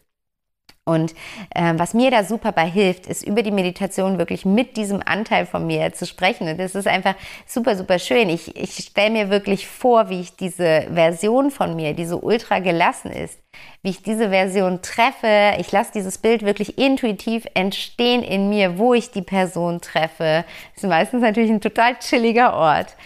Und 0.90 1.14
äh, 1.54 1.74
was 1.76 1.94
mir 1.94 2.10
da 2.10 2.24
super 2.24 2.50
bei 2.50 2.66
hilft, 2.66 3.06
ist 3.06 3.24
über 3.24 3.44
die 3.44 3.52
Meditation 3.52 4.18
wirklich 4.18 4.44
mit 4.44 4.76
diesem 4.76 5.00
Anteil 5.04 5.46
von 5.46 5.64
mir 5.64 5.92
zu 5.92 6.04
sprechen. 6.04 6.48
Und 6.48 6.58
das 6.58 6.74
ist 6.74 6.88
einfach 6.88 7.14
super, 7.46 7.76
super 7.76 8.00
schön. 8.00 8.28
Ich, 8.28 8.56
ich 8.56 8.74
stelle 8.74 9.10
mir 9.10 9.30
wirklich 9.30 9.68
vor, 9.68 10.10
wie 10.10 10.20
ich 10.20 10.34
diese 10.34 10.88
Version 10.92 11.52
von 11.52 11.76
mir, 11.76 11.94
die 11.94 12.06
so 12.06 12.18
ultra 12.18 12.58
gelassen 12.58 13.12
ist, 13.12 13.38
wie 13.82 13.90
ich 13.90 14.02
diese 14.02 14.30
Version 14.30 14.82
treffe. 14.82 15.54
Ich 15.60 15.70
lasse 15.70 15.92
dieses 15.94 16.18
Bild 16.18 16.44
wirklich 16.44 16.76
intuitiv 16.76 17.46
entstehen 17.54 18.24
in 18.24 18.48
mir, 18.48 18.76
wo 18.76 18.92
ich 18.92 19.12
die 19.12 19.22
Person 19.22 19.80
treffe. 19.80 20.44
Das 20.74 20.82
ist 20.82 20.88
meistens 20.88 21.22
natürlich 21.22 21.50
ein 21.50 21.60
total 21.60 22.00
chilliger 22.00 22.54
Ort. 22.54 22.96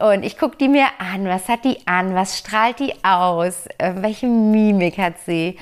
Und 0.00 0.24
ich 0.24 0.38
gucke 0.38 0.56
die 0.56 0.68
mir 0.68 0.86
an, 0.98 1.26
was 1.26 1.48
hat 1.48 1.64
die 1.64 1.86
an, 1.86 2.14
was 2.14 2.38
strahlt 2.38 2.80
die 2.80 2.94
aus, 3.04 3.66
äh, 3.78 3.92
welche 3.96 4.26
Mimik 4.26 4.96
hat 4.96 5.18
sie. 5.24 5.56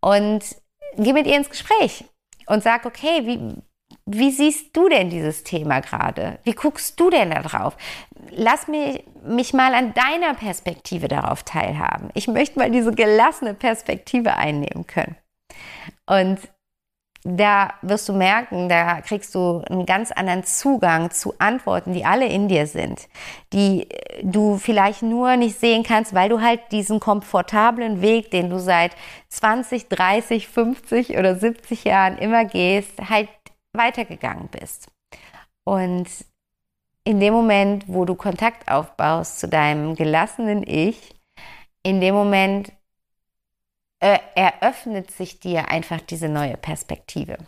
Und 0.00 0.42
geh 0.96 1.12
mit 1.12 1.26
ihr 1.26 1.36
ins 1.36 1.50
Gespräch 1.50 2.04
und 2.46 2.62
sag, 2.62 2.86
okay, 2.86 3.26
wie, 3.26 3.62
wie 4.06 4.30
siehst 4.30 4.76
du 4.76 4.88
denn 4.88 5.10
dieses 5.10 5.44
Thema 5.44 5.80
gerade? 5.80 6.38
Wie 6.44 6.52
guckst 6.52 6.98
du 6.98 7.10
denn 7.10 7.30
da 7.30 7.42
drauf? 7.42 7.76
Lass 8.30 8.68
mich, 8.68 9.04
mich 9.24 9.52
mal 9.52 9.74
an 9.74 9.94
deiner 9.94 10.34
Perspektive 10.34 11.08
darauf 11.08 11.42
teilhaben. 11.42 12.10
Ich 12.14 12.28
möchte 12.28 12.58
mal 12.58 12.70
diese 12.70 12.92
gelassene 12.92 13.54
Perspektive 13.54 14.36
einnehmen 14.36 14.86
können. 14.86 15.16
Und 16.06 16.38
da 17.28 17.74
wirst 17.82 18.08
du 18.08 18.12
merken, 18.12 18.68
da 18.68 19.00
kriegst 19.00 19.34
du 19.34 19.62
einen 19.68 19.84
ganz 19.84 20.12
anderen 20.12 20.44
Zugang 20.44 21.10
zu 21.10 21.34
Antworten, 21.38 21.92
die 21.92 22.04
alle 22.04 22.26
in 22.26 22.46
dir 22.46 22.66
sind, 22.66 23.08
die 23.52 23.88
du 24.22 24.58
vielleicht 24.58 25.02
nur 25.02 25.36
nicht 25.36 25.58
sehen 25.58 25.82
kannst, 25.82 26.14
weil 26.14 26.28
du 26.28 26.40
halt 26.40 26.60
diesen 26.70 27.00
komfortablen 27.00 28.00
Weg, 28.00 28.30
den 28.30 28.48
du 28.48 28.60
seit 28.60 28.92
20, 29.30 29.88
30, 29.88 30.46
50 30.46 31.18
oder 31.18 31.34
70 31.34 31.84
Jahren 31.84 32.18
immer 32.18 32.44
gehst, 32.44 32.92
halt 33.10 33.28
weitergegangen 33.72 34.48
bist. 34.48 34.88
Und 35.64 36.06
in 37.04 37.18
dem 37.18 37.34
Moment, 37.34 37.84
wo 37.88 38.04
du 38.04 38.14
Kontakt 38.14 38.70
aufbaust 38.70 39.40
zu 39.40 39.48
deinem 39.48 39.96
gelassenen 39.96 40.64
Ich, 40.66 41.14
in 41.82 42.00
dem 42.00 42.14
Moment 42.14 42.72
äh, 44.00 44.18
eröffnet 44.34 45.10
sich 45.10 45.40
dir 45.40 45.68
einfach 45.68 46.00
diese 46.00 46.28
neue 46.28 46.56
Perspektive. 46.56 47.38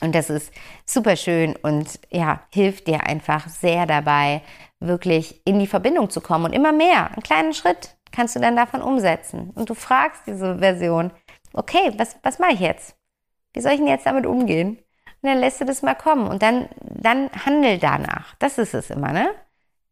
Und 0.00 0.14
das 0.14 0.28
ist 0.28 0.52
super 0.84 1.16
schön 1.16 1.56
und 1.56 2.00
ja, 2.10 2.40
hilft 2.52 2.88
dir 2.88 3.04
einfach 3.06 3.48
sehr 3.48 3.86
dabei, 3.86 4.42
wirklich 4.80 5.40
in 5.46 5.58
die 5.58 5.66
Verbindung 5.66 6.10
zu 6.10 6.20
kommen. 6.20 6.46
Und 6.46 6.52
immer 6.52 6.72
mehr, 6.72 7.10
einen 7.10 7.22
kleinen 7.22 7.54
Schritt 7.54 7.96
kannst 8.12 8.36
du 8.36 8.40
dann 8.40 8.56
davon 8.56 8.82
umsetzen. 8.82 9.50
Und 9.54 9.70
du 9.70 9.74
fragst 9.74 10.22
diese 10.26 10.58
Version, 10.58 11.10
okay, 11.52 11.92
was, 11.96 12.16
was 12.22 12.38
mache 12.38 12.52
ich 12.52 12.60
jetzt? 12.60 12.96
Wie 13.54 13.60
soll 13.60 13.72
ich 13.72 13.78
denn 13.78 13.86
jetzt 13.86 14.06
damit 14.06 14.26
umgehen? 14.26 14.78
Und 15.22 15.30
dann 15.30 15.38
lässt 15.38 15.60
du 15.60 15.64
das 15.64 15.82
mal 15.82 15.94
kommen 15.94 16.26
und 16.26 16.42
dann, 16.42 16.68
dann 16.80 17.30
handel 17.46 17.78
danach. 17.78 18.34
Das 18.40 18.58
ist 18.58 18.74
es 18.74 18.90
immer, 18.90 19.12
ne? 19.12 19.30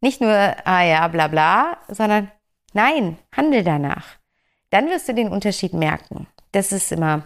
Nicht 0.00 0.20
nur, 0.20 0.30
ah 0.30 0.82
ja, 0.82 1.08
bla 1.08 1.28
bla, 1.28 1.78
sondern 1.88 2.30
nein, 2.74 3.16
handel 3.34 3.62
danach 3.62 4.18
dann 4.72 4.88
wirst 4.88 5.08
du 5.08 5.14
den 5.14 5.28
Unterschied 5.28 5.74
merken. 5.74 6.26
Das 6.52 6.72
ist 6.72 6.90
immer 6.92 7.22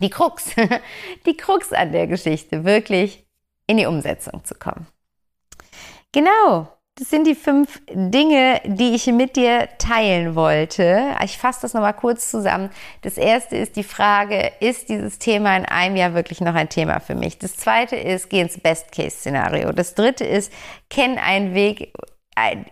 die 0.00 0.10
Krux, 0.10 0.50
die 1.26 1.36
Krux 1.36 1.72
an 1.72 1.92
der 1.92 2.06
Geschichte, 2.06 2.64
wirklich 2.64 3.24
in 3.66 3.76
die 3.76 3.86
Umsetzung 3.86 4.44
zu 4.44 4.54
kommen. 4.54 4.86
Genau, 6.12 6.68
das 6.96 7.08
sind 7.08 7.26
die 7.26 7.36
fünf 7.36 7.80
Dinge, 7.88 8.60
die 8.64 8.94
ich 8.94 9.06
mit 9.06 9.36
dir 9.36 9.68
teilen 9.78 10.34
wollte. 10.34 11.14
Ich 11.24 11.38
fasse 11.38 11.60
das 11.62 11.72
nochmal 11.72 11.94
kurz 11.94 12.30
zusammen. 12.30 12.70
Das 13.02 13.16
erste 13.16 13.56
ist 13.56 13.76
die 13.76 13.84
Frage, 13.84 14.50
ist 14.58 14.88
dieses 14.88 15.20
Thema 15.20 15.56
in 15.56 15.64
einem 15.64 15.94
Jahr 15.94 16.14
wirklich 16.14 16.40
noch 16.40 16.54
ein 16.54 16.68
Thema 16.68 16.98
für 16.98 17.14
mich? 17.14 17.38
Das 17.38 17.56
zweite 17.56 17.94
ist, 17.94 18.28
geh 18.28 18.40
ins 18.40 18.58
Best-Case-Szenario. 18.58 19.70
Das 19.72 19.94
dritte 19.94 20.24
ist, 20.24 20.52
kenn 20.88 21.16
einen 21.16 21.54
Weg 21.54 21.92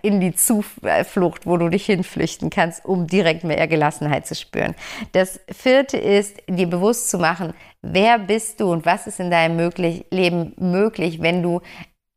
in 0.03 0.21
die 0.21 0.35
Zuflucht, 0.35 1.47
wo 1.47 1.57
du 1.57 1.69
dich 1.69 1.87
hinflüchten 1.87 2.49
kannst, 2.49 2.85
um 2.85 3.07
direkt 3.07 3.45
mehr 3.45 3.67
Gelassenheit 3.69 4.27
zu 4.27 4.35
spüren. 4.35 4.75
Das 5.13 5.41
vierte 5.51 5.99
ist, 5.99 6.43
dir 6.49 6.69
bewusst 6.69 7.11
zu 7.11 7.19
machen, 7.19 7.53
wer 7.83 8.19
bist 8.19 8.61
du 8.61 8.73
und 8.73 8.87
was 8.87 9.07
ist 9.07 9.21
in 9.21 9.31
deinem 9.31 9.57
möglich 9.57 10.07
Leben 10.11 10.55
möglich, 10.59 11.21
wenn 11.21 11.43
du 11.43 11.61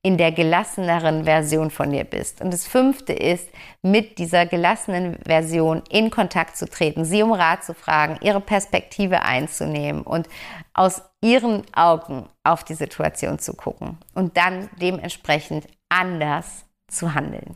in 0.03 0.17
der 0.17 0.31
gelasseneren 0.31 1.25
Version 1.25 1.69
von 1.69 1.91
dir 1.91 2.05
bist. 2.05 2.41
Und 2.41 2.51
das 2.51 2.65
fünfte 2.65 3.13
ist, 3.13 3.49
mit 3.83 4.17
dieser 4.17 4.47
gelassenen 4.47 5.17
Version 5.25 5.83
in 5.91 6.09
Kontakt 6.09 6.57
zu 6.57 6.67
treten, 6.67 7.05
sie 7.05 7.21
um 7.21 7.31
Rat 7.31 7.63
zu 7.63 7.75
fragen, 7.75 8.17
ihre 8.21 8.41
Perspektive 8.41 9.21
einzunehmen 9.21 10.01
und 10.01 10.27
aus 10.73 11.03
ihren 11.21 11.63
Augen 11.75 12.27
auf 12.43 12.63
die 12.63 12.73
Situation 12.73 13.37
zu 13.37 13.53
gucken 13.53 13.99
und 14.15 14.37
dann 14.37 14.69
dementsprechend 14.79 15.67
anders 15.89 16.65
zu 16.91 17.13
handeln. 17.13 17.55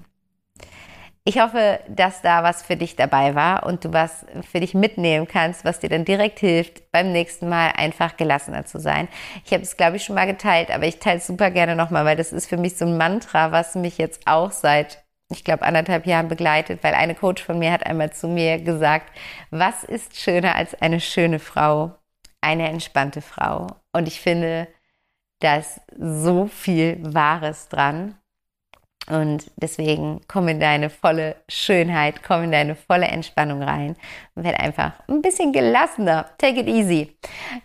Ich 1.27 1.39
hoffe, 1.39 1.79
dass 1.89 2.21
da 2.21 2.43
was 2.43 2.61
für 2.61 2.77
dich 2.77 2.95
dabei 2.95 3.33
war 3.33 3.65
und 3.65 3.83
du 3.83 3.91
was 3.91 4.27
für 4.47 4.59
dich 4.59 4.75
mitnehmen 4.75 5.27
kannst, 5.27 5.65
was 5.65 5.79
dir 5.79 5.89
dann 5.89 6.05
direkt 6.05 6.37
hilft, 6.37 6.91
beim 6.91 7.11
nächsten 7.11 7.49
Mal 7.49 7.71
einfach 7.75 8.15
gelassener 8.15 8.65
zu 8.65 8.79
sein. 8.79 9.07
Ich 9.43 9.51
habe 9.51 9.63
es, 9.63 9.75
glaube 9.75 9.97
ich, 9.97 10.03
schon 10.03 10.13
mal 10.13 10.27
geteilt, 10.27 10.69
aber 10.69 10.85
ich 10.85 10.99
teile 10.99 11.17
es 11.17 11.25
super 11.25 11.49
gerne 11.49 11.75
nochmal, 11.75 12.05
weil 12.05 12.15
das 12.15 12.31
ist 12.31 12.47
für 12.47 12.57
mich 12.57 12.77
so 12.77 12.85
ein 12.85 12.97
Mantra, 12.97 13.51
was 13.51 13.73
mich 13.73 13.97
jetzt 13.97 14.27
auch 14.27 14.51
seit, 14.51 15.03
ich 15.31 15.43
glaube, 15.43 15.63
anderthalb 15.63 16.05
Jahren 16.05 16.27
begleitet, 16.27 16.83
weil 16.83 16.93
eine 16.93 17.15
Coach 17.15 17.43
von 17.43 17.57
mir 17.57 17.71
hat 17.71 17.87
einmal 17.87 18.13
zu 18.13 18.27
mir 18.27 18.59
gesagt, 18.59 19.11
was 19.49 19.83
ist 19.83 20.19
schöner 20.19 20.53
als 20.53 20.79
eine 20.79 20.99
schöne 20.99 21.39
Frau? 21.39 21.95
Eine 22.39 22.69
entspannte 22.69 23.23
Frau. 23.23 23.65
Und 23.93 24.07
ich 24.07 24.21
finde, 24.21 24.67
da 25.39 25.55
ist 25.55 25.81
so 25.97 26.45
viel 26.45 26.99
Wahres 27.01 27.67
dran. 27.67 28.15
Und 29.07 29.51
deswegen 29.55 30.21
komm 30.27 30.47
in 30.47 30.59
deine 30.59 30.89
volle 30.89 31.35
Schönheit, 31.47 32.23
komm 32.25 32.43
in 32.43 32.51
deine 32.51 32.75
volle 32.75 33.05
Entspannung 33.05 33.61
rein 33.61 33.95
und 34.33 34.43
werd 34.43 34.59
einfach 34.59 34.93
ein 35.07 35.21
bisschen 35.21 35.53
gelassener. 35.53 36.25
Take 36.39 36.61
it 36.61 36.67
easy. 36.67 37.15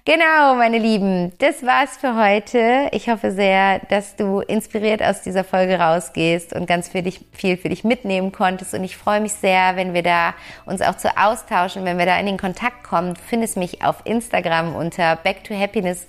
Genau, 0.04 0.54
meine 0.56 0.78
Lieben, 0.78 1.32
das 1.38 1.64
war's 1.64 1.96
für 1.96 2.14
heute. 2.14 2.88
Ich 2.92 3.08
hoffe 3.08 3.32
sehr, 3.32 3.78
dass 3.88 4.16
du 4.16 4.40
inspiriert 4.40 5.02
aus 5.02 5.22
dieser 5.22 5.42
Folge 5.42 5.78
rausgehst 5.78 6.52
und 6.52 6.66
ganz 6.66 6.88
für 6.88 7.02
dich, 7.02 7.24
viel 7.32 7.56
für 7.56 7.70
dich 7.70 7.84
mitnehmen 7.84 8.32
konntest. 8.32 8.74
Und 8.74 8.84
ich 8.84 8.98
freue 8.98 9.20
mich 9.20 9.32
sehr, 9.32 9.76
wenn 9.76 9.94
wir 9.94 10.02
da 10.02 10.34
uns 10.66 10.82
auch 10.82 10.96
zu 10.96 11.16
austauschen, 11.16 11.86
wenn 11.86 11.98
wir 11.98 12.06
da 12.06 12.18
in 12.18 12.26
den 12.26 12.38
Kontakt 12.38 12.84
kommen. 12.84 13.14
Du 13.14 13.20
findest 13.20 13.56
mich 13.56 13.82
auf 13.82 13.96
Instagram 14.04 14.76
unter 14.76 15.16
back 15.16 15.42
to 15.44 15.58
happiness 15.58 16.06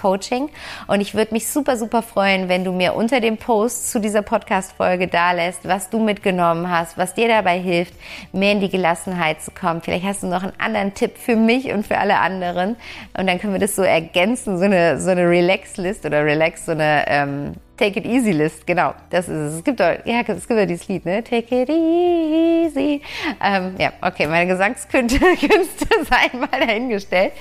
coaching. 0.00 0.50
Und 0.86 1.00
ich 1.00 1.14
würde 1.14 1.32
mich 1.32 1.48
super, 1.48 1.76
super 1.76 2.02
freuen, 2.02 2.48
wenn 2.48 2.62
du 2.64 2.72
mir 2.72 2.94
unter 2.94 3.20
dem 3.20 3.38
Post 3.38 3.90
zu 3.90 4.00
dieser 4.00 4.22
Podcast-Folge 4.34 5.06
da 5.06 5.30
lässt, 5.30 5.68
was 5.68 5.90
du 5.90 6.00
mitgenommen 6.00 6.68
hast, 6.68 6.98
was 6.98 7.14
dir 7.14 7.28
dabei 7.28 7.60
hilft, 7.60 7.94
mehr 8.32 8.50
in 8.50 8.60
die 8.60 8.68
Gelassenheit 8.68 9.40
zu 9.40 9.52
kommen. 9.52 9.80
Vielleicht 9.80 10.04
hast 10.04 10.24
du 10.24 10.26
noch 10.26 10.42
einen 10.42 10.58
anderen 10.58 10.92
Tipp 10.92 11.16
für 11.16 11.36
mich 11.36 11.72
und 11.72 11.86
für 11.86 11.98
alle 11.98 12.18
anderen. 12.18 12.74
Und 13.16 13.28
dann 13.28 13.38
können 13.38 13.52
wir 13.52 13.60
das 13.60 13.76
so 13.76 13.82
ergänzen, 13.82 14.58
so 14.58 14.64
eine, 14.64 15.00
so 15.00 15.10
eine 15.10 15.28
Relax-List 15.28 16.04
oder 16.04 16.24
Relax, 16.24 16.66
so 16.66 16.72
eine 16.72 17.04
ähm, 17.06 17.52
Take 17.76 18.00
it 18.00 18.06
easy 18.06 18.32
List, 18.32 18.66
genau, 18.66 18.94
das 19.10 19.28
ist 19.28 19.34
es. 19.34 19.54
Es 19.56 19.64
gibt 19.64 19.78
doch, 19.78 19.86
ja, 20.04 20.20
es 20.26 20.48
gibt 20.48 20.60
ja 20.60 20.66
dieses 20.66 20.86
Lied, 20.88 21.04
ne? 21.04 21.22
Take 21.22 21.62
it 21.62 21.68
easy. 21.68 23.02
Ähm, 23.40 23.74
ja, 23.78 23.92
okay, 24.00 24.26
meine 24.26 24.48
Gesangskünste 24.48 25.18
seien 25.38 26.40
mal 26.40 26.60
dahingestellt. 26.60 27.32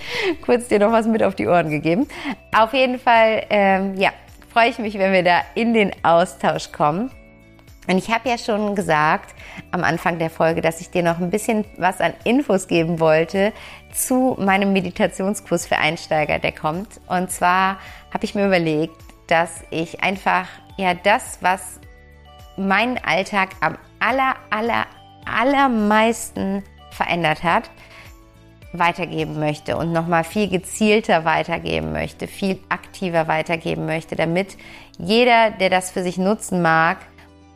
Kurz 0.43 0.67
dir 0.67 0.79
noch 0.79 0.91
was 0.91 1.07
mit 1.07 1.23
auf 1.23 1.35
die 1.35 1.47
Ohren 1.47 1.69
gegeben. 1.69 2.07
Auf 2.55 2.73
jeden 2.73 2.99
Fall, 2.99 3.43
ähm, 3.49 3.95
ja, 3.95 4.09
freue 4.54 4.70
ich 4.70 4.78
mich, 4.78 4.99
wenn 4.99 5.12
wir 5.12 5.24
da 5.24 5.41
in 5.56 5.74
den 5.74 5.91
Austausch 6.04 6.72
kommen. 6.72 7.10
Und 7.88 7.97
ich 7.97 8.12
habe 8.12 8.30
ja 8.30 8.38
schon 8.38 8.76
gesagt 8.76 9.34
am 9.72 9.84
Anfang 9.84 10.20
der 10.20 10.30
Folge, 10.30 10.62
dass 10.62 10.80
ich 10.80 10.91
dir 10.91 11.04
noch 11.04 11.20
ein 11.20 11.32
bisschen 11.32 11.66
was 11.78 11.99
an 11.99 12.14
Infos 12.24 12.68
geben 12.68 12.99
wollte 12.99 13.51
zu 13.91 14.38
meinem 14.39 14.72
Meditationskurs 14.72 15.66
für 15.66 15.80
Einsteiger, 15.80 16.39
der 16.39 16.54
kommt. 16.54 17.01
Und 17.08 17.32
zwar 17.32 17.80
habe 18.14 18.24
ich 18.24 18.36
mir 18.36 18.45
überlegt, 18.45 18.95
dass 19.28 19.64
ich 19.72 20.01
einfach 20.01 20.47
ja 20.78 20.93
das, 20.93 21.39
was 21.41 21.80
meinen 22.56 22.99
Alltag 23.04 23.49
am 23.60 23.78
aller, 23.99 24.36
aller, 24.49 24.86
allermeisten 25.26 26.64
verändert 26.91 27.43
hat, 27.43 27.70
weitergeben 28.74 29.39
möchte 29.39 29.78
und 29.78 29.93
nochmal 29.93 30.24
viel 30.24 30.49
gezielter 30.49 31.26
weitergeben 31.26 31.91
möchte, 31.91 32.28
viel 32.28 32.59
aktiver 32.69 33.28
weitergeben 33.28 33.86
möchte, 33.86 34.15
damit 34.15 34.57
jeder, 34.97 35.51
der 35.51 35.69
das 35.69 35.91
für 35.91 36.03
sich 36.03 36.17
nutzen 36.17 36.61
mag, 36.61 36.97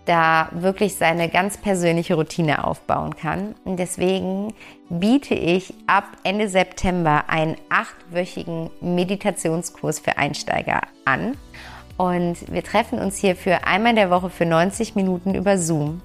da 0.05 0.49
wirklich 0.53 0.95
seine 0.95 1.27
ganz 1.27 1.57
persönliche 1.57 2.15
Routine 2.15 2.63
aufbauen 2.63 3.15
kann. 3.15 3.55
Und 3.65 3.77
deswegen 3.77 4.53
biete 4.89 5.35
ich 5.35 5.73
ab 5.85 6.05
Ende 6.23 6.47
September 6.47 7.25
einen 7.27 7.57
achtwöchigen 7.69 8.69
Meditationskurs 8.79 9.99
für 9.99 10.17
Einsteiger 10.17 10.81
an. 11.03 11.35
Und 11.97 12.51
wir 12.51 12.63
treffen 12.63 12.99
uns 12.99 13.17
hier 13.17 13.35
für 13.35 13.65
einmal 13.65 13.89
in 13.91 13.95
der 13.97 14.09
Woche 14.09 14.29
für 14.29 14.45
90 14.45 14.95
Minuten 14.95 15.35
über 15.35 15.57
Zoom. 15.57 16.01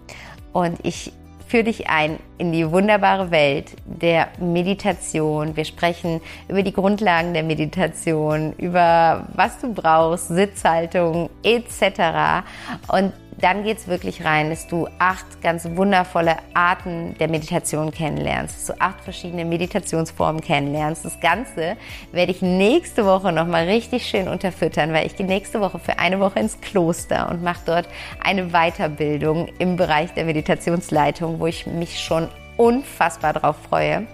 Und 0.52 0.78
ich 0.82 1.12
führe 1.52 1.64
dich 1.64 1.90
ein 1.90 2.18
in 2.38 2.50
die 2.50 2.70
wunderbare 2.70 3.30
Welt 3.30 3.76
der 3.84 4.28
Meditation. 4.40 5.54
Wir 5.54 5.66
sprechen 5.66 6.22
über 6.48 6.62
die 6.62 6.72
Grundlagen 6.72 7.34
der 7.34 7.42
Meditation, 7.42 8.54
über 8.56 9.28
was 9.34 9.58
du 9.60 9.74
brauchst, 9.74 10.28
Sitzhaltung 10.28 11.28
etc. 11.42 12.46
Und 12.88 13.12
dann 13.42 13.64
geht 13.64 13.78
es 13.78 13.88
wirklich 13.88 14.24
rein, 14.24 14.50
dass 14.50 14.68
du 14.68 14.88
acht 15.00 15.42
ganz 15.42 15.68
wundervolle 15.74 16.36
Arten 16.54 17.16
der 17.18 17.26
Meditation 17.26 17.90
kennenlernst, 17.90 18.56
dass 18.56 18.76
du 18.76 18.80
acht 18.80 19.00
verschiedene 19.02 19.44
Meditationsformen 19.44 20.40
kennenlernst. 20.40 21.04
Das 21.04 21.18
Ganze 21.18 21.76
werde 22.12 22.30
ich 22.30 22.40
nächste 22.40 23.04
Woche 23.04 23.32
nochmal 23.32 23.64
richtig 23.64 24.06
schön 24.06 24.28
unterfüttern, 24.28 24.92
weil 24.92 25.06
ich 25.06 25.16
gehe 25.16 25.26
nächste 25.26 25.60
Woche 25.60 25.80
für 25.80 25.98
eine 25.98 26.20
Woche 26.20 26.38
ins 26.38 26.60
Kloster 26.60 27.28
und 27.30 27.42
mache 27.42 27.62
dort 27.66 27.88
eine 28.22 28.50
Weiterbildung 28.50 29.48
im 29.58 29.74
Bereich 29.74 30.14
der 30.14 30.24
Meditationsleitung, 30.24 31.40
wo 31.40 31.48
ich 31.48 31.66
mich 31.66 31.98
schon 31.98 32.28
unfassbar 32.56 33.32
drauf 33.32 33.56
freue. 33.68 34.06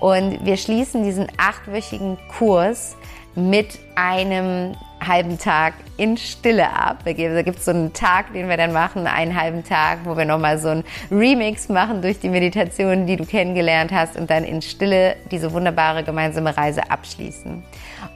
Und 0.00 0.46
wir 0.46 0.56
schließen 0.56 1.04
diesen 1.04 1.26
achtwöchigen 1.36 2.16
Kurs 2.38 2.96
mit 3.34 3.78
einem 3.96 4.74
halben 5.06 5.38
Tag 5.38 5.74
in 5.96 6.16
Stille 6.16 6.70
ab. 6.70 6.98
Da 7.04 7.12
gibt 7.12 7.58
es 7.58 7.64
so 7.64 7.70
einen 7.70 7.92
Tag, 7.92 8.32
den 8.32 8.48
wir 8.48 8.56
dann 8.56 8.72
machen, 8.72 9.06
einen 9.06 9.38
halben 9.38 9.64
Tag, 9.64 10.00
wo 10.04 10.16
wir 10.16 10.24
nochmal 10.24 10.58
so 10.58 10.68
einen 10.68 10.84
Remix 11.10 11.68
machen 11.68 12.02
durch 12.02 12.20
die 12.20 12.28
Meditation, 12.28 13.06
die 13.06 13.16
du 13.16 13.24
kennengelernt 13.24 13.92
hast 13.92 14.16
und 14.16 14.30
dann 14.30 14.44
in 14.44 14.62
Stille 14.62 15.16
diese 15.30 15.52
wunderbare 15.52 16.02
gemeinsame 16.04 16.56
Reise 16.56 16.90
abschließen. 16.90 17.62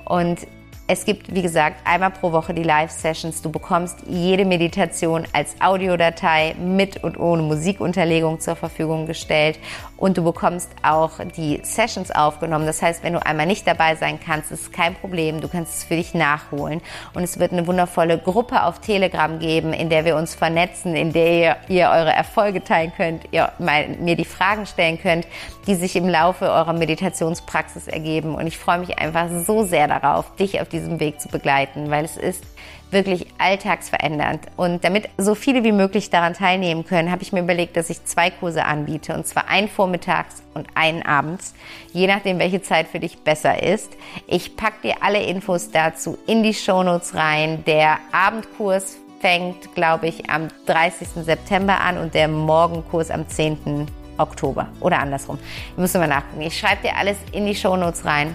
Und 0.05 0.47
es 0.89 1.05
gibt, 1.05 1.35
wie 1.35 1.43
gesagt, 1.43 1.81
einmal 1.85 2.11
pro 2.11 2.31
Woche 2.31 2.55
die 2.55 2.63
Live-Sessions. 2.63 3.43
Du 3.43 3.51
bekommst 3.51 3.99
jede 4.07 4.45
Meditation 4.45 5.27
als 5.33 5.57
Audiodatei 5.61 6.55
mit 6.61 7.03
und 7.03 7.19
ohne 7.19 7.43
Musikunterlegung 7.43 8.39
zur 8.39 8.55
Verfügung 8.55 9.07
gestellt. 9.07 9.59
Und 9.97 10.17
du 10.17 10.23
bekommst 10.23 10.71
auch 10.83 11.19
die 11.37 11.61
Sessions 11.65 12.13
aufgenommen. 12.13 12.67
Das 12.67 12.83
heißt, 12.83 13.03
wenn 13.03 13.15
du 13.15 13.25
einmal 13.25 13.47
nicht 13.47 13.67
dabei 13.67 13.97
sein 13.97 14.21
kannst, 14.25 14.53
ist 14.53 14.73
kein 14.73 14.95
Problem. 14.95 15.41
Du 15.41 15.49
kannst 15.49 15.75
es 15.75 15.85
für 15.85 15.97
dich 15.97 16.15
nachholen. 16.15 16.81
Und 17.15 17.25
es 17.25 17.41
wird 17.41 17.53
eine 17.53 17.67
wundervolle 17.67 18.19
Gruppe 18.19 18.63
auf 18.63 18.81
Telegram 18.81 19.41
geben, 19.41 19.73
in 19.73 19.91
der 19.91 20.05
wir 20.05 20.15
uns 20.15 20.37
vernetzen, 20.37 20.95
in 20.95 21.13
der 21.13 21.33
ihr, 21.33 21.57
ihr 21.69 21.89
eure 21.89 22.13
Erfolge 22.13 22.63
teilen 22.63 22.93
könnt, 22.97 23.25
ihr 23.33 23.51
mir 23.59 24.15
die 24.15 24.25
Fragen 24.25 24.67
stellen 24.67 25.01
könnt, 25.01 25.27
die 25.67 25.75
sich 25.75 25.97
im 25.97 26.09
Laufe 26.09 26.45
eurer 26.45 26.75
Meditationspraxis 26.75 27.89
ergeben. 27.89 28.37
Und 28.37 28.47
ich 28.47 28.59
freue 28.59 28.79
mich 28.79 28.99
einfach 28.99 29.29
so 29.45 29.65
sehr 29.65 29.89
darauf, 29.89 30.37
dich 30.37 30.61
auf 30.61 30.69
die 30.69 30.76
diesem 30.81 31.01
Weg 31.01 31.21
zu 31.21 31.29
begleiten, 31.29 31.91
weil 31.91 32.05
es 32.05 32.17
ist 32.17 32.45
wirklich 32.91 33.27
alltagsverändernd. 33.39 34.43
Und 34.57 34.85
damit 34.85 35.09
so 35.19 35.35
viele 35.35 35.65
wie 35.65 35.73
möglich 35.73 36.11
daran 36.11 36.35
teilnehmen 36.35 36.85
können, 36.85 37.11
habe 37.11 37.23
ich 37.23 37.33
mir 37.33 37.41
überlegt, 37.41 37.77
dass 37.77 37.91
ich 37.91 38.05
zwei 38.05 38.31
Kurse 38.31 38.65
anbiete. 38.65 39.15
Und 39.15 39.27
zwar 39.27 39.49
einen 39.49 39.69
vormittags 39.69 40.43
und 40.55 40.69
einen 40.75 41.03
abends, 41.03 41.55
je 41.93 42.07
nachdem, 42.07 42.39
welche 42.39 42.63
Zeit 42.63 42.87
für 42.87 43.01
dich 43.01 43.19
besser 43.19 43.63
ist. 43.63 43.93
Ich 44.27 44.57
packe 44.57 44.83
dir 44.83 44.95
alle 45.01 45.23
Infos 45.23 45.71
dazu 45.71 46.19
in 46.27 46.43
die 46.43 46.55
Shownotes 46.55 47.15
rein. 47.15 47.65
Der 47.67 47.99
Abendkurs 48.13 48.99
fängt, 49.21 49.75
glaube 49.75 50.07
ich, 50.07 50.31
am 50.31 50.49
30. 50.67 51.09
September 51.25 51.81
an 51.81 51.99
und 51.99 52.15
der 52.15 52.29
Morgenkurs 52.29 53.11
am 53.11 53.29
10. 53.29 53.87
Oktober 54.19 54.69
oder 54.81 54.99
andersrum. 54.99 55.39
Ich 55.73 55.77
muss 55.77 55.95
mal 55.95 56.07
nachgucken. 56.07 56.43
Ich 56.43 56.59
schreibe 56.59 56.83
dir 56.83 56.97
alles 56.97 57.17
in 57.33 57.47
die 57.47 57.55
Shownotes 57.55 58.05
rein. 58.05 58.35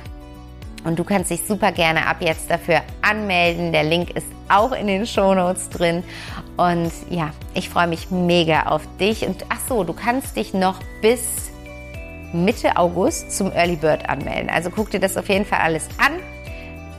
Und 0.83 0.97
du 0.97 1.03
kannst 1.03 1.29
dich 1.29 1.45
super 1.45 1.71
gerne 1.71 2.07
ab 2.07 2.17
jetzt 2.19 2.49
dafür 2.49 2.81
anmelden. 3.01 3.71
Der 3.71 3.83
Link 3.83 4.11
ist 4.11 4.27
auch 4.49 4.71
in 4.71 4.87
den 4.87 5.05
Shownotes 5.05 5.69
drin. 5.69 6.03
Und 6.57 6.91
ja, 7.09 7.31
ich 7.53 7.69
freue 7.69 7.87
mich 7.87 8.09
mega 8.09 8.63
auf 8.63 8.81
dich. 8.99 9.25
Und 9.25 9.45
ach 9.49 9.59
so, 9.67 9.83
du 9.83 9.93
kannst 9.93 10.35
dich 10.35 10.53
noch 10.53 10.79
bis 11.01 11.51
Mitte 12.33 12.77
August 12.77 13.31
zum 13.31 13.51
Early 13.51 13.75
Bird 13.75 14.07
anmelden. 14.09 14.49
Also 14.49 14.69
guck 14.69 14.89
dir 14.89 14.99
das 14.99 15.17
auf 15.17 15.29
jeden 15.29 15.45
Fall 15.45 15.59
alles 15.59 15.87
an. 15.97 16.13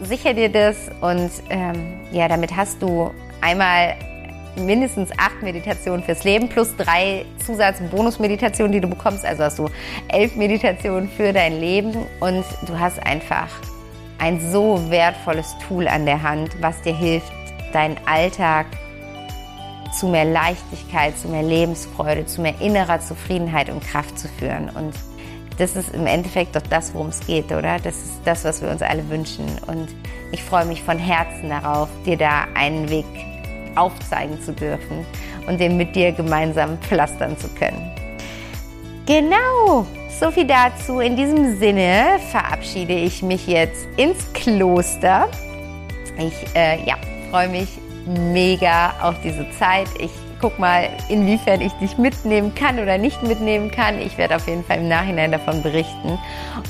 Sicher 0.03 0.35
dir 0.35 0.49
das 0.49 0.91
und 1.01 1.31
ähm, 1.49 2.01
ja, 2.11 2.27
damit 2.27 2.57
hast 2.57 2.83
du 2.83 3.13
einmal 3.41 3.95
mindestens 4.57 5.11
acht 5.13 5.43
Meditationen 5.43 6.05
fürs 6.05 6.25
Leben 6.25 6.49
plus 6.49 6.77
drei 6.77 7.25
Zusatz-Bonus-Meditationen, 7.45 8.73
die 8.73 8.81
du 8.81 8.89
bekommst. 8.89 9.25
Also 9.25 9.45
hast 9.45 9.59
du 9.59 9.69
elf 10.09 10.37
Meditationen 10.37 11.09
für 11.09 11.33
dein 11.33 11.59
Leben 11.59 11.95
und 12.21 12.45
du 12.67 12.79
hast 12.79 13.05
einfach 13.05 13.49
ein 14.19 14.41
so 14.53 14.91
wertvolles 14.91 15.55
Tool 15.67 15.89
an 15.89 16.07
der 16.07 16.23
Hand, 16.23 16.51
was 16.61 16.81
dir 16.83 16.95
hilft, 16.95 17.33
deinen 17.73 17.97
Alltag 18.07 18.67
zu 19.99 20.07
mehr 20.09 20.25
Leichtigkeit, 20.25 21.19
zu 21.19 21.29
mehr 21.29 21.43
Lebensfreude, 21.43 22.27
zu 22.27 22.41
mehr 22.41 22.55
innerer 22.61 23.01
Zufriedenheit 23.01 23.69
und 23.69 23.83
Kraft 23.83 24.19
zu 24.19 24.29
führen. 24.29 24.71
Und 24.71 24.95
das 25.59 25.77
ist 25.77 25.95
im 25.95 26.07
Endeffekt 26.07 26.57
doch 26.57 26.63
das, 26.63 26.95
worum 26.95 27.09
es 27.09 27.27
geht, 27.27 27.53
oder? 27.53 27.79
Das 27.79 27.97
ist 27.97 28.21
das, 28.25 28.45
was 28.45 28.63
wir 28.63 28.71
uns 28.71 28.81
alle 28.81 29.09
wünschen. 29.11 29.45
Und 29.67 29.89
ich 30.31 30.43
freue 30.43 30.65
mich 30.65 30.83
von 30.83 30.99
Herzen 30.99 31.51
darauf, 31.51 31.89
dir 32.07 32.17
da 32.17 32.47
einen 32.55 32.89
Weg 32.89 33.07
aufzeigen 33.77 34.41
zu 34.41 34.53
dürfen 34.53 35.05
und 35.47 35.61
den 35.61 35.77
mit 35.77 35.95
dir 35.95 36.13
gemeinsam 36.13 36.79
pflastern 36.79 37.37
zu 37.39 37.49
können. 37.49 37.91
Genau, 39.07 39.87
so 40.21 40.31
viel 40.31 40.47
dazu. 40.47 41.01
In 41.01 41.17
diesem 41.17 41.59
Sinne 41.59 42.19
verabschiede 42.31 42.95
ich 42.95 43.23
mich 43.23 43.47
jetzt 43.47 43.87
ins 43.97 44.33
Kloster. 44.33 45.29
Ich 46.19 46.55
äh, 46.55 46.85
ja, 46.85 46.95
freue 47.31 47.49
mich 47.49 47.69
mega 48.07 48.95
auf 49.03 49.17
diese 49.25 49.51
Zeit. 49.59 49.89
Ich 49.99 50.13
guck 50.41 50.59
mal, 50.59 50.89
inwiefern 51.09 51.61
ich 51.61 51.73
dich 51.75 51.99
mitnehmen 51.99 52.55
kann 52.55 52.79
oder 52.79 52.99
nicht 52.99 53.23
mitnehmen 53.23 53.71
kann. 53.71 54.01
Ich 54.01 54.19
werde 54.19 54.37
auf 54.37 54.47
jeden 54.47 54.65
Fall 54.65 54.79
im 54.79 54.89
Nachhinein 54.89 55.33
davon 55.33 55.63
berichten. 55.63 56.19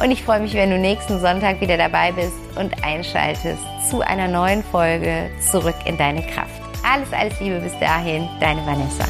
Und 0.00 0.10
ich 0.10 0.22
freue 0.22 0.40
mich, 0.40 0.54
wenn 0.54 0.70
du 0.70 0.78
nächsten 0.78 1.18
Sonntag 1.20 1.60
wieder 1.60 1.76
dabei 1.76 2.12
bist 2.12 2.34
und 2.56 2.84
einschaltest 2.84 3.62
zu 3.90 4.02
einer 4.02 4.28
neuen 4.28 4.62
Folge 4.62 5.30
Zurück 5.50 5.76
in 5.86 5.96
deine 5.96 6.22
Kraft. 6.22 6.61
Alles, 6.82 7.12
alles 7.12 7.38
Liebe 7.40 7.60
bis 7.60 7.78
dahin, 7.78 8.28
deine 8.40 8.64
Vanessa. 8.66 9.04